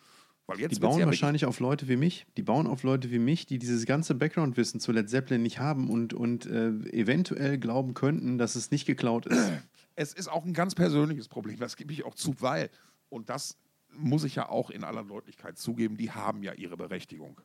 Weil 0.47 0.59
jetzt 0.59 0.75
Die 0.75 0.79
bauen 0.79 0.99
ja 0.99 1.05
wahrscheinlich 1.05 1.45
auf 1.45 1.59
Leute 1.59 1.87
wie 1.89 1.97
mich. 1.97 2.25
Die 2.37 2.41
bauen 2.41 2.67
auf 2.67 2.83
Leute 2.83 3.11
wie 3.11 3.19
mich, 3.19 3.45
die 3.45 3.59
dieses 3.59 3.85
ganze 3.85 4.15
Background-Wissen 4.15 4.79
zu 4.79 4.91
Led 4.93 5.09
Zeppelin 5.09 5.43
nicht 5.43 5.59
haben 5.59 5.89
und, 5.89 6.13
und 6.13 6.45
äh, 6.45 6.69
eventuell 6.91 7.57
glauben 7.57 7.93
könnten, 7.93 8.37
dass 8.37 8.55
es 8.55 8.71
nicht 8.71 8.85
geklaut 8.85 9.25
ist. 9.25 9.51
es 9.95 10.13
ist 10.13 10.29
auch 10.29 10.45
ein 10.45 10.53
ganz 10.53 10.73
persönliches 10.73 11.27
Problem, 11.27 11.57
das 11.59 11.75
gebe 11.75 11.91
ich 11.93 12.05
auch 12.05 12.15
zu, 12.15 12.33
weil, 12.39 12.69
und 13.09 13.29
das 13.29 13.57
muss 13.93 14.23
ich 14.23 14.35
ja 14.35 14.47
auch 14.47 14.69
in 14.69 14.83
aller 14.83 15.03
Deutlichkeit 15.03 15.57
zugeben, 15.57 15.97
die 15.97 16.11
haben 16.11 16.43
ja 16.43 16.53
ihre 16.53 16.77
Berechtigung. 16.77 17.39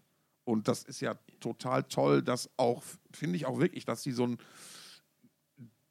Und 0.44 0.68
das 0.68 0.82
ist 0.82 1.00
ja 1.00 1.14
total 1.40 1.84
toll, 1.84 2.22
dass 2.22 2.50
auch, 2.56 2.82
finde 3.12 3.36
ich 3.36 3.46
auch 3.46 3.58
wirklich, 3.58 3.84
dass 3.84 4.02
die 4.02 4.12
so 4.12 4.26
ein, 4.26 4.38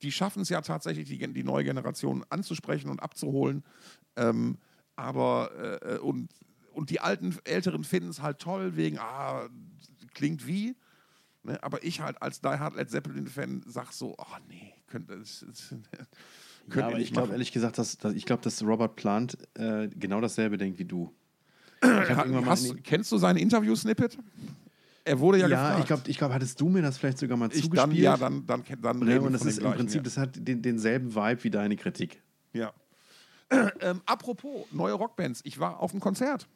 die 0.01 0.11
schaffen 0.11 0.41
es 0.41 0.49
ja 0.49 0.61
tatsächlich, 0.61 1.07
die, 1.07 1.33
die 1.33 1.43
neue 1.43 1.63
Generation 1.63 2.25
anzusprechen 2.29 2.89
und 2.89 3.01
abzuholen. 3.01 3.63
Ähm, 4.15 4.57
aber, 4.95 5.81
äh, 5.83 5.97
und, 5.99 6.29
und 6.73 6.89
die 6.89 6.99
alten, 6.99 7.37
Älteren 7.43 7.83
finden 7.83 8.09
es 8.09 8.21
halt 8.21 8.39
toll, 8.39 8.75
wegen, 8.75 8.97
ah, 8.99 9.47
klingt 10.13 10.47
wie. 10.47 10.75
Ne? 11.43 11.61
Aber 11.63 11.83
ich 11.83 12.01
halt 12.01 12.21
als 12.21 12.41
Die 12.41 12.47
Hard 12.47 12.75
Led 12.75 12.89
Zeppelin-Fan 12.89 13.63
sag 13.65 13.91
so, 13.93 14.15
oh 14.17 14.37
nee, 14.47 14.73
könnte 14.87 15.17
das, 15.17 15.45
das, 15.47 15.75
Ja, 16.75 16.87
aber 16.87 16.99
ich 16.99 17.11
glaube 17.11 17.31
ehrlich 17.31 17.51
gesagt, 17.51 17.77
dass, 17.77 17.97
dass, 17.97 18.13
ich 18.13 18.25
glaube, 18.25 18.43
dass 18.43 18.61
Robert 18.63 18.95
Plant 18.95 19.37
äh, 19.55 19.87
genau 19.87 20.21
dasselbe 20.21 20.57
denkt 20.57 20.79
wie 20.79 20.85
du. 20.85 21.13
Hast, 21.81 22.83
kennst 22.83 23.11
du 23.11 23.17
sein 23.17 23.37
Interview-Snippet? 23.37 24.17
Er 25.03 25.19
wurde 25.19 25.39
ja, 25.39 25.47
ja, 25.47 25.55
gefragt. 25.55 25.79
ich 25.79 25.85
glaube, 25.87 26.03
ich 26.07 26.17
glaub, 26.17 26.31
hattest 26.31 26.61
du 26.61 26.69
mir 26.69 26.81
das 26.81 26.97
vielleicht 26.97 27.17
sogar 27.17 27.35
mal 27.37 27.49
ich 27.51 27.63
zugespielt? 27.63 27.77
dann, 27.77 27.91
ja, 27.91 28.17
dann, 28.17 28.45
dann, 28.45 28.63
dann 28.81 29.01
reden 29.01 29.21
wir 29.21 29.27
und 29.27 29.33
das 29.33 29.45
ist 29.45 29.57
im 29.59 29.71
Prinzip, 29.71 30.03
das 30.03 30.17
hat 30.17 30.35
den, 30.35 30.61
denselben 30.61 31.15
Vibe 31.15 31.43
wie 31.43 31.49
deine 31.49 31.75
Kritik. 31.75 32.21
Ja. 32.53 32.71
ja. 33.51 33.71
ähm, 33.81 34.01
apropos 34.05 34.65
neue 34.71 34.93
Rockbands, 34.93 35.41
ich 35.43 35.59
war 35.59 35.79
auf 35.79 35.91
einem 35.91 36.01
Konzert. 36.01 36.47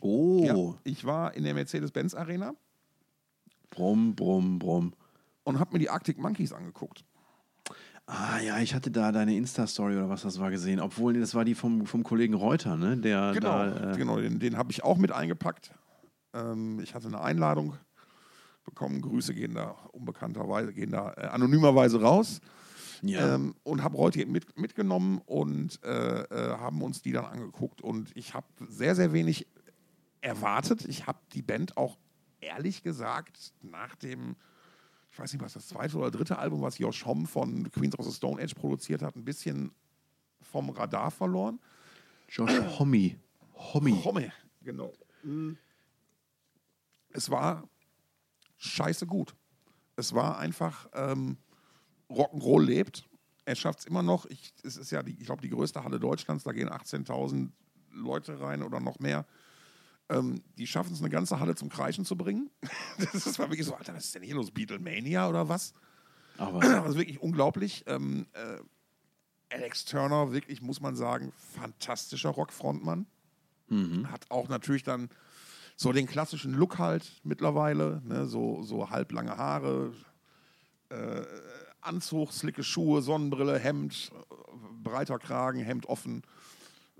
Oh, 0.00 0.44
Ja, 0.44 0.80
ich 0.84 1.04
war 1.04 1.34
in 1.34 1.44
der 1.44 1.54
Mercedes-Benz 1.54 2.14
Arena 2.14 2.54
brumm, 3.70 4.14
brumm, 4.14 4.58
brumm. 4.58 4.92
und 5.44 5.58
habe 5.58 5.72
mir 5.72 5.78
die 5.78 5.90
Arctic 5.90 6.18
Monkeys 6.18 6.52
angeguckt. 6.52 7.04
Ah 8.10 8.40
ja, 8.40 8.58
ich 8.60 8.74
hatte 8.74 8.90
da 8.90 9.12
deine 9.12 9.36
Insta-Story 9.36 9.94
oder 9.94 10.08
was 10.08 10.22
das 10.22 10.40
war 10.40 10.50
gesehen. 10.50 10.80
Obwohl, 10.80 11.20
das 11.20 11.34
war 11.34 11.44
die 11.44 11.54
vom, 11.54 11.84
vom 11.84 12.02
Kollegen 12.02 12.32
Reuter, 12.32 12.74
ne? 12.78 12.96
Der 12.96 13.32
Genau, 13.34 13.66
da, 13.66 13.92
äh, 13.92 13.96
genau 13.98 14.18
den, 14.18 14.38
den 14.38 14.56
habe 14.56 14.72
ich 14.72 14.82
auch 14.82 14.96
mit 14.96 15.12
eingepackt. 15.12 15.74
Ähm, 16.32 16.80
ich 16.80 16.94
hatte 16.94 17.06
eine 17.08 17.20
Einladung 17.20 17.74
bekommen. 18.64 19.02
Grüße 19.02 19.34
gehen 19.34 19.54
da 19.54 19.76
unbekannterweise, 19.92 20.72
gehen 20.72 20.90
da 20.90 21.12
äh, 21.18 21.26
anonymerweise 21.26 22.00
raus. 22.00 22.40
ja. 23.02 23.34
ähm, 23.34 23.54
und 23.62 23.82
habe 23.82 23.98
heute 23.98 24.24
mit, 24.24 24.58
mitgenommen 24.58 25.20
und 25.26 25.78
äh, 25.84 26.22
äh, 26.22 26.56
haben 26.56 26.80
uns 26.80 27.02
die 27.02 27.12
dann 27.12 27.26
angeguckt. 27.26 27.82
Und 27.82 28.10
ich 28.16 28.32
habe 28.32 28.46
sehr, 28.68 28.94
sehr 28.94 29.12
wenig 29.12 29.46
erwartet. 30.22 30.86
Ich 30.86 31.06
habe 31.06 31.18
die 31.34 31.42
Band 31.42 31.76
auch 31.76 31.98
ehrlich 32.40 32.82
gesagt 32.82 33.52
nach 33.60 33.96
dem, 33.96 34.36
ich 35.18 35.22
weiß 35.22 35.32
nicht, 35.32 35.42
was 35.42 35.54
das 35.54 35.66
zweite 35.66 35.96
oder 35.96 36.12
dritte 36.12 36.38
Album, 36.38 36.62
was 36.62 36.78
Josh 36.78 37.04
Homme 37.04 37.26
von 37.26 37.68
Queens 37.72 37.98
of 37.98 38.06
the 38.06 38.12
Stone 38.12 38.40
Age 38.40 38.54
produziert 38.54 39.02
hat, 39.02 39.16
ein 39.16 39.24
bisschen 39.24 39.72
vom 40.40 40.70
Radar 40.70 41.10
verloren. 41.10 41.58
Josh 42.28 42.52
Homme. 42.78 43.16
Homme. 43.52 44.04
Homme, 44.04 44.32
genau. 44.62 44.92
Es 47.10 47.30
war 47.30 47.68
scheiße 48.58 49.08
gut. 49.08 49.34
Es 49.96 50.14
war 50.14 50.38
einfach 50.38 50.88
ähm, 50.92 51.36
Rock'n'Roll 52.08 52.62
lebt. 52.62 53.08
Er 53.44 53.56
schafft 53.56 53.80
es 53.80 53.86
immer 53.86 54.04
noch. 54.04 54.24
Ich, 54.26 54.54
es 54.62 54.76
ist 54.76 54.92
ja, 54.92 55.02
die, 55.02 55.18
ich 55.18 55.26
glaube, 55.26 55.42
die 55.42 55.50
größte 55.50 55.82
Halle 55.82 55.98
Deutschlands. 55.98 56.44
Da 56.44 56.52
gehen 56.52 56.68
18.000 56.68 57.50
Leute 57.90 58.40
rein 58.40 58.62
oder 58.62 58.78
noch 58.78 59.00
mehr. 59.00 59.26
Ähm, 60.10 60.42
die 60.56 60.66
schaffen 60.66 60.92
es, 60.92 61.00
eine 61.00 61.10
ganze 61.10 61.38
Halle 61.38 61.54
zum 61.54 61.68
Kreischen 61.68 62.04
zu 62.04 62.16
bringen. 62.16 62.50
Das 62.98 63.26
ist 63.26 63.38
war 63.38 63.50
wirklich 63.50 63.66
so, 63.66 63.74
Alter, 63.74 63.94
was 63.94 64.06
ist 64.06 64.14
denn 64.14 64.22
hier 64.22 64.34
los? 64.34 64.50
Beatlemania 64.50 65.28
oder 65.28 65.48
was? 65.48 65.74
Aber 66.38 66.60
Das 66.60 66.90
ist 66.90 66.96
wirklich 66.96 67.20
unglaublich. 67.20 67.84
Ähm, 67.86 68.26
äh, 68.32 69.54
Alex 69.54 69.84
Turner, 69.84 70.32
wirklich, 70.32 70.62
muss 70.62 70.80
man 70.80 70.96
sagen, 70.96 71.32
fantastischer 71.54 72.30
Rockfrontmann. 72.30 73.06
Hat 74.10 74.30
auch 74.30 74.48
natürlich 74.48 74.82
dann 74.82 75.10
so 75.76 75.92
den 75.92 76.06
klassischen 76.06 76.54
Look 76.54 76.78
halt 76.78 77.20
mittlerweile, 77.22 78.02
ne? 78.04 78.26
so, 78.26 78.62
so 78.62 78.90
halblange 78.90 79.36
Haare, 79.36 79.92
äh, 80.88 81.22
Anzug, 81.80 82.32
slicke 82.32 82.64
Schuhe, 82.64 83.02
Sonnenbrille, 83.02 83.58
Hemd, 83.58 84.10
breiter 84.82 85.18
Kragen, 85.18 85.60
Hemd 85.60 85.86
offen. 85.86 86.22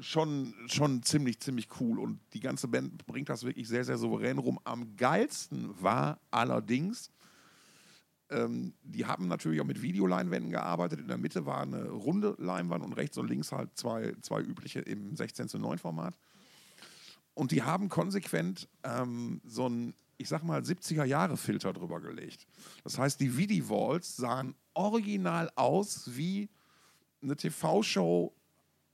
Schon, 0.01 0.55
schon 0.69 1.03
ziemlich, 1.03 1.41
ziemlich 1.41 1.69
cool. 1.81 1.99
Und 1.99 2.21
die 2.33 2.41
ganze 2.41 2.69
Band 2.69 3.07
bringt 3.07 3.29
das 3.29 3.43
wirklich 3.43 3.67
sehr, 3.67 3.85
sehr 3.85 3.99
souverän 3.99 4.39
rum. 4.39 4.61
Am 4.65 4.97
geilsten 4.97 5.71
war 5.83 6.21
allerdings, 6.31 7.11
ähm, 8.31 8.75
die 8.83 9.07
haben 9.07 9.27
natürlich 9.27 9.61
auch 9.61 9.67
mit 9.67 9.83
Videoleinwänden 9.83 10.51
gearbeitet. 10.51 11.01
In 11.01 11.09
der 11.09 11.19
Mitte 11.19 11.47
war 11.47 11.63
eine 11.63 11.89
runde 11.91 12.37
Leinwand 12.39 12.85
und 12.85 12.93
rechts 12.93 13.19
und 13.19 13.29
links 13.29 13.53
halt 13.53 13.77
zwei, 13.77 14.15
zwei 14.23 14.41
übliche 14.41 14.81
im 14.81 15.17
16 15.17 15.49
zu 15.49 15.59
9 15.59 15.79
Format. 15.79 16.17
Und 17.35 17.53
die 17.53 17.63
haben 17.63 17.89
konsequent 17.89 18.69
ähm, 18.83 19.41
so 19.45 19.69
ein, 19.69 19.95
ich 20.17 20.29
sag 20.29 20.43
mal, 20.43 20.61
70er-Jahre-Filter 20.61 21.73
drüber 21.73 22.01
gelegt. 22.01 22.47
Das 22.85 22.99
heißt, 22.99 23.21
die 23.21 23.37
Vidi-Walls 23.37 24.17
sahen 24.17 24.55
original 24.75 25.51
aus 25.55 26.17
wie 26.17 26.49
eine 27.23 27.37
TV-Show 27.37 28.33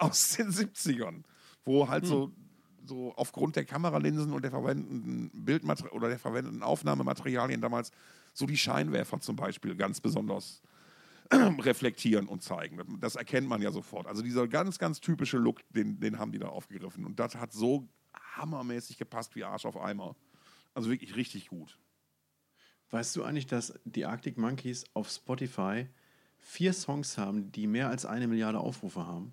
aus 0.05 0.37
den 0.37 0.51
70ern, 0.51 1.23
wo 1.65 1.89
halt 1.89 2.07
so, 2.07 2.33
so 2.85 3.15
aufgrund 3.17 3.57
der 3.57 3.65
Kameralinsen 3.65 4.33
und 4.33 4.43
der 4.43 4.51
verwendeten 4.51 5.31
Bildmaterial 5.33 5.97
oder 5.97 6.09
der 6.09 6.19
verwendeten 6.19 6.63
Aufnahmematerialien 6.63 7.61
damals 7.61 7.91
so 8.33 8.47
die 8.47 8.57
Scheinwerfer 8.57 9.21
zum 9.21 9.37
Beispiel 9.37 9.77
ganz 9.77 10.01
besonders 10.01 10.61
reflektieren 11.33 12.27
und 12.27 12.43
zeigen. 12.43 12.81
Das 13.01 13.17
erkennt 13.17 13.49
man 13.49 13.63
ja 13.63 13.73
sofort. 13.73 14.07
Also 14.07 14.23
dieser 14.23 14.47
ganz, 14.49 14.79
ganz 14.79 15.01
typische 15.01 15.39
Look, 15.39 15.61
den, 15.71 16.01
den 16.01 16.19
haben 16.19 16.33
die 16.33 16.39
da 16.39 16.49
aufgegriffen. 16.49 17.05
Und 17.05 17.19
das 17.19 17.37
hat 17.37 17.53
so 17.53 17.89
hammermäßig 18.37 18.99
gepasst 18.99 19.35
wie 19.37 19.45
Arsch 19.45 19.65
auf 19.65 19.77
Eimer. 19.77 20.17
Also 20.75 20.91
wirklich 20.91 21.17
richtig 21.17 21.49
gut. 21.49 21.79
weißt 22.91 23.17
du 23.17 23.23
eigentlich, 23.23 23.47
dass 23.47 23.75
die 23.85 24.05
Arctic 24.05 24.37
Monkeys 24.37 24.85
auf 24.93 25.09
Spotify 25.09 25.87
vier 26.39 26.73
Songs 26.73 27.17
haben, 27.17 27.51
die 27.53 27.67
mehr 27.67 27.89
als 27.89 28.05
eine 28.05 28.27
Milliarde 28.27 28.59
Aufrufe 28.59 29.07
haben? 29.07 29.33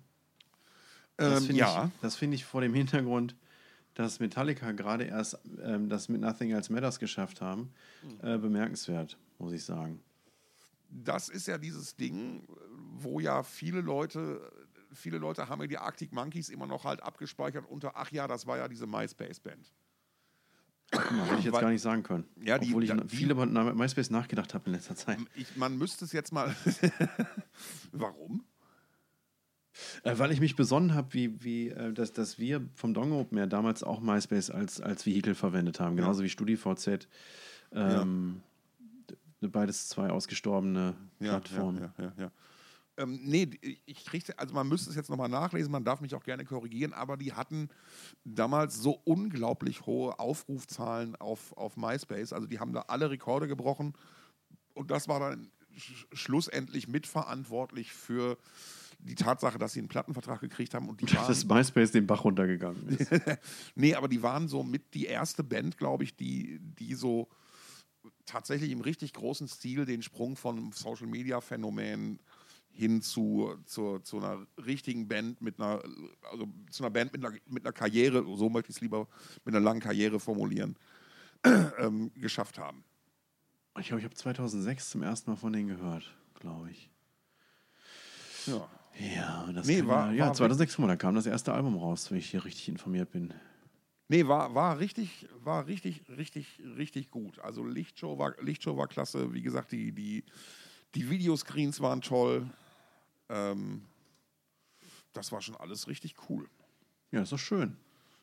Das 1.30 1.48
Ähm, 1.48 1.56
ja, 1.56 1.86
ich, 1.94 2.00
das 2.00 2.16
finde 2.16 2.34
ich 2.36 2.44
vor 2.44 2.60
dem 2.60 2.74
Hintergrund, 2.74 3.34
dass 3.94 4.20
Metallica 4.20 4.72
gerade 4.72 5.04
erst 5.04 5.38
ähm, 5.62 5.88
das 5.88 6.08
mit 6.08 6.20
Nothing 6.20 6.50
Else 6.50 6.72
Matters 6.72 6.98
geschafft 6.98 7.40
haben, 7.40 7.70
Hm. 8.02 8.18
äh, 8.34 8.38
bemerkenswert, 8.38 9.18
muss 9.38 9.52
ich 9.52 9.64
sagen. 9.64 10.00
das 10.88 11.28
ist 11.30 11.46
ja 11.46 11.56
dieses 11.58 11.96
Ding, 11.96 12.46
wo 12.98 13.18
ja 13.20 13.42
viele 13.42 13.80
Leute, 13.80 14.50
viele 14.92 15.16
Leute 15.18 15.48
haben 15.48 15.60
ja 15.62 15.66
die 15.66 15.78
Arctic 15.78 16.12
Monkeys 16.12 16.48
immer 16.50 16.66
noch 16.66 16.84
halt 16.84 17.02
abgespeichert 17.02 17.64
unter, 17.68 17.92
ach 17.96 18.10
ja, 18.12 18.26
das 18.28 18.46
war 18.46 18.58
ja 18.58 18.68
diese 18.68 18.86
MySpace-Band. 18.86 19.72
Hätte 20.92 21.04
ich 21.38 21.44
jetzt 21.46 21.54
Weil- 21.54 21.60
gar 21.62 21.70
nicht 21.70 21.80
sagen 21.80 22.02
können. 22.02 22.26
Ja, 22.42 22.58
die- 22.58 22.68
Obwohl 22.68 22.84
ich 22.84 22.90
da- 22.90 23.06
viel 23.08 23.30
über 23.30 23.46
MySpace 23.46 24.10
nachgedacht 24.10 24.52
habe 24.52 24.66
in 24.66 24.72
letzter 24.72 24.94
Zeit. 24.94 25.18
Ich, 25.34 25.56
man 25.56 25.78
müsste 25.78 26.04
es 26.04 26.12
jetzt 26.12 26.32
mal. 26.32 26.54
Warum? 27.92 28.44
Äh, 30.02 30.18
weil 30.18 30.32
ich 30.32 30.40
mich 30.40 30.56
besonnen 30.56 30.94
habe, 30.94 31.12
wie, 31.14 31.42
wie 31.42 31.68
äh, 31.68 31.92
dass, 31.92 32.12
dass 32.12 32.38
wir 32.38 32.66
vom 32.74 32.94
Dong 32.94 33.12
Open 33.12 33.38
ja 33.38 33.46
damals 33.46 33.82
auch 33.82 34.00
MySpace 34.00 34.50
als, 34.50 34.80
als 34.80 35.06
Vehikel 35.06 35.34
verwendet 35.34 35.80
haben, 35.80 35.96
genauso 35.96 36.22
wie 36.22 36.28
StudiVZ. 36.28 37.08
Ähm, 37.72 38.42
d- 39.40 39.48
Beides 39.48 39.88
zwei 39.88 40.10
ausgestorbene 40.10 40.94
Plattformen. 41.18 41.78
Ja, 41.78 41.94
ja, 41.98 42.04
ja, 42.04 42.12
ja. 42.24 42.30
Ähm, 42.98 43.20
nee, 43.22 43.48
ich 43.86 44.04
kriegte, 44.04 44.38
also 44.38 44.52
man 44.54 44.68
müsste 44.68 44.90
es 44.90 44.96
jetzt 44.96 45.08
nochmal 45.08 45.30
nachlesen, 45.30 45.72
man 45.72 45.82
darf 45.82 46.02
mich 46.02 46.14
auch 46.14 46.24
gerne 46.24 46.44
korrigieren, 46.44 46.92
aber 46.92 47.16
die 47.16 47.32
hatten 47.32 47.70
damals 48.24 48.76
so 48.76 49.00
unglaublich 49.04 49.86
hohe 49.86 50.18
Aufrufzahlen 50.18 51.16
auf, 51.16 51.56
auf 51.56 51.78
MySpace. 51.78 52.34
Also 52.34 52.46
die 52.46 52.60
haben 52.60 52.74
da 52.74 52.82
alle 52.88 53.10
Rekorde 53.10 53.48
gebrochen 53.48 53.94
und 54.74 54.90
das 54.90 55.08
war 55.08 55.20
dann 55.20 55.50
sch 55.74 56.06
schlussendlich 56.12 56.86
mitverantwortlich 56.86 57.94
für 57.94 58.36
die 59.02 59.14
Tatsache, 59.14 59.58
dass 59.58 59.72
sie 59.72 59.80
einen 59.80 59.88
Plattenvertrag 59.88 60.40
gekriegt 60.40 60.74
haben 60.74 60.88
und 60.88 61.00
die 61.00 61.06
waren, 61.14 61.28
Dass 61.28 61.44
MySpace 61.44 61.90
den 61.90 62.06
Bach 62.06 62.24
runtergegangen 62.24 62.88
ist. 62.88 63.10
Nee, 63.74 63.94
aber 63.94 64.08
die 64.08 64.22
waren 64.22 64.48
so 64.48 64.62
mit 64.62 64.94
die 64.94 65.06
erste 65.06 65.42
Band, 65.42 65.76
glaube 65.76 66.04
ich, 66.04 66.16
die, 66.16 66.60
die 66.60 66.94
so 66.94 67.28
tatsächlich 68.26 68.70
im 68.70 68.80
richtig 68.80 69.12
großen 69.12 69.48
Stil 69.48 69.84
den 69.84 70.02
Sprung 70.02 70.36
von 70.36 70.72
Social 70.72 71.06
Media 71.06 71.40
Phänomen 71.40 72.20
hin 72.70 73.02
zu, 73.02 73.54
zu, 73.66 73.98
zu 73.98 74.18
einer 74.18 74.46
richtigen 74.64 75.06
Band 75.06 75.40
mit 75.42 75.60
einer, 75.60 75.82
also 76.30 76.48
zu 76.70 76.82
einer 76.82 76.90
Band 76.90 77.12
mit 77.12 77.24
einer, 77.24 77.36
mit 77.46 77.64
einer 77.64 77.72
Karriere, 77.72 78.24
so 78.36 78.48
möchte 78.48 78.70
ich 78.70 78.76
es 78.76 78.80
lieber 78.80 79.08
mit 79.44 79.54
einer 79.54 79.62
langen 79.62 79.80
Karriere 79.80 80.18
formulieren, 80.18 80.76
ähm, 81.78 82.10
geschafft 82.14 82.58
haben. 82.58 82.84
Ich 83.78 83.88
glaube, 83.88 84.00
ich 84.00 84.04
habe 84.04 84.14
2006 84.14 84.90
zum 84.90 85.02
ersten 85.02 85.30
Mal 85.30 85.36
von 85.36 85.52
denen 85.52 85.68
gehört, 85.68 86.14
glaube 86.34 86.70
ich. 86.70 86.90
Ja. 88.46 88.68
Ja, 88.98 89.50
das 89.52 89.66
Nee, 89.66 89.86
war- 89.86 90.08
ja, 90.10 90.12
ja 90.18 90.26
war 90.26 90.34
2006, 90.34 90.76
guck 90.76 90.82
mal, 90.84 90.88
da 90.88 90.96
kam 90.96 91.14
das 91.14 91.26
erste 91.26 91.52
Album 91.52 91.76
raus, 91.76 92.10
wenn 92.10 92.18
ich 92.18 92.30
hier 92.30 92.44
richtig 92.44 92.68
informiert 92.68 93.10
bin. 93.10 93.32
Nee, 94.08 94.26
war, 94.26 94.54
war 94.54 94.78
richtig, 94.78 95.26
war 95.42 95.66
richtig, 95.66 96.02
richtig, 96.08 96.60
richtig 96.76 97.10
gut. 97.10 97.38
Also 97.38 97.64
Lichtshow 97.64 98.18
war, 98.18 98.34
Lichtshow 98.42 98.76
war 98.76 98.86
klasse. 98.88 99.32
Wie 99.32 99.40
gesagt, 99.42 99.72
die, 99.72 99.92
die, 99.92 100.24
die 100.94 101.08
Videoscreens 101.08 101.80
waren 101.80 102.02
toll. 102.02 102.48
Ähm, 103.30 103.86
das 105.14 105.32
war 105.32 105.40
schon 105.40 105.56
alles 105.56 105.88
richtig 105.88 106.14
cool. 106.28 106.48
Ja, 107.10 107.22
ist 107.22 107.32
doch 107.32 107.38
schön. 107.38 107.76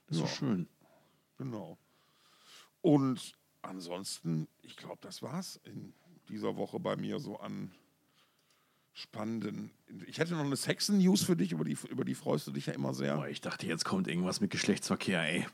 Das 0.07 0.17
ist 0.17 0.21
Ja. 0.23 0.27
doch 0.29 0.35
schön. 0.35 0.67
Genau. 1.37 1.77
Und 2.81 3.33
ansonsten, 3.63 4.47
ich 4.61 4.75
glaube, 4.77 4.99
das 5.01 5.21
war's 5.23 5.59
in 5.63 5.93
dieser 6.29 6.55
Woche 6.55 6.79
bei 6.79 6.95
mir 6.95 7.19
so 7.19 7.39
an 7.39 7.71
spannenden. 8.93 9.71
Ich 10.07 10.19
hätte 10.19 10.33
noch 10.33 10.43
eine 10.43 10.55
Sexen-News 10.55 11.23
für 11.23 11.35
dich, 11.35 11.51
über 11.51 11.63
die, 11.63 11.77
über 11.89 12.03
die 12.03 12.15
freust 12.15 12.47
du 12.47 12.51
dich 12.51 12.65
ja 12.65 12.73
immer 12.73 12.93
sehr. 12.93 13.15
Boah, 13.15 13.27
ich 13.27 13.41
dachte, 13.41 13.65
jetzt 13.65 13.85
kommt 13.85 14.07
irgendwas 14.07 14.41
mit 14.41 14.51
Geschlechtsverkehr, 14.51 15.21
ey. 15.21 15.45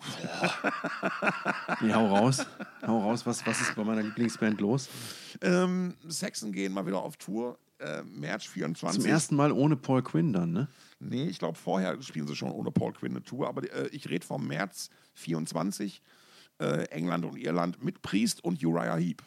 Nee, 1.82 1.94
hau 1.94 2.08
raus. 2.08 2.46
Hau 2.86 3.00
raus, 3.02 3.26
was, 3.26 3.46
was 3.46 3.62
ist 3.62 3.76
bei 3.76 3.84
meiner 3.84 4.04
Lieblingsband 4.04 4.60
los? 4.62 4.90
Ähm, 5.42 5.96
Sexen 6.08 6.52
gehen 6.52 6.74
mal 6.74 6.86
wieder 6.86 7.02
auf 7.02 7.18
Tour. 7.18 7.58
Äh, 7.80 8.04
März 8.04 8.46
24. 8.46 9.02
Zum 9.02 9.10
ersten 9.10 9.36
Mal 9.36 9.52
ohne 9.52 9.76
Paul 9.76 10.02
Quinn 10.02 10.32
dann, 10.32 10.54
ne? 10.54 10.68
Nee, 11.00 11.26
ich 11.26 11.40
glaube, 11.40 11.58
vorher 11.58 12.02
spielen 12.02 12.26
sie 12.26 12.36
schon 12.36 12.50
ohne 12.52 12.72
Paul 12.72 12.94
Quinn 12.94 13.12
eine 13.12 13.24
Tour. 13.24 13.48
Aber 13.48 13.64
äh, 13.64 13.88
ich 13.90 14.10
rede 14.10 14.26
vom 14.26 14.48
März 14.48 14.90
24. 15.16 16.02
Äh, 16.58 16.86
England 16.86 17.26
und 17.26 17.38
Irland 17.38 17.84
mit 17.84 18.02
Priest 18.02 18.44
und 18.44 18.64
Uriah 18.64 18.96
Heep. 18.96 19.24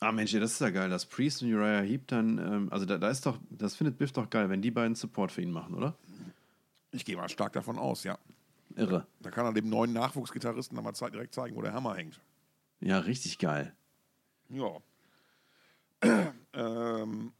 Ah, 0.00 0.12
Mensch, 0.12 0.32
das 0.32 0.52
ist 0.52 0.60
ja 0.60 0.70
geil, 0.70 0.90
dass 0.90 1.06
Priest 1.06 1.42
und 1.42 1.52
Uriah 1.52 1.80
Heep 1.80 2.06
dann, 2.08 2.38
ähm, 2.38 2.68
also 2.70 2.84
da, 2.84 2.98
da 2.98 3.08
ist 3.08 3.24
doch, 3.24 3.38
das 3.50 3.74
findet 3.74 3.96
Biff 3.96 4.12
doch 4.12 4.28
geil, 4.28 4.50
wenn 4.50 4.60
die 4.60 4.70
beiden 4.70 4.94
Support 4.94 5.32
für 5.32 5.40
ihn 5.40 5.50
machen, 5.50 5.74
oder? 5.74 5.96
Ich 6.90 7.04
gehe 7.04 7.16
mal 7.16 7.28
stark 7.28 7.54
davon 7.54 7.78
aus, 7.78 8.04
ja. 8.04 8.18
Irre. 8.74 9.06
Da 9.20 9.30
kann 9.30 9.46
er 9.46 9.52
dem 9.52 9.70
neuen 9.70 9.92
Nachwuchsgitarristen 9.94 10.76
dann 10.76 10.84
mal 10.84 10.92
direkt 11.10 11.34
zeigen, 11.34 11.56
wo 11.56 11.62
der 11.62 11.72
Hammer 11.72 11.94
hängt. 11.94 12.20
Ja, 12.80 12.98
richtig 12.98 13.38
geil. 13.38 13.74
Ja. 14.50 14.76
ähm, 16.52 17.32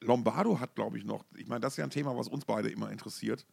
Lombardo 0.00 0.58
hat, 0.58 0.74
glaube 0.74 0.96
ich, 0.96 1.04
noch, 1.04 1.24
ich 1.34 1.46
meine, 1.46 1.60
das 1.60 1.74
ist 1.74 1.76
ja 1.76 1.84
ein 1.84 1.90
Thema, 1.90 2.16
was 2.16 2.28
uns 2.28 2.46
beide 2.46 2.70
immer 2.70 2.90
interessiert. 2.90 3.46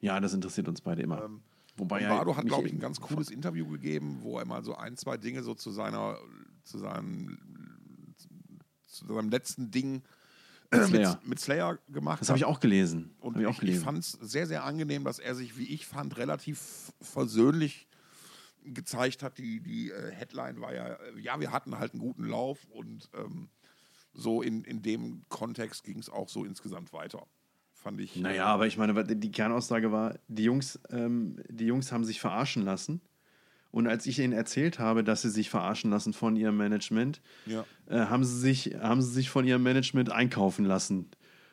Ja, 0.00 0.18
das 0.18 0.34
interessiert 0.34 0.68
uns 0.68 0.80
beide 0.80 1.02
immer. 1.02 1.30
Wobei 1.78 2.02
ja 2.02 2.08
Lombardo 2.08 2.36
hat, 2.36 2.46
glaube 2.46 2.66
ich, 2.66 2.72
ein 2.72 2.80
ganz 2.80 3.00
cooles 3.00 3.30
Interview 3.30 3.66
gegeben, 3.68 4.18
wo 4.22 4.38
er 4.38 4.44
mal 4.44 4.64
so 4.64 4.74
ein, 4.74 4.96
zwei 4.96 5.16
Dinge 5.16 5.42
so 5.42 5.54
zu 5.54 5.70
seiner, 5.70 6.18
zu 6.64 6.78
seinem, 6.78 7.38
zu 8.86 9.06
seinem 9.06 9.28
letzten 9.28 9.70
Ding 9.70 10.02
Mit 10.70 10.86
Slayer. 10.86 11.10
mit, 11.10 11.28
mit 11.28 11.40
Slayer 11.40 11.78
gemacht 11.88 12.20
Das 12.20 12.28
habe 12.28 12.38
ich 12.38 12.44
auch 12.44 12.60
gelesen. 12.60 13.14
Und 13.20 13.38
ich 13.38 13.46
auch 13.46 13.62
ich, 13.62 13.78
fand 13.78 13.98
es 13.98 14.12
sehr, 14.12 14.46
sehr 14.46 14.64
angenehm, 14.64 15.04
dass 15.04 15.18
er 15.18 15.34
sich, 15.34 15.56
wie 15.56 15.66
ich 15.72 15.86
fand, 15.86 16.16
relativ 16.16 16.92
versöhnlich 17.00 17.86
gezeigt 18.64 19.22
hat. 19.22 19.38
Die, 19.38 19.60
die 19.60 19.90
äh, 19.90 20.10
Headline 20.10 20.60
war 20.60 20.74
ja, 20.74 20.94
äh, 20.94 21.20
ja, 21.20 21.38
wir 21.40 21.52
hatten 21.52 21.78
halt 21.78 21.92
einen 21.92 22.02
guten 22.02 22.24
Lauf 22.24 22.64
und 22.70 23.08
ähm, 23.14 23.48
so 24.12 24.42
in, 24.42 24.64
in 24.64 24.82
dem 24.82 25.22
Kontext 25.28 25.84
ging 25.84 25.98
es 25.98 26.10
auch 26.10 26.28
so 26.28 26.44
insgesamt 26.44 26.92
weiter. 26.92 27.26
Fand 27.82 28.00
ich. 28.00 28.16
Naja, 28.16 28.46
aber 28.46 28.66
ich 28.66 28.76
meine, 28.76 29.04
die 29.04 29.30
Kernaussage 29.30 29.92
war, 29.92 30.14
die 30.28 30.44
Jungs, 30.44 30.78
ähm, 30.90 31.36
die 31.48 31.66
Jungs 31.66 31.92
haben 31.92 32.04
sich 32.04 32.20
verarschen 32.20 32.64
lassen. 32.64 33.00
Und 33.70 33.86
als 33.86 34.06
ich 34.06 34.18
ihnen 34.18 34.32
erzählt 34.32 34.78
habe, 34.78 35.04
dass 35.04 35.22
sie 35.22 35.30
sich 35.30 35.50
verarschen 35.50 35.90
lassen 35.90 36.12
von 36.12 36.36
ihrem 36.36 36.56
Management, 36.56 37.20
Ja. 37.46 37.64
äh, 37.88 37.98
haben, 38.06 38.24
sie 38.24 38.38
sich, 38.38 38.74
haben 38.80 39.02
sie 39.02 39.10
sich 39.12 39.30
von 39.30 39.44
ihrem 39.46 39.62
Management 39.62 40.10
einkaufen 40.10 40.64
lassen 40.64 41.10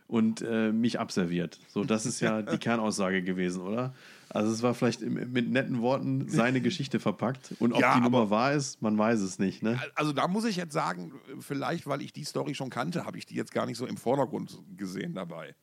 und 0.07 0.41
äh, 0.41 0.71
mich 0.71 0.99
abserviert. 0.99 1.59
So, 1.67 1.83
das 1.83 2.05
ist 2.05 2.21
ja 2.21 2.41
die 2.41 2.57
Kernaussage 2.57 3.21
gewesen, 3.21 3.61
oder? 3.61 3.93
Also 4.29 4.51
es 4.51 4.63
war 4.63 4.73
vielleicht 4.73 5.01
mit 5.01 5.49
netten 5.49 5.81
Worten 5.81 6.27
seine 6.29 6.59
Geschichte 6.61 6.99
verpackt. 6.99 7.53
Und 7.59 7.73
ob 7.73 7.81
Ja, 7.81 7.95
die 7.95 8.01
Nummer 8.01 8.19
aber- 8.21 8.29
wahr 8.31 8.53
ist, 8.53 8.81
man 8.81 8.97
weiß 8.97 9.19
es 9.21 9.37
nicht. 9.37 9.61
Ne? 9.61 9.79
Also 9.93 10.11
da 10.13 10.27
muss 10.27 10.45
ich 10.45 10.55
jetzt 10.55 10.73
sagen, 10.73 11.13
vielleicht, 11.39 11.85
weil 11.85 12.01
ich 12.01 12.13
die 12.13 12.23
Story 12.23 12.55
schon 12.55 12.69
kannte, 12.69 13.05
habe 13.05 13.17
ich 13.17 13.25
die 13.25 13.35
jetzt 13.35 13.51
gar 13.53 13.65
nicht 13.65 13.77
so 13.77 13.85
im 13.85 13.97
Vordergrund 13.97 14.57
gesehen 14.77 15.13
dabei. 15.13 15.53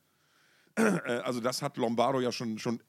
Äh, 0.76 0.82
Also 1.24 1.40
das 1.40 1.62
hat 1.62 1.76
Lombardo 1.76 2.20
ja 2.20 2.32
schon, 2.32 2.58
schon 2.58 2.80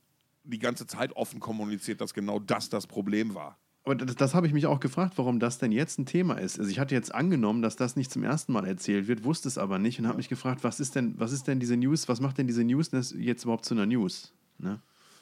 die 0.44 0.60
ganze 0.60 0.86
Zeit 0.88 1.16
offen 1.16 1.40
kommuniziert, 1.40 2.02
dass 2.02 2.14
genau 2.14 2.40
das 2.40 2.70
das 2.70 2.88
Problem 2.88 3.34
war. 3.36 3.58
Aber 3.86 3.96
das, 3.96 4.16
das 4.16 4.34
habe 4.34 4.48
ich 4.48 4.54
mich 4.54 4.66
auch 4.66 4.80
gefragt, 4.80 5.14
warum 5.18 5.40
das 5.40 5.58
denn 5.58 5.72
jetzt 5.74 6.00
ein 6.00 6.06
Thema 6.06 6.36
ist. 6.36 6.58
Also 6.58 6.72
ich 6.72 6.80
hatte 6.80 6.96
jetzt 6.96 7.14
angenommen, 7.14 7.62
dass 7.62 7.76
das 7.76 7.96
nicht 7.98 8.12
zum 8.12 8.24
ersten 8.24 8.54
Mal 8.54 8.66
erzählt 8.66 9.08
wird, 9.08 9.26
wusste 9.26 9.48
es 9.50 9.58
aber 9.58 9.78
nicht 9.78 10.00
und 10.00 10.08
habe 10.08 10.18
mich 10.18 10.30
gefragt, 10.30 10.64
was 10.64 10.80
ist 10.80 10.96
denn, 10.96 11.20
was 11.20 11.34
ist 11.34 11.48
denn 11.48 11.60
diese 11.60 11.76
News, 11.76 12.08
was 12.08 12.22
macht 12.22 12.38
denn 12.38 12.48
diese 12.48 12.64
News 12.64 12.92
jetzt 13.18 13.44
überhaupt 13.44 13.66
zu 13.66 13.74
einer 13.74 13.86
News? 13.86 14.34
Ne? 14.58 14.80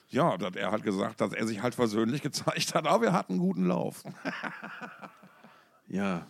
Ja, 0.10 0.38
dass 0.38 0.56
er 0.56 0.72
hat 0.72 0.84
gesagt, 0.84 1.22
dass 1.22 1.34
er 1.34 1.48
sich 1.48 1.64
halt 1.64 1.74
versöhnlich 1.74 2.22
gezeigt 2.24 2.76
hat, 2.76 2.86
aber 2.86 3.02
wir 3.02 3.14
hatten 3.14 3.34
einen 3.34 3.42
guten 3.42 3.66
Lauf. 3.66 4.04
Ja, 5.88 6.26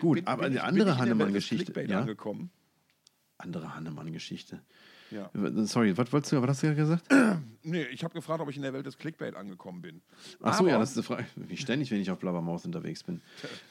Gut, 0.00 0.22
aber 0.26 0.50
die 0.50 0.60
andere 0.60 0.98
Hannemann-Geschichte, 0.98 1.78
ja? 1.82 2.00
angekommen. 2.00 2.50
andere 3.38 3.74
Hannemann-Geschichte. 3.74 4.62
Ja. 5.12 5.30
Sorry, 5.66 5.96
was 5.96 6.12
wolltest 6.12 6.32
du, 6.32 6.42
was 6.42 6.48
hast 6.48 6.62
du 6.62 6.74
gesagt? 6.74 7.04
Nee, 7.64 7.84
ich 7.92 8.02
habe 8.02 8.12
gefragt, 8.12 8.40
ob 8.40 8.48
ich 8.50 8.56
in 8.56 8.62
der 8.62 8.72
Welt 8.72 8.86
des 8.86 8.98
Clickbait 8.98 9.36
angekommen 9.36 9.82
bin. 9.82 10.00
Ach 10.40 10.52
so, 10.54 10.60
Aber- 10.64 10.70
ja, 10.70 10.78
das 10.80 10.90
ist 10.90 10.96
eine 10.96 11.04
Frage. 11.04 11.26
Wie 11.36 11.56
ständig, 11.56 11.92
wenn 11.92 12.00
ich 12.00 12.10
auf 12.10 12.18
Blabbermouth 12.18 12.64
unterwegs 12.64 13.04
bin. 13.04 13.20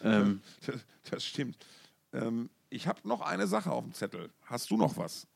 Ähm, 0.02 0.39
Das, 0.66 0.76
das 1.10 1.26
stimmt. 1.26 1.58
Ähm, 2.14 2.50
ich 2.70 2.88
habe 2.88 3.06
noch 3.06 3.20
eine 3.20 3.48
Sache 3.48 3.70
auf 3.70 3.84
dem 3.84 3.94
Zettel. 3.94 4.30
Hast 4.46 4.72
du 4.72 4.78
noch 4.78 4.96
was? 4.96 5.28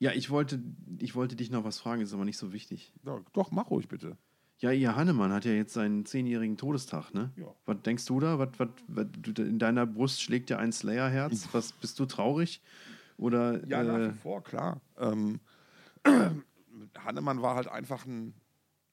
ja, 0.00 0.10
ich 0.12 0.28
wollte, 0.28 0.60
ich 0.98 1.14
wollte 1.14 1.34
dich 1.36 1.50
noch 1.50 1.64
was 1.64 1.78
fragen, 1.78 2.02
ist 2.02 2.12
aber 2.12 2.26
nicht 2.26 2.36
so 2.36 2.52
wichtig. 2.52 2.92
Ja, 3.06 3.18
doch, 3.32 3.52
mach 3.52 3.70
ruhig 3.70 3.88
bitte. 3.88 4.18
Ja, 4.58 4.70
ihr 4.70 4.94
Hannemann 4.94 5.32
hat 5.32 5.44
ja 5.46 5.52
jetzt 5.52 5.72
seinen 5.72 6.04
zehnjährigen 6.04 6.56
Todestag, 6.58 7.14
ne? 7.14 7.30
Ja. 7.36 7.46
Was 7.66 7.80
denkst 7.82 8.04
du 8.04 8.20
da? 8.20 8.38
Was, 8.38 8.50
was, 8.58 8.68
was, 8.88 9.06
in 9.38 9.58
deiner 9.58 9.86
Brust 9.86 10.20
schlägt 10.20 10.50
ja 10.50 10.58
ein 10.58 10.72
Slayer-Herz. 10.72 11.48
Was, 11.52 11.72
bist 11.72 11.98
du 11.98 12.04
traurig? 12.06 12.60
Oder, 13.22 13.66
Ja, 13.66 13.82
nach 13.82 13.98
äh, 13.98 14.12
wie 14.12 14.18
vor, 14.18 14.42
klar. 14.42 14.80
Ähm, 14.98 15.40
Hannemann 16.98 17.40
war 17.40 17.54
halt 17.54 17.68
einfach 17.68 18.04
ein, 18.04 18.34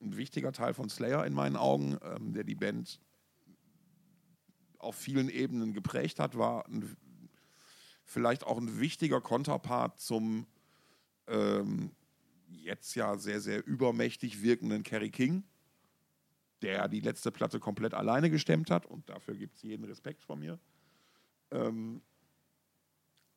ein 0.01 0.17
wichtiger 0.17 0.51
Teil 0.51 0.73
von 0.73 0.89
Slayer 0.89 1.25
in 1.25 1.33
meinen 1.33 1.55
Augen, 1.55 1.97
ähm, 2.03 2.33
der 2.33 2.43
die 2.43 2.55
Band 2.55 2.99
auf 4.77 4.95
vielen 4.95 5.29
Ebenen 5.29 5.73
geprägt 5.73 6.19
hat, 6.19 6.37
war 6.37 6.65
ein, 6.67 6.95
vielleicht 8.05 8.45
auch 8.45 8.57
ein 8.57 8.79
wichtiger 8.79 9.19
Konterpart 9.19 9.99
zum 9.99 10.45
ähm, 11.27 11.91
jetzt 12.47 12.95
ja 12.95 13.17
sehr, 13.17 13.41
sehr 13.41 13.65
übermächtig 13.65 14.41
wirkenden 14.41 14.83
Kerry 14.83 15.09
King, 15.09 15.43
der 16.61 16.87
die 16.87 17.01
letzte 17.01 17.31
Platte 17.31 17.59
komplett 17.59 17.93
alleine 17.93 18.29
gestemmt 18.29 18.71
hat 18.71 18.85
und 18.85 19.09
dafür 19.09 19.35
gibt 19.35 19.55
es 19.55 19.63
jeden 19.63 19.85
Respekt 19.85 20.23
von 20.23 20.39
mir. 20.39 20.59
Ähm, 21.51 22.01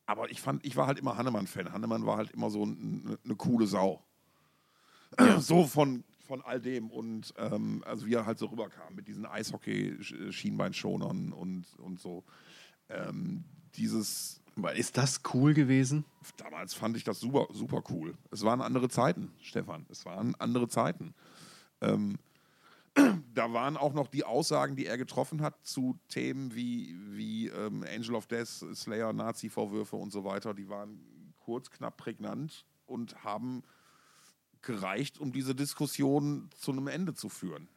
aber 0.05 0.31
ich 0.31 0.41
fand, 0.41 0.65
ich 0.65 0.75
war 0.75 0.87
halt 0.87 0.99
immer 0.99 1.17
Hannemann-Fan. 1.17 1.71
Hannemann 1.71 2.05
war 2.05 2.17
halt 2.17 2.31
immer 2.31 2.49
so 2.49 2.63
eine 2.63 3.17
ne 3.23 3.35
coole 3.35 3.67
Sau. 3.67 4.03
So 5.39 5.65
von, 5.65 6.03
von 6.25 6.41
all 6.41 6.59
dem 6.59 6.89
und 6.89 7.35
ähm, 7.37 7.83
also 7.85 8.07
wie 8.07 8.15
er 8.15 8.25
halt 8.25 8.39
so 8.39 8.47
rüberkam 8.47 8.95
mit 8.95 9.07
diesen 9.07 9.27
Eishockey-Schienbeinschonern 9.27 11.31
und, 11.31 11.67
und 11.77 11.99
so. 11.99 12.23
Ähm, 12.89 13.43
dieses, 13.75 14.41
ist 14.75 14.97
das 14.97 15.21
cool 15.33 15.53
gewesen? 15.53 16.05
damals 16.37 16.73
fand 16.73 16.97
ich 16.97 17.03
das 17.03 17.19
super, 17.19 17.47
super 17.51 17.83
cool. 17.89 18.15
Es 18.31 18.43
waren 18.43 18.61
andere 18.61 18.89
Zeiten, 18.89 19.31
Stefan. 19.41 19.85
Es 19.89 20.05
waren 20.05 20.35
andere 20.39 20.67
Zeiten. 20.67 21.13
Ähm, 21.81 22.17
da 23.33 23.53
waren 23.53 23.77
auch 23.77 23.93
noch 23.93 24.07
die 24.07 24.23
Aussagen, 24.23 24.75
die 24.75 24.85
er 24.85 24.97
getroffen 24.97 25.41
hat 25.41 25.65
zu 25.65 25.99
Themen 26.09 26.53
wie, 26.53 26.95
wie 27.09 27.47
ähm, 27.47 27.83
Angel 27.83 28.15
of 28.15 28.27
Death, 28.27 28.65
Slayer, 28.75 29.13
Nazi-Vorwürfe 29.13 29.95
und 29.95 30.11
so 30.11 30.23
weiter, 30.23 30.53
die 30.53 30.69
waren 30.69 31.33
kurz, 31.39 31.71
knapp, 31.71 31.97
prägnant 31.97 32.65
und 32.85 33.23
haben 33.23 33.63
gereicht, 34.61 35.19
um 35.19 35.31
diese 35.31 35.55
Diskussion 35.55 36.49
zu 36.55 36.71
einem 36.71 36.87
Ende 36.87 37.13
zu 37.13 37.29
führen. 37.29 37.67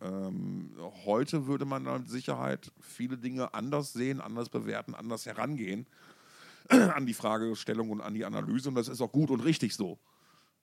Ähm, 0.00 0.76
heute 1.04 1.46
würde 1.46 1.64
man 1.64 1.82
mit 1.82 2.08
Sicherheit 2.08 2.72
viele 2.80 3.18
Dinge 3.18 3.52
anders 3.52 3.92
sehen, 3.92 4.20
anders 4.20 4.48
bewerten, 4.48 4.94
anders 4.94 5.26
herangehen 5.26 5.86
an 6.68 7.06
die 7.06 7.14
Fragestellung 7.14 7.90
und 7.90 8.00
an 8.00 8.14
die 8.14 8.24
Analyse. 8.24 8.68
Und 8.68 8.76
das 8.76 8.88
ist 8.88 9.00
auch 9.00 9.12
gut 9.12 9.30
und 9.30 9.40
richtig 9.40 9.74
so. 9.74 9.98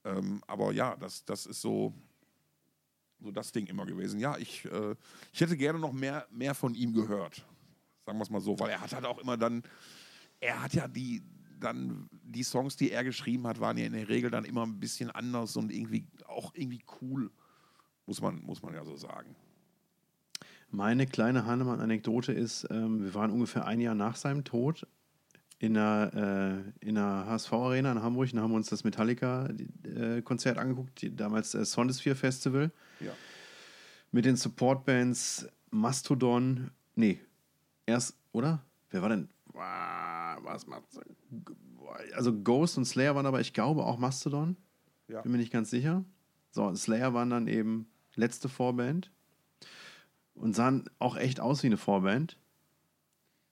Ähm, 0.06 0.42
aber 0.48 0.72
ja, 0.72 0.96
das, 0.96 1.26
das 1.26 1.46
ist 1.46 1.62
so, 1.62 1.94
so 3.24 3.32
das 3.32 3.52
Ding 3.52 3.66
immer 3.68 3.86
gewesen. 3.86 4.20
Ja, 4.20 4.38
ich, 4.38 4.66
äh, 4.66 4.96
ich 5.32 5.42
hätte 5.42 5.58
gerne 5.58 5.80
noch 5.80 5.94
mehr, 5.94 6.28
mehr 6.32 6.54
von 6.54 6.76
ihm 6.76 6.94
gehört. 6.94 7.46
Sagen 8.06 8.18
wir 8.18 8.24
es 8.24 8.30
mal 8.30 8.42
so, 8.42 8.60
weil 8.60 8.70
er 8.70 8.82
hat 8.82 8.94
halt 8.94 9.06
auch 9.06 9.20
immer 9.20 9.38
dann, 9.38 9.64
er 10.40 10.62
hat 10.62 10.74
ja 10.74 10.88
die, 10.88 11.24
dann, 11.60 12.10
die 12.12 12.44
Songs, 12.44 12.76
die 12.76 12.92
er 12.92 13.04
geschrieben 13.04 13.48
hat, 13.48 13.60
waren 13.60 13.78
ja 13.78 13.86
in 13.86 13.94
der 13.94 14.10
Regel 14.10 14.30
dann 14.30 14.46
immer 14.46 14.66
ein 14.66 14.80
bisschen 14.80 15.10
anders 15.10 15.56
und 15.56 15.72
irgendwie 15.72 16.06
auch 16.28 16.54
irgendwie 16.54 16.84
cool. 17.02 17.32
Muss 18.06 18.22
man, 18.22 18.42
muss 18.42 18.62
man 18.62 18.74
ja 18.74 18.84
so 18.84 18.98
sagen. 18.98 19.36
Meine 20.70 21.08
kleine 21.08 21.46
Hannemann-Anekdote 21.46 22.34
ist, 22.34 22.68
ähm, 22.70 23.04
wir 23.04 23.14
waren 23.14 23.32
ungefähr 23.32 23.66
ein 23.66 23.80
Jahr 23.80 23.96
nach 23.96 24.16
seinem 24.16 24.44
Tod 24.44 24.88
in 25.64 25.76
der, 25.76 26.66
äh, 26.82 26.86
in 26.86 26.96
der 26.96 27.26
HSV-Arena 27.26 27.94
in 27.94 28.04
Hamburg 28.04 28.34
und 28.34 28.42
haben 28.42 28.54
uns 28.54 28.68
das 28.68 28.84
Metallica-Konzert 28.84 30.58
angeguckt, 30.58 31.02
die, 31.02 31.16
damals 31.16 31.56
äh, 31.56 31.64
Sondisphere 31.64 32.16
Festival. 32.16 32.70
Ja. 33.00 33.14
Mit 34.12 34.26
den 34.26 34.36
Supportbands 34.36 35.48
Mastodon. 35.72 36.70
Nee, 36.96 37.22
erst, 37.86 38.18
oder? 38.34 38.62
Wer 38.90 39.04
war 39.04 39.08
denn? 39.08 39.30
Was 39.54 40.68
macht 40.68 40.84
Also 42.14 42.38
Ghost 42.38 42.78
und 42.78 42.84
Slayer 42.84 43.16
waren 43.16 43.26
aber, 43.26 43.40
ich 43.40 43.54
glaube, 43.54 43.86
auch 43.86 43.98
Mastodon. 43.98 44.58
Ja. 45.08 45.22
Bin 45.22 45.32
mir 45.32 45.38
nicht 45.38 45.54
ganz 45.54 45.70
sicher. 45.70 46.04
So, 46.52 46.76
Slayer 46.76 47.14
waren 47.14 47.30
dann 47.30 47.48
eben 47.48 47.88
letzte 48.16 48.50
Vorband 48.50 49.12
und 50.34 50.58
sahen 50.58 50.90
auch 51.00 51.16
echt 51.16 51.40
aus 51.40 51.64
wie 51.64 51.68
eine 51.68 51.78
Vorband 51.78 52.38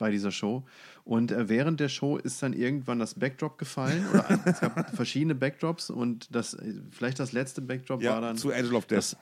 bei 0.01 0.09
dieser 0.09 0.31
Show. 0.31 0.63
Und 1.03 1.31
äh, 1.31 1.47
während 1.47 1.79
der 1.79 1.87
Show 1.87 2.17
ist 2.17 2.41
dann 2.41 2.53
irgendwann 2.53 2.97
das 2.97 3.13
Backdrop 3.13 3.59
gefallen. 3.59 4.03
Oder 4.09 4.39
es 4.45 4.59
gab 4.59 4.89
verschiedene 4.95 5.35
Backdrops 5.35 5.91
und 5.91 6.33
das, 6.35 6.55
äh, 6.55 6.73
vielleicht 6.89 7.19
das 7.19 7.33
letzte 7.33 7.61
Backdrop 7.61 8.01
Ja, 8.01 8.13
war 8.15 8.21
dann 8.21 8.35
zu 8.35 8.51
Angel 8.51 8.73
of 8.73 8.87
Death. 8.87 8.97
das, 8.97 9.17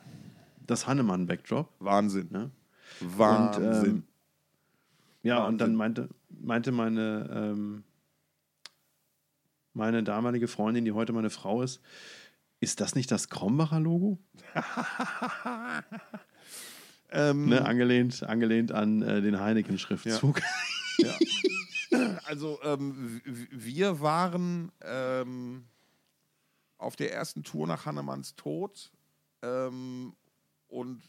das 0.65 0.87
Hannemann-Backdrop. 0.87 1.67
Wahnsinn. 1.79 2.29
Ne? 2.31 2.49
Wahnsinn. 3.01 3.65
Und, 3.67 3.85
ähm, 3.87 4.03
Ja, 5.21 5.45
und 5.45 5.57
dann 5.59 5.75
meinte, 5.75 6.07
meinte 6.29 6.71
meine, 6.71 7.29
ähm, 7.29 7.83
meine 9.73 10.01
damalige 10.01 10.47
Freundin, 10.47 10.85
die 10.85 10.93
heute 10.93 11.11
meine 11.11 11.29
Frau 11.29 11.61
ist, 11.61 11.81
ist 12.61 12.79
das 12.79 12.95
nicht 12.95 13.11
das 13.11 13.27
Krombacher 13.27 13.81
Logo? 13.81 14.17
ähm, 17.11 17.47
Ne, 17.47 17.65
angelehnt, 17.65 18.23
angelehnt 18.23 18.71
an 18.71 19.01
äh, 19.01 19.21
den 19.21 19.39
Heineken-Schriftzug. 19.39 20.41
Ja. 20.97 21.13
Also 22.25 22.59
ähm, 22.63 23.19
wir 23.25 23.99
waren 23.99 24.71
ähm, 24.81 25.65
auf 26.77 26.95
der 26.95 27.11
ersten 27.11 27.43
Tour 27.43 27.65
nach 27.65 27.87
Hannemanns 27.87 28.35
Tod 28.35 28.91
ähm, 29.41 30.13
und 30.67 31.01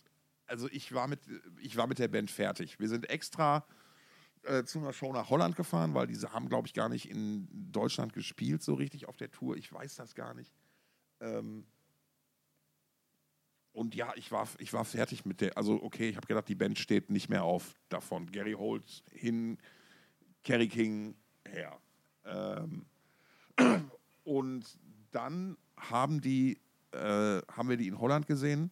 also 0.46 0.68
ich 0.70 0.92
war 0.92 1.06
mit 1.06 1.20
ich 1.60 1.76
war 1.76 1.86
mit 1.86 1.98
der 1.98 2.08
Band 2.08 2.30
fertig. 2.30 2.80
Wir 2.80 2.88
sind 2.88 3.10
extra 3.10 3.66
äh, 4.42 4.64
zu 4.64 4.78
einer 4.78 4.94
Show 4.94 5.12
nach 5.12 5.28
Holland 5.28 5.54
gefahren, 5.54 5.92
weil 5.92 6.06
diese 6.06 6.32
haben 6.32 6.48
glaube 6.48 6.66
ich 6.66 6.72
gar 6.72 6.88
nicht 6.88 7.10
in 7.10 7.46
Deutschland 7.72 8.14
gespielt 8.14 8.62
so 8.62 8.72
richtig 8.72 9.06
auf 9.06 9.18
der 9.18 9.30
Tour. 9.30 9.56
Ich 9.56 9.70
weiß 9.70 9.96
das 9.96 10.14
gar 10.14 10.32
nicht. 10.32 10.54
Ähm, 11.20 11.66
und 13.72 13.94
ja, 13.94 14.12
ich 14.16 14.32
war, 14.32 14.48
ich 14.58 14.72
war 14.72 14.84
fertig 14.84 15.24
mit 15.24 15.40
der. 15.40 15.56
Also, 15.56 15.82
okay, 15.82 16.08
ich 16.08 16.16
habe 16.16 16.26
gedacht, 16.26 16.48
die 16.48 16.54
Band 16.54 16.78
steht 16.78 17.10
nicht 17.10 17.28
mehr 17.28 17.44
auf 17.44 17.74
davon. 17.88 18.30
Gary 18.30 18.52
Holt 18.52 19.04
hin, 19.12 19.58
Kerry 20.42 20.68
King 20.68 21.14
her. 21.46 21.78
Ähm, 22.24 22.86
und 24.24 24.78
dann 25.12 25.56
haben 25.76 26.20
die, 26.20 26.60
äh, 26.92 27.40
haben 27.52 27.68
wir 27.68 27.76
die 27.76 27.88
in 27.88 28.00
Holland 28.00 28.26
gesehen, 28.26 28.70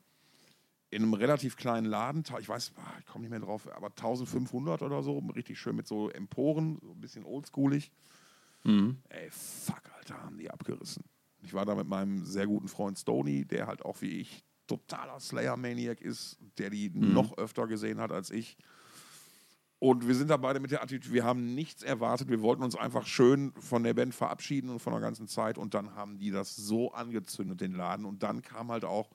in 0.90 1.02
einem 1.02 1.14
relativ 1.14 1.56
kleinen 1.56 1.86
Laden. 1.86 2.24
Ich 2.40 2.48
weiß, 2.48 2.72
ah, 2.76 2.94
ich 2.98 3.06
komme 3.06 3.22
nicht 3.22 3.30
mehr 3.30 3.40
drauf, 3.40 3.68
aber 3.72 3.88
1500 3.88 4.82
oder 4.82 5.02
so, 5.02 5.18
richtig 5.34 5.58
schön 5.58 5.76
mit 5.76 5.86
so 5.86 6.10
Emporen, 6.10 6.78
so 6.82 6.92
ein 6.92 7.00
bisschen 7.00 7.24
oldschoolig. 7.24 7.92
Mhm. 8.64 8.98
Ey, 9.08 9.30
fuck, 9.30 9.82
Alter, 9.96 10.22
haben 10.22 10.38
die 10.38 10.50
abgerissen. 10.50 11.04
Ich 11.40 11.54
war 11.54 11.64
da 11.64 11.76
mit 11.76 11.86
meinem 11.86 12.24
sehr 12.24 12.46
guten 12.46 12.68
Freund 12.68 12.98
Stony, 12.98 13.44
der 13.44 13.68
halt 13.68 13.84
auch 13.84 14.00
wie 14.00 14.20
ich 14.20 14.42
totaler 14.68 15.18
Slayer-Maniac 15.18 16.00
ist, 16.00 16.38
der 16.58 16.70
die 16.70 16.90
noch 16.90 17.36
öfter 17.36 17.66
gesehen 17.66 17.98
hat 18.00 18.12
als 18.12 18.30
ich. 18.30 18.56
Und 19.80 20.06
wir 20.08 20.14
sind 20.14 20.28
da 20.28 20.36
beide 20.36 20.60
mit 20.60 20.70
der 20.70 20.82
Attitüde, 20.82 21.14
wir 21.14 21.24
haben 21.24 21.54
nichts 21.54 21.82
erwartet, 21.82 22.28
wir 22.28 22.42
wollten 22.42 22.62
uns 22.64 22.74
einfach 22.76 23.06
schön 23.06 23.52
von 23.60 23.82
der 23.84 23.94
Band 23.94 24.14
verabschieden 24.14 24.70
und 24.70 24.80
von 24.80 24.92
der 24.92 25.00
ganzen 25.00 25.28
Zeit 25.28 25.56
und 25.56 25.74
dann 25.74 25.94
haben 25.94 26.18
die 26.18 26.30
das 26.30 26.54
so 26.56 26.92
angezündet, 26.92 27.60
den 27.60 27.72
Laden. 27.74 28.04
Und 28.04 28.22
dann 28.22 28.42
kam 28.42 28.70
halt 28.70 28.84
auch 28.84 29.10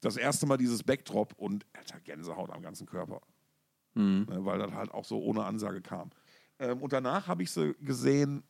das 0.00 0.16
erste 0.16 0.46
Mal 0.46 0.56
dieses 0.56 0.82
Backdrop 0.82 1.34
und 1.36 1.66
alter 1.74 2.00
Gänsehaut 2.00 2.50
am 2.50 2.62
ganzen 2.62 2.86
Körper 2.86 3.20
Mhm. 3.96 4.26
ne, 4.28 4.44
weil 4.44 4.58
das 4.58 4.72
halt 4.72 4.92
auch 4.92 5.04
so 5.04 5.18
ohne 5.18 5.44
Ansage 5.44 5.80
kam. 5.80 6.10
Ähm, 6.58 6.82
und 6.82 6.92
danach 6.92 7.26
habe 7.28 7.42
ich 7.42 7.50
sie 7.50 7.74
gesehen, 7.80 8.42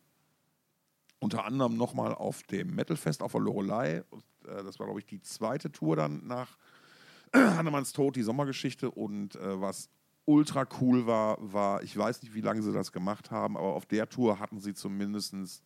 unter 1.27 1.45
anderem 1.45 1.77
nochmal 1.77 2.15
auf 2.15 2.45
dem 2.45 2.77
Metalfest 2.77 3.21
auf 3.21 3.33
der 3.33 3.41
Lorelei. 3.41 4.05
Und, 4.11 4.23
äh, 4.45 4.63
das 4.63 4.79
war, 4.79 4.87
glaube 4.87 5.01
ich, 5.01 5.07
die 5.07 5.21
zweite 5.21 5.73
Tour 5.73 5.97
dann 5.97 6.25
nach 6.25 6.57
Hannemanns 7.35 7.93
Tod, 7.93 8.15
die 8.15 8.23
Sommergeschichte. 8.23 8.93
Und 8.93 9.35
äh, 9.35 9.61
was 9.61 9.91
ultra 10.25 10.69
cool 10.81 11.09
war, 11.09 11.37
war, 11.41 11.83
ich 11.83 11.97
weiß 11.97 12.23
nicht, 12.23 12.33
wie 12.35 12.43
lange 12.43 12.63
sie 12.63 12.73
das 12.73 12.93
gemacht 12.93 13.33
haben, 13.33 13.57
aber 13.57 13.75
auf 13.75 13.87
der 13.87 14.09
Tour 14.09 14.39
hatten 14.39 14.61
sie 14.61 14.73
zumindest 14.73 15.65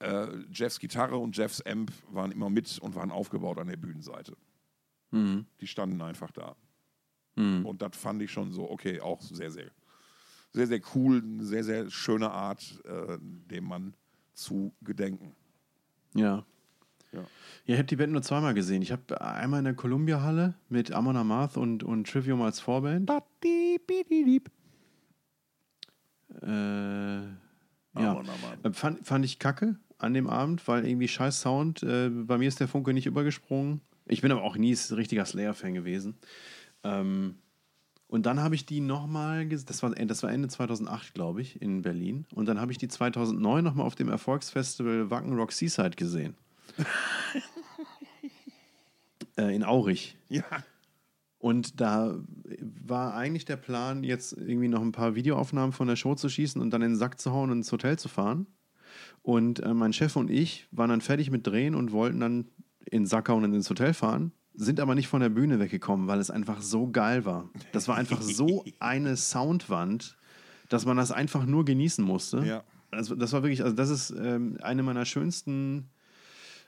äh, 0.00 0.26
Jeffs 0.50 0.80
Gitarre 0.80 1.18
und 1.18 1.36
Jeffs 1.36 1.60
Amp 1.60 1.92
waren 2.10 2.32
immer 2.32 2.50
mit 2.50 2.80
und 2.80 2.96
waren 2.96 3.12
aufgebaut 3.12 3.58
an 3.58 3.68
der 3.68 3.76
Bühnenseite. 3.76 4.36
Mhm. 5.12 5.46
Die 5.60 5.68
standen 5.68 6.02
einfach 6.02 6.32
da. 6.32 6.56
Mhm. 7.36 7.64
Und 7.64 7.80
das 7.80 7.96
fand 7.96 8.20
ich 8.22 8.32
schon 8.32 8.50
so, 8.50 8.68
okay, 8.68 9.00
auch 9.00 9.22
sehr, 9.22 9.52
sehr, 9.52 9.70
sehr, 10.52 10.66
sehr 10.66 10.80
cool, 10.96 11.22
eine 11.22 11.44
sehr, 11.44 11.62
sehr 11.62 11.90
schöne 11.90 12.32
Art, 12.32 12.82
äh, 12.84 13.18
dem 13.20 13.66
Mann 13.66 13.94
zu 14.34 14.74
gedenken. 14.82 15.34
Ja. 16.14 16.44
Ja. 17.12 17.20
Ja, 17.66 17.74
ich 17.74 17.78
habe 17.78 17.84
die 17.84 17.96
Band 17.96 18.12
nur 18.12 18.22
zweimal 18.22 18.54
gesehen. 18.54 18.82
Ich 18.82 18.92
habe 18.92 19.20
einmal 19.20 19.60
in 19.60 19.64
der 19.64 19.74
Columbia-Halle 19.74 20.54
mit 20.68 20.92
Amon 20.92 21.16
Amarth 21.16 21.56
und, 21.56 21.82
und 21.82 22.08
Trivium 22.08 22.42
als 22.42 22.60
Vorband. 22.60 23.08
Äh, 26.42 26.46
ja. 26.46 28.22
Äh, 28.62 28.72
Fand, 28.72 29.06
fand 29.06 29.24
ich 29.24 29.38
kacke 29.38 29.78
an 29.98 30.12
dem 30.12 30.28
Abend, 30.28 30.66
weil 30.68 30.86
irgendwie 30.86 31.08
scheiß 31.08 31.40
Sound. 31.40 31.82
Äh, 31.82 32.10
bei 32.10 32.36
mir 32.38 32.48
ist 32.48 32.60
der 32.60 32.68
Funke 32.68 32.92
nicht 32.92 33.06
übergesprungen. 33.06 33.80
Ich 34.06 34.20
bin 34.20 34.32
aber 34.32 34.42
auch 34.42 34.56
nie 34.56 34.74
ein 34.74 34.94
richtiger 34.94 35.24
Slayer-Fan 35.24 35.74
gewesen. 35.74 36.16
Ähm, 36.82 37.36
und 38.14 38.26
dann 38.26 38.40
habe 38.40 38.54
ich 38.54 38.64
die 38.64 38.80
nochmal, 38.80 39.48
das 39.48 39.82
war, 39.82 39.90
das 39.90 40.22
war 40.22 40.30
Ende 40.30 40.46
2008, 40.46 41.14
glaube 41.14 41.42
ich, 41.42 41.60
in 41.60 41.82
Berlin. 41.82 42.26
Und 42.32 42.46
dann 42.46 42.60
habe 42.60 42.70
ich 42.70 42.78
die 42.78 42.86
2009 42.86 43.64
nochmal 43.64 43.84
auf 43.84 43.96
dem 43.96 44.08
Erfolgsfestival 44.08 45.10
Wacken 45.10 45.34
Rock 45.34 45.50
Seaside 45.50 45.96
gesehen. 45.96 46.36
äh, 49.36 49.52
in 49.52 49.64
Aurich. 49.64 50.16
Ja, 50.28 50.44
Und 51.38 51.80
da 51.80 52.16
war 52.86 53.14
eigentlich 53.14 53.46
der 53.46 53.56
Plan, 53.56 54.04
jetzt 54.04 54.34
irgendwie 54.34 54.68
noch 54.68 54.82
ein 54.82 54.92
paar 54.92 55.16
Videoaufnahmen 55.16 55.72
von 55.72 55.88
der 55.88 55.96
Show 55.96 56.14
zu 56.14 56.28
schießen 56.28 56.62
und 56.62 56.70
dann 56.70 56.82
in 56.82 56.92
den 56.92 56.96
Sack 56.96 57.20
zu 57.20 57.32
hauen 57.32 57.50
und 57.50 57.56
ins 57.56 57.72
Hotel 57.72 57.98
zu 57.98 58.08
fahren. 58.08 58.46
Und 59.22 59.58
äh, 59.58 59.74
mein 59.74 59.92
Chef 59.92 60.14
und 60.14 60.30
ich 60.30 60.68
waren 60.70 60.90
dann 60.90 61.00
fertig 61.00 61.32
mit 61.32 61.48
Drehen 61.48 61.74
und 61.74 61.90
wollten 61.90 62.20
dann 62.20 62.46
in 62.84 63.02
den 63.02 63.06
Sack 63.06 63.28
hauen 63.28 63.42
und 63.42 63.54
ins 63.54 63.68
Hotel 63.68 63.92
fahren, 63.92 64.30
sind 64.54 64.78
aber 64.80 64.94
nicht 64.94 65.08
von 65.08 65.20
der 65.20 65.28
Bühne 65.30 65.58
weggekommen, 65.60 66.06
weil 66.06 66.20
es 66.20 66.30
einfach 66.30 66.62
so 66.62 66.88
geil 66.90 67.24
war. 67.24 67.50
Das 67.72 67.88
war 67.88 67.96
einfach 67.96 68.22
so 68.22 68.64
eine 68.80 69.16
Soundwand, 69.16 70.16
dass 70.68 70.86
man 70.86 70.96
das 70.96 71.10
einfach 71.12 71.44
nur 71.46 71.64
genießen 71.64 72.04
musste. 72.04 72.44
Ja. 72.44 72.64
Also 72.90 73.14
das 73.16 73.32
war 73.32 73.42
wirklich, 73.42 73.62
also 73.64 73.74
das 73.74 73.90
ist 73.90 74.10
ähm, 74.16 74.56
eine 74.62 74.82
meiner 74.84 75.04
schönsten 75.04 75.88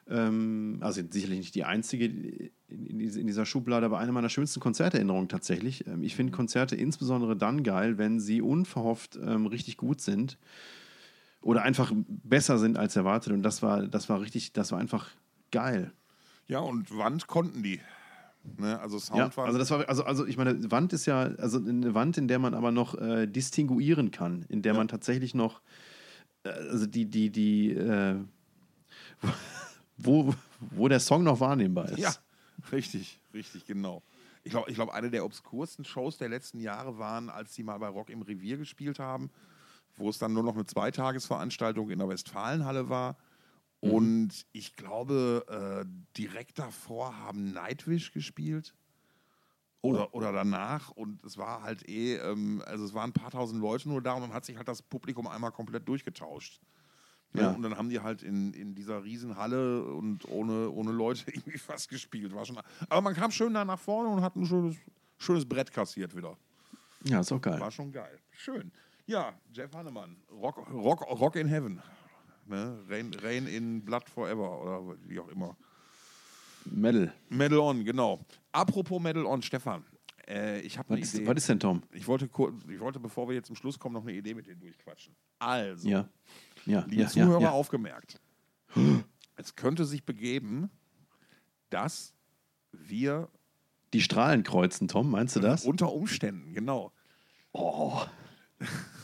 ähm, 0.09 0.79
also 0.81 1.03
sicherlich 1.11 1.39
nicht 1.39 1.55
die 1.55 1.65
einzige 1.65 2.05
in, 2.07 2.51
in, 2.69 2.99
diese- 2.99 3.21
in 3.21 3.27
dieser 3.27 3.45
Schublade, 3.47 3.87
aber 3.87 3.99
eine 3.99 4.13
meiner 4.13 4.29
schönsten 4.29 4.61
Konzerterinnerungen 4.61 5.29
tatsächlich. 5.29 5.87
Ähm, 5.87 6.03
ich 6.03 6.15
finde 6.15 6.33
Konzerte 6.33 6.77
insbesondere 6.77 7.37
dann 7.37 7.63
geil, 7.65 7.99
wenn 7.99 8.21
sie 8.21 8.41
unverhofft 8.41 9.19
ähm, 9.21 9.47
richtig 9.47 9.77
gut 9.77 10.01
sind 10.01 10.39
oder 11.41 11.63
einfach 11.63 11.93
besser 12.07 12.59
sind 12.59 12.77
als 12.79 12.95
erwartet. 12.97 13.33
Und 13.33 13.43
das 13.43 13.63
war, 13.63 13.87
das 13.87 14.09
war 14.09 14.21
richtig, 14.21 14.53
das 14.53 14.71
war 14.73 14.79
einfach 14.79 15.11
geil. 15.51 15.93
Ja, 16.49 16.61
und 16.61 16.97
Wand 16.97 17.27
konnten 17.27 17.63
die. 17.63 17.81
Ne? 18.59 18.79
Also 18.79 18.99
Sound 18.99 19.19
Ja, 19.19 19.37
war. 19.37 19.47
also 19.47 19.59
das 19.59 19.71
war, 19.71 19.89
also, 19.89 20.05
also 20.05 20.27
ich 20.27 20.37
meine, 20.37 20.71
Wand 20.71 20.93
ist 20.93 21.07
ja, 21.07 21.23
also 21.23 21.59
eine 21.59 21.95
Wand, 21.95 22.17
in 22.17 22.29
der 22.29 22.39
man 22.39 22.55
aber 22.55 22.71
noch 22.71 22.95
äh, 22.95 23.27
distinguieren 23.27 24.11
kann, 24.11 24.45
in 24.49 24.63
der 24.63 24.73
Ja. 24.73 24.79
man 24.79 24.89
tatsächlich 24.89 25.35
noch, 25.35 25.61
äh, 26.45 26.51
also 26.51 26.87
die, 26.87 27.07
die, 27.07 27.31
die, 27.31 27.71
äh, 27.73 28.17
wo, 29.97 30.35
wo 30.61 30.89
der 30.89 31.01
Song 31.01 31.25
noch 31.25 31.41
wahrnehmbar 31.41 31.91
ist. 31.91 31.99
ja, 31.99 32.15
richtig, 32.73 33.21
richtig, 33.35 33.67
genau. 33.67 34.03
Ich 34.45 34.53
glaube, 34.53 34.71
ich 34.71 34.77
glaub, 34.77 34.91
eine 34.91 35.11
der 35.11 35.25
obskursten 35.25 35.85
Shows 35.85 36.19
der 36.19 36.29
letzten 36.29 36.61
Jahre 36.61 36.99
waren, 36.99 37.31
als 37.31 37.53
die 37.55 37.65
mal 37.65 37.79
bei 37.79 37.89
Rock 37.89 38.11
im 38.11 38.23
Revier 38.23 38.57
gespielt 38.57 39.01
haben, 39.01 39.31
wo 39.97 40.09
es 40.09 40.19
dann 40.19 40.33
nur 40.33 40.45
noch 40.45 40.55
eine 40.55 40.65
Zweitagesveranstaltung 40.65 41.91
in 41.91 41.99
der 41.99 42.09
Westfalenhalle 42.09 42.89
war. 42.89 43.17
Und 43.91 44.47
ich 44.53 44.77
glaube, 44.77 45.85
äh, 45.85 45.87
direkt 46.17 46.59
davor 46.59 47.19
haben 47.19 47.53
Nightwish 47.53 48.13
gespielt. 48.13 48.75
Oder, 49.83 50.15
oder 50.15 50.33
danach. 50.33 50.91
Und 50.91 51.23
es 51.25 51.39
war 51.39 51.63
halt 51.63 51.89
eh, 51.89 52.17
ähm, 52.17 52.63
also 52.67 52.85
es 52.85 52.95
waren 52.95 53.11
ein 53.11 53.13
paar 53.13 53.31
tausend 53.31 53.61
Leute 53.61 53.89
nur 53.89 54.03
da 54.03 54.15
und 54.15 54.23
dann 54.23 54.33
hat 54.33 54.45
sich 54.45 54.57
halt 54.57 54.67
das 54.67 54.83
Publikum 54.83 55.27
einmal 55.27 55.53
komplett 55.53 55.89
durchgetauscht. 55.89 56.61
Ja. 57.35 57.43
Ja. 57.43 57.51
Und 57.51 57.63
dann 57.63 57.77
haben 57.77 57.89
die 57.89 58.01
halt 58.01 58.23
in, 58.23 58.53
in 58.55 58.75
dieser 58.75 59.05
Riesenhalle 59.05 59.85
und 59.85 60.29
ohne, 60.29 60.71
ohne 60.71 60.93
Leute 60.93 61.25
irgendwie 61.31 61.59
fast 61.59 61.89
gespielt. 61.89 62.35
War 62.35 62.45
schon, 62.45 62.59
aber 62.89 63.01
man 63.01 63.15
kam 63.15 63.31
schön 63.31 63.55
da 63.55 63.65
nach 63.65 63.79
vorne 63.79 64.09
und 64.09 64.23
hat 64.23 64.37
ein 64.37 64.47
schönes, 64.47 64.77
schönes 65.19 65.47
Brett 65.47 65.71
kassiert 65.71 66.17
wieder. 66.17 66.37
Ja, 67.05 67.21
ist 67.21 67.31
auch 67.31 67.41
geil. 67.41 67.61
War 67.61 67.71
schon 67.71 67.93
geil. 67.93 68.19
Schön. 68.31 68.73
Ja, 69.07 69.35
Jeff 69.53 69.73
Hannemann, 69.73 70.17
Rock, 70.33 70.69
Rock, 70.73 71.03
Rock 71.03 71.37
in 71.37 71.47
Heaven. 71.47 71.81
Ne? 72.49 72.79
Rain, 72.89 73.13
Rain 73.23 73.47
in 73.47 73.85
Blood 73.85 74.09
Forever 74.09 74.63
oder 74.63 74.97
wie 75.07 75.19
auch 75.21 75.29
immer. 75.29 75.57
Metal. 76.65 77.13
Medal 77.29 77.59
On, 77.59 77.85
genau. 77.85 78.21
Apropos 78.53 79.01
Medal 79.01 79.25
On, 79.27 79.41
Stefan. 79.43 79.85
Äh, 80.29 80.61
ich 80.63 80.77
habe 80.79 80.89
Was 80.89 80.95
eine 80.97 81.03
ist, 81.05 81.15
Idee. 81.15 81.27
was 81.29 81.37
ist 81.37 81.49
denn, 81.49 81.61
Tom? 81.61 81.83
Ich 81.93 82.09
wollte, 82.09 82.25
ich 82.27 82.81
wollte, 82.81 82.99
bevor 82.99 83.29
wir 83.29 83.37
jetzt 83.37 83.47
zum 83.47 83.55
Schluss 83.57 83.79
kommen, 83.79 83.95
noch 83.95 84.03
eine 84.03 84.13
Idee 84.13 84.35
mit 84.35 84.47
dir 84.47 84.57
durchquatschen. 84.57 85.15
Also, 85.39 85.89
Ja. 85.89 86.09
Ja, 86.65 86.81
liebe 86.89 87.03
ja, 87.03 87.09
Zuhörer, 87.09 87.41
ja. 87.41 87.51
aufgemerkt. 87.51 88.21
Es 89.39 89.55
könnte 89.55 89.85
sich 89.85 90.03
begeben, 90.05 90.71
dass 91.69 92.15
wir 92.73 93.29
Die 93.93 94.01
Strahlen 94.01 94.43
kreuzen, 94.43 94.89
Tom, 94.89 95.11
meinst 95.11 95.37
du 95.37 95.41
das? 95.41 95.67
unter 95.67 95.93
Umständen, 95.93 96.55
genau. 96.55 96.91
Oh. 97.53 98.01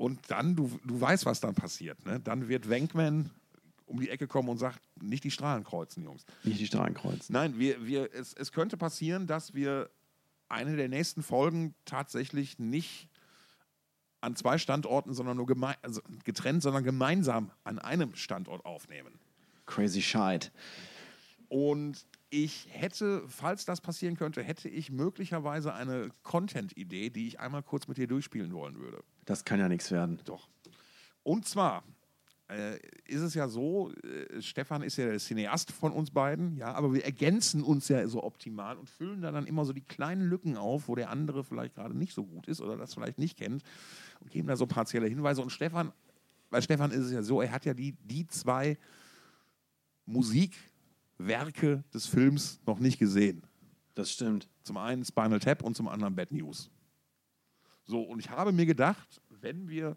Und 0.00 0.18
dann, 0.30 0.56
du, 0.56 0.80
du 0.82 0.98
weißt, 0.98 1.26
was 1.26 1.40
dann 1.40 1.54
passiert. 1.54 2.06
Ne? 2.06 2.20
Dann 2.20 2.48
wird 2.48 2.70
Wenkman 2.70 3.28
um 3.84 4.00
die 4.00 4.08
Ecke 4.08 4.26
kommen 4.26 4.48
und 4.48 4.56
sagt, 4.56 4.80
nicht 4.98 5.24
die 5.24 5.30
Strahlen 5.30 5.62
kreuzen, 5.62 6.02
Jungs. 6.02 6.24
Nicht 6.42 6.58
die 6.58 6.66
Strahlen 6.66 6.94
kreuzen. 6.94 7.34
Nein, 7.34 7.58
wir, 7.58 7.86
wir, 7.86 8.08
es, 8.14 8.32
es 8.32 8.50
könnte 8.50 8.78
passieren, 8.78 9.26
dass 9.26 9.52
wir 9.52 9.90
eine 10.48 10.74
der 10.76 10.88
nächsten 10.88 11.22
Folgen 11.22 11.74
tatsächlich 11.84 12.58
nicht 12.58 13.10
an 14.22 14.36
zwei 14.36 14.56
Standorten, 14.56 15.12
sondern 15.12 15.36
nur 15.36 15.46
also 15.82 16.00
getrennt, 16.24 16.62
sondern 16.62 16.82
gemeinsam 16.82 17.50
an 17.64 17.78
einem 17.78 18.14
Standort 18.14 18.64
aufnehmen. 18.64 19.18
Crazy 19.66 20.00
Shite. 20.00 20.50
Und 21.50 22.06
ich 22.30 22.68
hätte, 22.70 23.22
falls 23.28 23.66
das 23.66 23.82
passieren 23.82 24.16
könnte, 24.16 24.42
hätte 24.42 24.70
ich 24.70 24.90
möglicherweise 24.90 25.74
eine 25.74 26.08
Content-Idee, 26.22 27.10
die 27.10 27.26
ich 27.26 27.38
einmal 27.38 27.62
kurz 27.62 27.86
mit 27.86 27.98
dir 27.98 28.06
durchspielen 28.06 28.54
wollen 28.54 28.78
würde. 28.78 29.04
Das 29.24 29.44
kann 29.44 29.60
ja 29.60 29.68
nichts 29.68 29.90
werden. 29.90 30.20
Doch. 30.24 30.48
Und 31.22 31.46
zwar 31.46 31.84
äh, 32.50 32.78
ist 33.06 33.20
es 33.20 33.34
ja 33.34 33.48
so, 33.48 33.92
äh, 34.02 34.42
Stefan 34.42 34.82
ist 34.82 34.96
ja 34.96 35.06
der 35.06 35.18
Cineast 35.18 35.70
von 35.70 35.92
uns 35.92 36.10
beiden, 36.10 36.56
ja, 36.56 36.72
aber 36.72 36.92
wir 36.92 37.04
ergänzen 37.04 37.62
uns 37.62 37.88
ja 37.88 38.06
so 38.08 38.24
optimal 38.24 38.76
und 38.76 38.88
füllen 38.88 39.22
da 39.22 39.30
dann 39.30 39.46
immer 39.46 39.64
so 39.64 39.72
die 39.72 39.82
kleinen 39.82 40.28
Lücken 40.28 40.56
auf, 40.56 40.88
wo 40.88 40.94
der 40.94 41.10
andere 41.10 41.44
vielleicht 41.44 41.74
gerade 41.74 41.96
nicht 41.96 42.12
so 42.12 42.24
gut 42.24 42.48
ist 42.48 42.60
oder 42.60 42.76
das 42.76 42.94
vielleicht 42.94 43.18
nicht 43.18 43.38
kennt 43.38 43.62
und 44.20 44.30
geben 44.30 44.48
da 44.48 44.56
so 44.56 44.66
partielle 44.66 45.06
Hinweise. 45.06 45.42
Und 45.42 45.50
Stefan, 45.50 45.92
bei 46.50 46.60
Stefan 46.60 46.90
ist 46.90 47.06
es 47.06 47.12
ja 47.12 47.22
so, 47.22 47.40
er 47.40 47.52
hat 47.52 47.64
ja 47.64 47.74
die, 47.74 47.92
die 48.02 48.26
zwei 48.26 48.78
Musikwerke 50.06 51.84
des 51.94 52.06
Films 52.06 52.60
noch 52.66 52.80
nicht 52.80 52.98
gesehen. 52.98 53.42
Das 53.94 54.10
stimmt. 54.10 54.48
Zum 54.62 54.76
einen 54.76 55.04
Spinal 55.04 55.40
Tap 55.40 55.62
und 55.62 55.76
zum 55.76 55.88
anderen 55.88 56.14
Bad 56.14 56.32
News. 56.32 56.70
So, 57.90 58.02
und 58.02 58.20
ich 58.20 58.30
habe 58.30 58.52
mir 58.52 58.66
gedacht, 58.66 59.20
wenn 59.40 59.68
wir, 59.68 59.96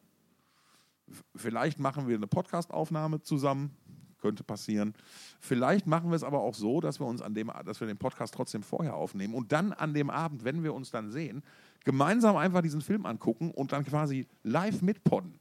vielleicht 1.35 1.77
machen 1.77 2.07
wir 2.07 2.15
eine 2.15 2.25
Podcast-Aufnahme 2.25 3.21
zusammen, 3.21 3.77
könnte 4.17 4.43
passieren. 4.43 4.95
Vielleicht 5.39 5.85
machen 5.85 6.09
wir 6.09 6.15
es 6.15 6.23
aber 6.23 6.39
auch 6.39 6.55
so, 6.55 6.81
dass 6.81 6.99
wir 6.99 7.05
uns 7.05 7.21
an 7.21 7.35
dem, 7.35 7.51
dass 7.65 7.81
wir 7.81 7.85
den 7.85 7.99
Podcast 7.99 8.33
trotzdem 8.33 8.63
vorher 8.63 8.95
aufnehmen 8.95 9.35
und 9.35 9.51
dann 9.51 9.73
an 9.73 9.93
dem 9.93 10.09
Abend, 10.09 10.43
wenn 10.43 10.63
wir 10.63 10.73
uns 10.73 10.89
dann 10.89 11.11
sehen, 11.11 11.43
gemeinsam 11.83 12.35
einfach 12.35 12.63
diesen 12.63 12.81
Film 12.81 13.05
angucken 13.05 13.51
und 13.51 13.73
dann 13.73 13.85
quasi 13.85 14.25
live 14.41 14.81
mitpodden, 14.81 15.39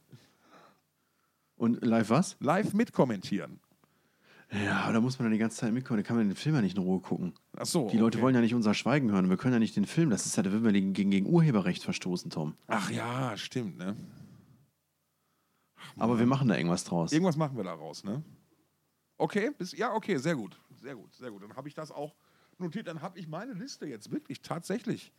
Und 1.55 1.83
live 1.83 2.11
was? 2.11 2.37
live 2.39 2.75
mitkommentieren. 2.75 3.61
Ja, 4.53 4.81
aber 4.81 4.93
da 4.93 5.01
muss 5.01 5.17
man 5.17 5.25
dann 5.25 5.33
die 5.33 5.39
ganze 5.39 5.57
Zeit 5.57 5.73
mitkommen. 5.73 6.01
Da 6.01 6.07
kann 6.07 6.15
man 6.15 6.27
den 6.27 6.35
Film 6.35 6.55
ja 6.55 6.61
nicht 6.61 6.77
in 6.77 6.83
Ruhe 6.83 6.99
gucken. 6.99 7.33
Ach 7.57 7.65
so. 7.65 7.89
Die 7.89 7.97
Leute 7.97 8.17
okay. 8.17 8.23
wollen 8.23 8.35
ja 8.35 8.41
nicht 8.41 8.53
unser 8.53 8.73
Schweigen 8.73 9.11
hören. 9.11 9.29
Wir 9.29 9.37
können 9.37 9.53
ja 9.53 9.59
nicht 9.59 9.75
den 9.75 9.85
Film. 9.85 10.09
Das 10.09 10.25
ist 10.25 10.37
ja, 10.37 10.43
da 10.43 10.51
würden 10.51 10.63
wir 10.63 10.71
gegen, 10.71 11.09
gegen 11.09 11.25
Urheberrecht 11.25 11.83
verstoßen, 11.83 12.29
Tom. 12.29 12.55
Ach 12.67 12.91
ja, 12.91 13.35
stimmt, 13.35 13.77
ne? 13.77 13.95
Aber 15.97 16.19
wir 16.19 16.25
machen 16.25 16.47
da 16.47 16.55
irgendwas 16.55 16.83
draus. 16.83 17.11
Irgendwas 17.11 17.35
machen 17.35 17.57
wir 17.57 17.63
daraus, 17.63 18.03
ne? 18.03 18.23
Okay, 19.17 19.51
bis, 19.57 19.71
ja, 19.73 19.93
okay, 19.93 20.17
sehr 20.17 20.35
gut. 20.35 20.59
Sehr 20.81 20.95
gut, 20.95 21.13
sehr 21.15 21.31
gut. 21.31 21.43
Dann 21.43 21.55
habe 21.55 21.67
ich 21.67 21.73
das 21.73 21.91
auch 21.91 22.15
notiert. 22.57 22.87
Dann 22.87 23.01
habe 23.01 23.19
ich 23.19 23.27
meine 23.27 23.53
Liste 23.53 23.85
jetzt 23.87 24.11
wirklich 24.11 24.41
tatsächlich 24.41 25.11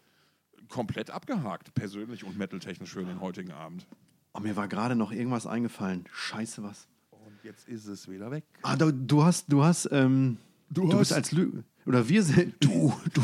komplett 0.69 1.11
abgehakt, 1.11 1.75
persönlich 1.75 2.25
und 2.25 2.39
metaltechnisch 2.39 2.93
für 2.93 3.05
den 3.05 3.21
heutigen 3.21 3.53
Abend. 3.53 3.87
Oh, 4.33 4.41
mir 4.41 4.57
war 4.57 4.69
gerade 4.69 4.97
noch 4.97 5.13
irgendwas 5.13 5.47
eingefallen. 5.47 6.05
Scheiße, 6.13 6.63
was? 6.63 6.89
Jetzt 7.45 7.69
ist 7.69 7.87
es 7.87 8.09
wieder 8.09 8.31
weg. 8.31 8.45
Ah, 8.63 8.75
du, 8.77 8.91
du 8.93 9.23
hast, 9.23 9.53
du 9.53 9.63
hast, 9.63 9.89
ähm, 9.93 10.39
Du 10.71 10.83
du, 10.89 10.93
hast- 10.95 10.99
bist 11.01 11.13
als 11.13 11.33
Lü 11.33 11.63
oder 11.87 12.09
wir 12.09 12.23
sind, 12.23 12.55
du, 12.61 12.93
du, 13.13 13.21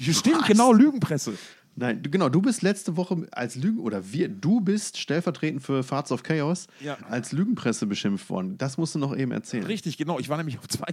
Stimmt, 0.12 0.36
hast- 0.40 0.46
genau, 0.48 0.72
Lügenpresse. 0.72 1.34
nein, 1.76 2.02
du, 2.02 2.08
genau, 2.08 2.30
du 2.30 2.40
bist 2.40 2.62
letzte 2.62 2.96
Woche 2.96 3.26
als 3.32 3.54
Lügen, 3.56 3.78
oder 3.80 4.10
wir, 4.10 4.30
du 4.30 4.60
bist 4.62 4.96
stellvertretend 4.98 5.62
für 5.62 5.82
Farts 5.82 6.10
of 6.12 6.22
Chaos 6.22 6.66
Ja. 6.80 6.96
als 7.10 7.32
Lügenpresse 7.32 7.86
beschimpft 7.86 8.30
worden. 8.30 8.56
Das 8.56 8.78
musst 8.78 8.94
du 8.94 8.98
noch 8.98 9.14
eben 9.14 9.32
erzählen. 9.32 9.64
Richtig, 9.64 9.98
genau. 9.98 10.18
Ich 10.18 10.30
war 10.30 10.38
nämlich 10.38 10.58
auf 10.58 10.66
zwei, 10.66 10.86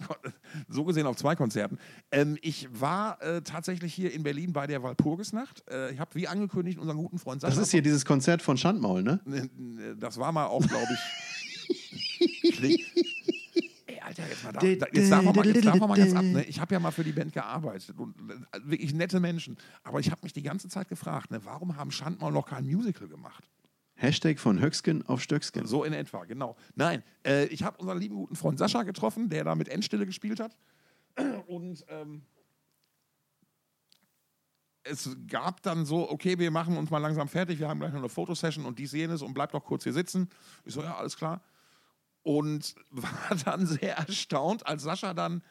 so 0.68 0.84
gesehen 0.84 1.08
auf 1.08 1.16
zwei 1.16 1.38
Konzerten. 1.38 1.78
Ähm, 2.12 2.38
ich 2.41 2.68
war 2.78 3.22
äh, 3.22 3.41
tatsächlich 3.41 3.94
hier 3.94 4.14
in 4.14 4.24
Berlin 4.24 4.52
bei 4.52 4.68
der 4.68 4.84
Walpurgisnacht. 4.84 5.64
Äh, 5.72 5.94
ich 5.94 6.00
habe, 6.02 6.14
wie 6.16 6.28
angekündigt, 6.28 6.78
unseren 6.78 6.98
guten 6.98 7.18
Freund 7.20 7.39
Sascha. 7.39 7.56
Das 7.56 7.64
ist 7.68 7.72
hier 7.72 7.82
dieses 7.82 8.04
Konzert 8.04 8.41
von 8.41 8.58
Schandmaul, 8.58 9.02
ne? 9.02 9.22
Das 9.98 10.18
war 10.18 10.34
mal 10.34 10.46
auch, 10.48 10.68
glaube 10.68 10.88
ich. 10.94 11.00
Kling- 12.64 12.86
Ey, 13.86 13.99
Alter, 13.99 14.28
jetzt, 14.28 14.43
mal 14.43 14.51
da, 14.53 14.61
jetzt, 14.66 15.11
darf 15.11 15.24
man 15.24 15.36
mal, 15.36 15.45
jetzt 15.45 15.66
darf 15.66 15.80
man 15.80 15.89
mal 15.89 15.97
ganz 15.97 16.14
ab. 16.14 16.24
Ne? 16.24 16.43
Ich 16.45 16.59
habe 16.59 16.74
ja 16.74 16.80
mal 16.80 16.91
für 16.91 17.03
die 17.03 17.11
Band 17.11 17.34
gearbeitet 17.34 17.97
und 17.99 18.16
äh, 18.30 18.59
wirklich 18.64 18.93
nette 18.93 19.20
Menschen. 19.20 19.57
Aber 19.84 19.99
ich 19.99 20.09
habe 20.11 20.22
mich 20.24 20.34
die 20.34 20.41
ganze 20.43 20.70
Zeit 20.70 20.88
gefragt, 20.89 21.32
ne, 21.32 21.43
warum 21.43 21.76
haben 21.76 21.91
Schandmaul 21.91 22.32
noch 22.32 22.47
kein 22.47 22.66
Musical 22.66 23.07
gemacht? 23.07 23.43
Hashtag 23.95 24.39
von 24.39 24.59
Höcksken 24.59 25.05
auf 25.05 25.22
Stöcksken. 25.22 25.68
So 25.68 25.84
in 25.84 25.93
etwa, 25.93 26.26
genau. 26.26 26.55
Nein, 26.76 27.03
äh, 27.26 27.45
ich 27.45 27.64
habe 27.64 27.78
unseren 27.78 27.99
lieben 27.99 28.16
guten 28.16 28.36
Freund 28.36 28.57
Sascha 28.57 28.84
getroffen, 28.84 29.30
der 29.30 29.43
da 29.43 29.55
mit 29.55 29.70
Endstille 29.70 30.05
gespielt 30.05 30.39
hat. 30.39 30.57
Und 31.47 31.86
ähm, 31.89 32.24
es 34.84 35.16
gab 35.28 35.61
dann 35.64 35.86
so, 35.86 36.09
okay, 36.09 36.38
wir 36.39 36.51
machen 36.51 36.76
uns 36.78 36.89
mal 36.89 36.97
langsam 36.97 37.28
fertig, 37.28 37.59
wir 37.59 37.70
haben 37.70 37.80
gleich 37.80 37.93
noch 37.93 37.99
eine 37.99 38.09
Fotosession 38.09 38.66
und 38.66 38.80
dies, 38.80 38.91
jenes 38.91 39.22
und 39.22 39.34
bleib 39.34 39.51
doch 39.51 39.64
kurz 39.64 39.84
hier 39.84 39.93
sitzen. 39.93 40.30
Ich 40.66 40.74
so, 40.74 40.82
ja, 40.82 40.95
alles 40.97 41.16
klar. 41.16 41.41
Und 42.24 42.76
war 42.92 43.38
dann 43.46 43.66
sehr 43.66 43.98
erstaunt, 43.98 44.66
als 44.66 44.84
Sascha 44.84 45.14
dann 45.14 45.44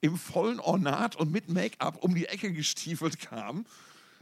im 0.00 0.16
vollen 0.16 0.60
Ornat 0.60 1.16
und 1.16 1.30
mit 1.30 1.50
Make-up 1.50 2.02
um 2.02 2.14
die 2.14 2.26
Ecke 2.26 2.52
gestiefelt 2.52 3.20
kam 3.20 3.66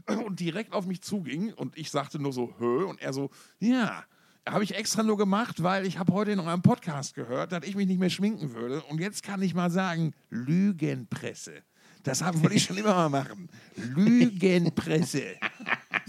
und 0.06 0.40
direkt 0.40 0.72
auf 0.72 0.86
mich 0.86 1.02
zuging. 1.02 1.52
Und 1.52 1.76
ich 1.76 1.90
sagte 1.90 2.18
nur 2.18 2.32
so, 2.32 2.54
hö? 2.58 2.84
Und 2.84 3.00
er 3.00 3.12
so, 3.12 3.30
ja, 3.60 4.04
habe 4.48 4.64
ich 4.64 4.74
extra 4.74 5.02
nur 5.02 5.16
gemacht, 5.16 5.62
weil 5.62 5.86
ich 5.86 5.98
habe 5.98 6.12
heute 6.12 6.32
in 6.32 6.40
eurem 6.40 6.62
Podcast 6.62 7.14
gehört, 7.14 7.52
dass 7.52 7.64
ich 7.64 7.74
mich 7.74 7.86
nicht 7.86 8.00
mehr 8.00 8.10
schminken 8.10 8.54
würde. 8.54 8.82
Und 8.84 9.00
jetzt 9.00 9.22
kann 9.22 9.42
ich 9.42 9.54
mal 9.54 9.70
sagen, 9.70 10.14
Lügenpresse. 10.30 11.62
Das 12.02 12.24
wollte 12.24 12.54
ich 12.54 12.64
schon 12.64 12.78
immer 12.78 12.94
mal 12.94 13.08
machen. 13.08 13.48
Lügenpresse. 13.76 15.36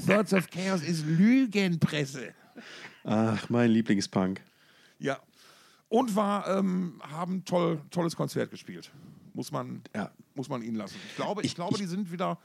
Thoughts 0.06 0.34
of 0.34 0.50
Chaos 0.50 0.82
ist 0.82 1.06
Lügenpresse. 1.06 2.34
Ach, 3.04 3.50
mein 3.50 3.72
Lieblingspunk. 3.72 4.42
Ja. 5.00 5.20
Und 5.90 6.16
war, 6.16 6.48
ähm, 6.48 7.02
haben 7.02 7.44
toll, 7.46 7.82
tolles 7.90 8.16
Konzert 8.16 8.52
gespielt. 8.52 8.92
Muss 9.34 9.52
man, 9.52 9.82
Ja. 9.96 10.12
muss 10.36 10.48
man 10.50 10.62
ihnen 10.62 10.76
lassen. 10.76 10.96
Ich 11.10 11.16
glaube, 11.16 11.42
ich, 11.42 11.48
Ich- 11.48 11.56
glaube 11.56 11.74
ich- 11.76 11.82
die 11.82 11.88
sind 11.88 12.12
wieder. 12.12 12.38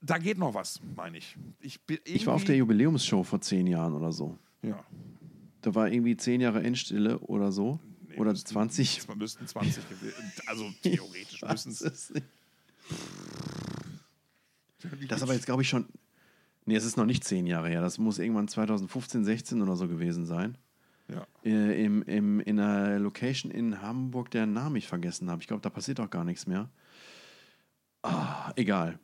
Da 0.00 0.18
geht 0.18 0.38
noch 0.38 0.54
was, 0.54 0.80
meine 0.94 1.18
ich. 1.18 1.36
Ich, 1.60 1.80
Ich 2.04 2.26
war 2.26 2.34
auf 2.34 2.44
der 2.44 2.56
Jubiläumsshow 2.56 3.24
vor 3.24 3.40
zehn 3.40 3.66
Jahren 3.66 3.94
oder 3.94 4.12
so. 4.12 4.38
Ja. 4.62 4.84
Da 5.62 5.74
war 5.74 5.90
irgendwie 5.90 6.16
zehn 6.16 6.40
Jahre 6.40 6.62
Endstille 6.62 7.18
oder 7.18 7.50
so. 7.50 7.80
Nee, 8.06 8.16
oder 8.16 8.30
müssten- 8.30 8.48
20. 8.48 8.98
Es 8.98 9.08
müssten 9.08 9.46
20 9.46 9.88
gewesen. 9.88 10.32
Also 10.46 10.70
theoretisch 10.82 11.42
müssen 11.42 11.72
es. 11.72 12.12
Das 15.08 15.16
ist 15.18 15.22
aber 15.22 15.34
jetzt, 15.34 15.46
glaube 15.46 15.62
ich, 15.62 15.68
schon. 15.68 15.86
Nee, 16.64 16.76
es 16.76 16.84
ist 16.84 16.96
noch 16.96 17.06
nicht 17.06 17.24
zehn 17.24 17.46
Jahre 17.46 17.68
her. 17.68 17.80
Das 17.80 17.98
muss 17.98 18.18
irgendwann 18.18 18.46
2015, 18.46 19.24
16 19.24 19.62
oder 19.62 19.74
so 19.74 19.88
gewesen 19.88 20.26
sein. 20.26 20.58
Ja. 21.10 21.26
Äh, 21.44 21.84
im, 21.84 22.02
im, 22.02 22.40
in 22.40 22.60
einer 22.60 22.98
Location 22.98 23.50
in 23.50 23.80
Hamburg, 23.80 24.30
deren 24.30 24.52
Namen 24.52 24.76
ich 24.76 24.86
vergessen 24.86 25.30
habe. 25.30 25.40
Ich 25.40 25.48
glaube, 25.48 25.62
da 25.62 25.70
passiert 25.70 26.00
auch 26.00 26.10
gar 26.10 26.24
nichts 26.24 26.46
mehr. 26.46 26.68
Ah, 28.02 28.52
egal. 28.56 28.98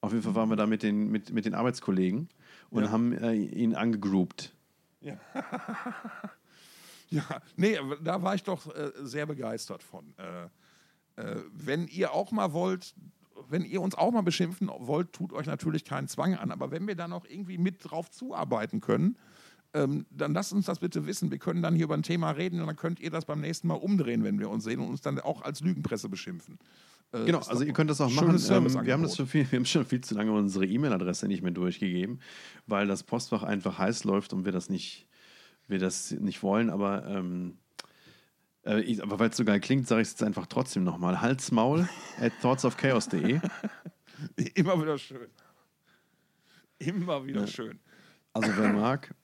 Auf 0.00 0.12
jeden 0.12 0.22
Fall 0.24 0.34
waren 0.34 0.48
wir 0.48 0.56
da 0.56 0.66
mit 0.66 0.82
den, 0.82 1.10
mit, 1.10 1.32
mit 1.32 1.44
den 1.44 1.54
Arbeitskollegen 1.54 2.28
und 2.70 2.84
Ja. 2.84 2.90
haben 2.90 3.12
äh, 3.12 3.34
ihn 3.34 3.74
angegroupt. 3.74 4.54
Ja, 7.10 7.22
nee, 7.56 7.78
da 8.04 8.22
war 8.22 8.34
ich 8.34 8.42
doch 8.42 8.66
äh, 8.74 8.92
sehr 9.00 9.24
begeistert 9.24 9.82
von. 9.82 10.12
Äh, 10.18 11.22
äh, 11.22 11.36
wenn 11.52 11.86
ihr 11.88 12.12
auch 12.12 12.32
mal 12.32 12.52
wollt, 12.52 12.94
wenn 13.48 13.64
ihr 13.64 13.80
uns 13.80 13.94
auch 13.94 14.12
mal 14.12 14.20
beschimpfen 14.22 14.68
wollt, 14.68 15.14
tut 15.14 15.32
euch 15.32 15.46
natürlich 15.46 15.86
keinen 15.86 16.06
Zwang 16.08 16.34
an. 16.34 16.52
Aber 16.52 16.70
wenn 16.70 16.86
wir 16.86 16.96
da 16.96 17.08
noch 17.08 17.24
irgendwie 17.24 17.56
mit 17.56 17.78
drauf 17.82 18.10
zuarbeiten 18.10 18.82
können, 18.82 19.16
ähm, 19.74 20.06
dann 20.10 20.32
lasst 20.32 20.52
uns 20.52 20.66
das 20.66 20.78
bitte 20.78 21.06
wissen. 21.06 21.30
Wir 21.30 21.38
können 21.38 21.62
dann 21.62 21.74
hier 21.74 21.84
über 21.84 21.94
ein 21.94 22.02
Thema 22.02 22.30
reden 22.30 22.60
und 22.60 22.66
dann 22.66 22.76
könnt 22.76 23.00
ihr 23.00 23.10
das 23.10 23.24
beim 23.24 23.40
nächsten 23.40 23.68
Mal 23.68 23.74
umdrehen, 23.74 24.24
wenn 24.24 24.38
wir 24.38 24.48
uns 24.48 24.64
sehen 24.64 24.80
und 24.80 24.88
uns 24.88 25.00
dann 25.00 25.18
auch 25.20 25.42
als 25.42 25.60
Lügenpresse 25.60 26.08
beschimpfen. 26.08 26.58
Äh, 27.12 27.24
Genau, 27.24 27.38
also 27.38 27.64
ihr 27.64 27.72
könnt 27.72 27.90
das 27.90 28.00
auch 28.00 28.10
machen. 28.10 28.30
Ähm, 28.30 28.86
wir, 28.86 28.92
haben 28.92 29.02
das 29.02 29.16
schon 29.16 29.26
viel, 29.26 29.50
wir 29.50 29.58
haben 29.58 29.66
schon 29.66 29.84
viel 29.84 30.00
zu 30.00 30.14
lange 30.14 30.32
unsere 30.32 30.66
E-Mail-Adresse 30.66 31.26
nicht 31.28 31.42
mehr 31.42 31.52
durchgegeben, 31.52 32.20
weil 32.66 32.86
das 32.86 33.02
Postfach 33.02 33.42
einfach 33.42 33.78
heiß 33.78 34.04
läuft 34.04 34.32
und 34.32 34.44
wir 34.44 34.52
das 34.52 34.70
nicht, 34.70 35.06
wir 35.66 35.78
das 35.78 36.12
nicht 36.12 36.42
wollen. 36.42 36.70
Aber, 36.70 37.06
ähm, 37.06 37.58
äh, 38.64 38.80
ich, 38.80 39.02
aber 39.02 39.18
weil 39.18 39.30
es 39.30 39.36
so 39.36 39.44
geil 39.44 39.60
klingt, 39.60 39.86
sage 39.86 40.02
ich 40.02 40.08
es 40.08 40.12
jetzt 40.12 40.22
einfach 40.22 40.46
trotzdem 40.46 40.84
nochmal. 40.84 41.20
Halsmaul 41.20 41.88
at 42.20 42.32
thoughtsofchaos.de. 42.40 43.40
Immer 44.54 44.80
wieder 44.80 44.98
schön. 44.98 45.28
Immer 46.78 47.26
wieder 47.26 47.46
schön. 47.46 47.78
Also 48.32 48.50
wer 48.56 48.72
mag, 48.72 49.14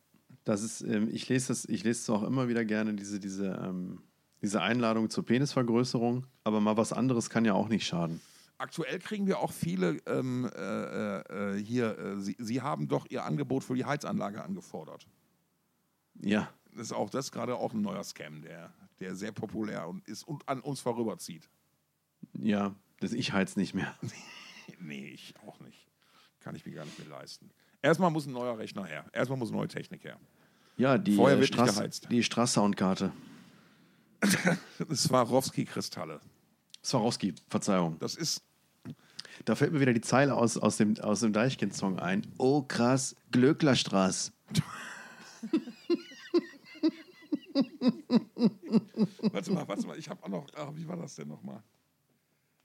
das 0.44 0.62
ist, 0.62 0.82
ähm, 0.82 1.08
ich 1.12 1.28
lese 1.28 1.48
das, 1.48 1.64
ich 1.64 1.84
lese 1.84 2.00
es 2.00 2.10
auch 2.10 2.22
immer 2.22 2.48
wieder 2.48 2.64
gerne, 2.64 2.94
diese, 2.94 3.18
diese, 3.20 3.60
ähm, 3.64 4.02
diese 4.42 4.60
Einladung 4.62 5.08
zur 5.10 5.24
Penisvergrößerung, 5.24 6.26
aber 6.44 6.60
mal 6.60 6.76
was 6.76 6.92
anderes 6.92 7.30
kann 7.30 7.44
ja 7.44 7.54
auch 7.54 7.68
nicht 7.68 7.86
schaden. 7.86 8.20
Aktuell 8.58 8.98
kriegen 8.98 9.26
wir 9.26 9.40
auch 9.40 9.52
viele 9.52 9.98
ähm, 10.06 10.48
äh, 10.54 11.18
äh, 11.56 11.62
hier, 11.62 11.98
äh, 11.98 12.20
Sie, 12.20 12.36
Sie 12.38 12.62
haben 12.62 12.86
doch 12.88 13.06
Ihr 13.10 13.24
Angebot 13.24 13.64
für 13.64 13.74
die 13.74 13.84
Heizanlage 13.84 14.42
angefordert. 14.44 15.06
Ja, 16.20 16.48
Das 16.72 16.86
ist 16.86 16.92
auch 16.92 17.10
das 17.10 17.26
ist 17.26 17.32
gerade 17.32 17.56
auch 17.56 17.72
ein 17.74 17.80
neuer 17.80 18.04
Scam, 18.04 18.42
der, 18.42 18.72
der 19.00 19.16
sehr 19.16 19.32
populär 19.32 19.88
und 19.88 20.06
ist 20.06 20.22
und 20.22 20.48
an 20.48 20.60
uns 20.60 20.80
vorüberzieht. 20.80 21.48
ja, 22.34 22.74
das 23.00 23.12
ich 23.12 23.32
heiz 23.32 23.56
nicht 23.56 23.74
mehr. 23.74 23.94
Nee, 24.80 25.08
ich 25.08 25.34
auch 25.46 25.60
nicht. 25.60 25.86
Kann 26.40 26.54
ich 26.54 26.64
mir 26.64 26.72
gar 26.72 26.84
nicht 26.86 26.98
mehr 26.98 27.08
leisten. 27.08 27.50
Erstmal 27.82 28.10
muss 28.10 28.26
ein 28.26 28.32
neuer 28.32 28.56
Rechner 28.58 28.84
her. 28.86 29.04
Erstmal 29.12 29.38
muss 29.38 29.50
neue 29.50 29.68
Technik 29.68 30.04
her. 30.04 30.18
Ja, 30.76 30.98
die, 30.98 31.14
Vorher 31.14 31.36
äh, 31.36 31.40
wird 31.40 31.50
nicht 31.50 31.60
Strass, 31.60 31.76
geheizt. 31.76 32.08
die 32.10 32.22
Straßsoundkarte. 32.22 33.12
Swarovski-Kristalle. 34.92 36.20
Swarovski, 36.82 37.34
Verzeihung. 37.48 37.98
Das 38.00 38.14
ist, 38.16 38.42
Da 39.44 39.54
fällt 39.54 39.72
mir 39.72 39.80
wieder 39.80 39.92
die 39.92 40.00
Zeile 40.00 40.34
aus, 40.34 40.56
aus 40.56 40.76
dem, 40.76 40.98
aus 41.00 41.20
dem 41.20 41.32
Deichkind-Song 41.32 41.98
ein. 41.98 42.26
Oh 42.38 42.62
krass, 42.62 43.14
Glöcklerstraß. 43.30 44.32
warte 49.32 49.52
mal, 49.52 49.66
warte 49.68 49.86
mal, 49.86 49.98
ich 49.98 50.08
habe 50.08 50.22
auch 50.24 50.28
noch, 50.28 50.46
ah, 50.56 50.70
wie 50.74 50.86
war 50.88 50.96
das 50.96 51.14
denn 51.16 51.28
nochmal? 51.28 51.62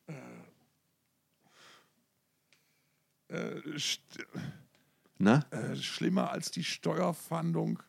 Äh, 0.08 0.14
äh, 3.30 3.62
Na? 5.18 5.46
äh, 5.52 5.76
schlimmer 5.76 6.32
als 6.32 6.52
die 6.52 6.64
Steuerfahndung, 6.64 7.82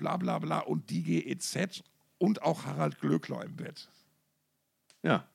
bla 0.00 0.16
bla 0.16 0.38
bla 0.38 0.60
und 0.60 0.88
die 0.88 1.02
GEZ 1.02 1.82
und 2.18 2.40
auch 2.42 2.64
Harald 2.64 2.98
Glöckler 3.00 3.44
im 3.44 3.54
Bett. 3.56 3.88
Ja. 5.02 5.28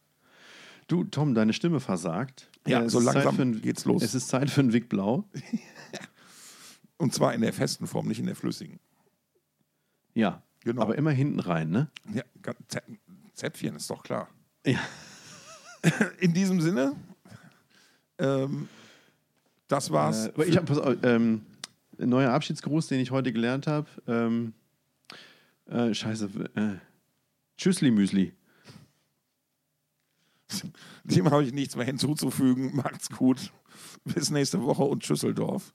Du, 0.87 1.03
Tom, 1.03 1.35
deine 1.35 1.53
Stimme 1.53 1.79
versagt. 1.79 2.49
Ja, 2.67 2.81
es 2.81 2.91
so 2.93 2.99
langsam 2.99 3.39
ein- 3.39 3.61
geht's 3.61 3.85
los. 3.85 4.01
Es 4.01 4.15
ist 4.15 4.27
Zeit 4.27 4.49
für 4.49 4.61
einen 4.61 4.73
Wick 4.73 4.89
Blau. 4.89 5.23
Und 6.97 7.13
zwar 7.13 7.33
in 7.35 7.41
der 7.41 7.53
festen 7.53 7.85
Form, 7.87 8.07
nicht 8.07 8.19
in 8.19 8.25
der 8.25 8.35
flüssigen. 8.35 8.79
Ja. 10.15 10.41
Genau. 10.63 10.81
Aber 10.81 10.97
immer 10.97 11.11
hinten 11.11 11.39
rein, 11.39 11.69
ne? 11.69 11.91
Ja, 12.11 12.23
Z- 12.67 12.83
Zäpfchen 13.33 13.75
ist 13.75 13.89
doch 13.89 14.01
klar. 14.01 14.29
Ja. 14.65 14.79
In 16.19 16.33
diesem 16.33 16.59
Sinne, 16.61 16.95
ähm, 18.17 18.67
das 19.67 19.91
war's. 19.91 20.25
Äh, 20.27 20.29
aber 20.33 20.47
ich 20.47 20.57
hab, 20.57 20.65
pass 20.65 20.79
auf, 20.79 20.95
ähm, 21.03 21.45
neuer 21.97 22.31
Abschiedsgruß, 22.31 22.87
den 22.87 22.99
ich 22.99 23.11
heute 23.11 23.33
gelernt 23.33 23.67
habe. 23.67 23.87
Ähm, 24.07 24.53
äh, 25.67 25.93
scheiße. 25.93 26.29
Äh, 26.55 26.75
Tschüssli 27.57 27.91
Müsli. 27.91 28.33
Dem 31.03 31.31
habe 31.31 31.43
ich 31.43 31.53
nichts 31.53 31.75
mehr 31.75 31.85
hinzuzufügen. 31.85 32.75
Macht's 32.75 33.09
gut. 33.09 33.51
Bis 34.03 34.29
nächste 34.29 34.61
Woche 34.63 34.83
und 34.83 35.03
Schüsseldorf. 35.05 35.73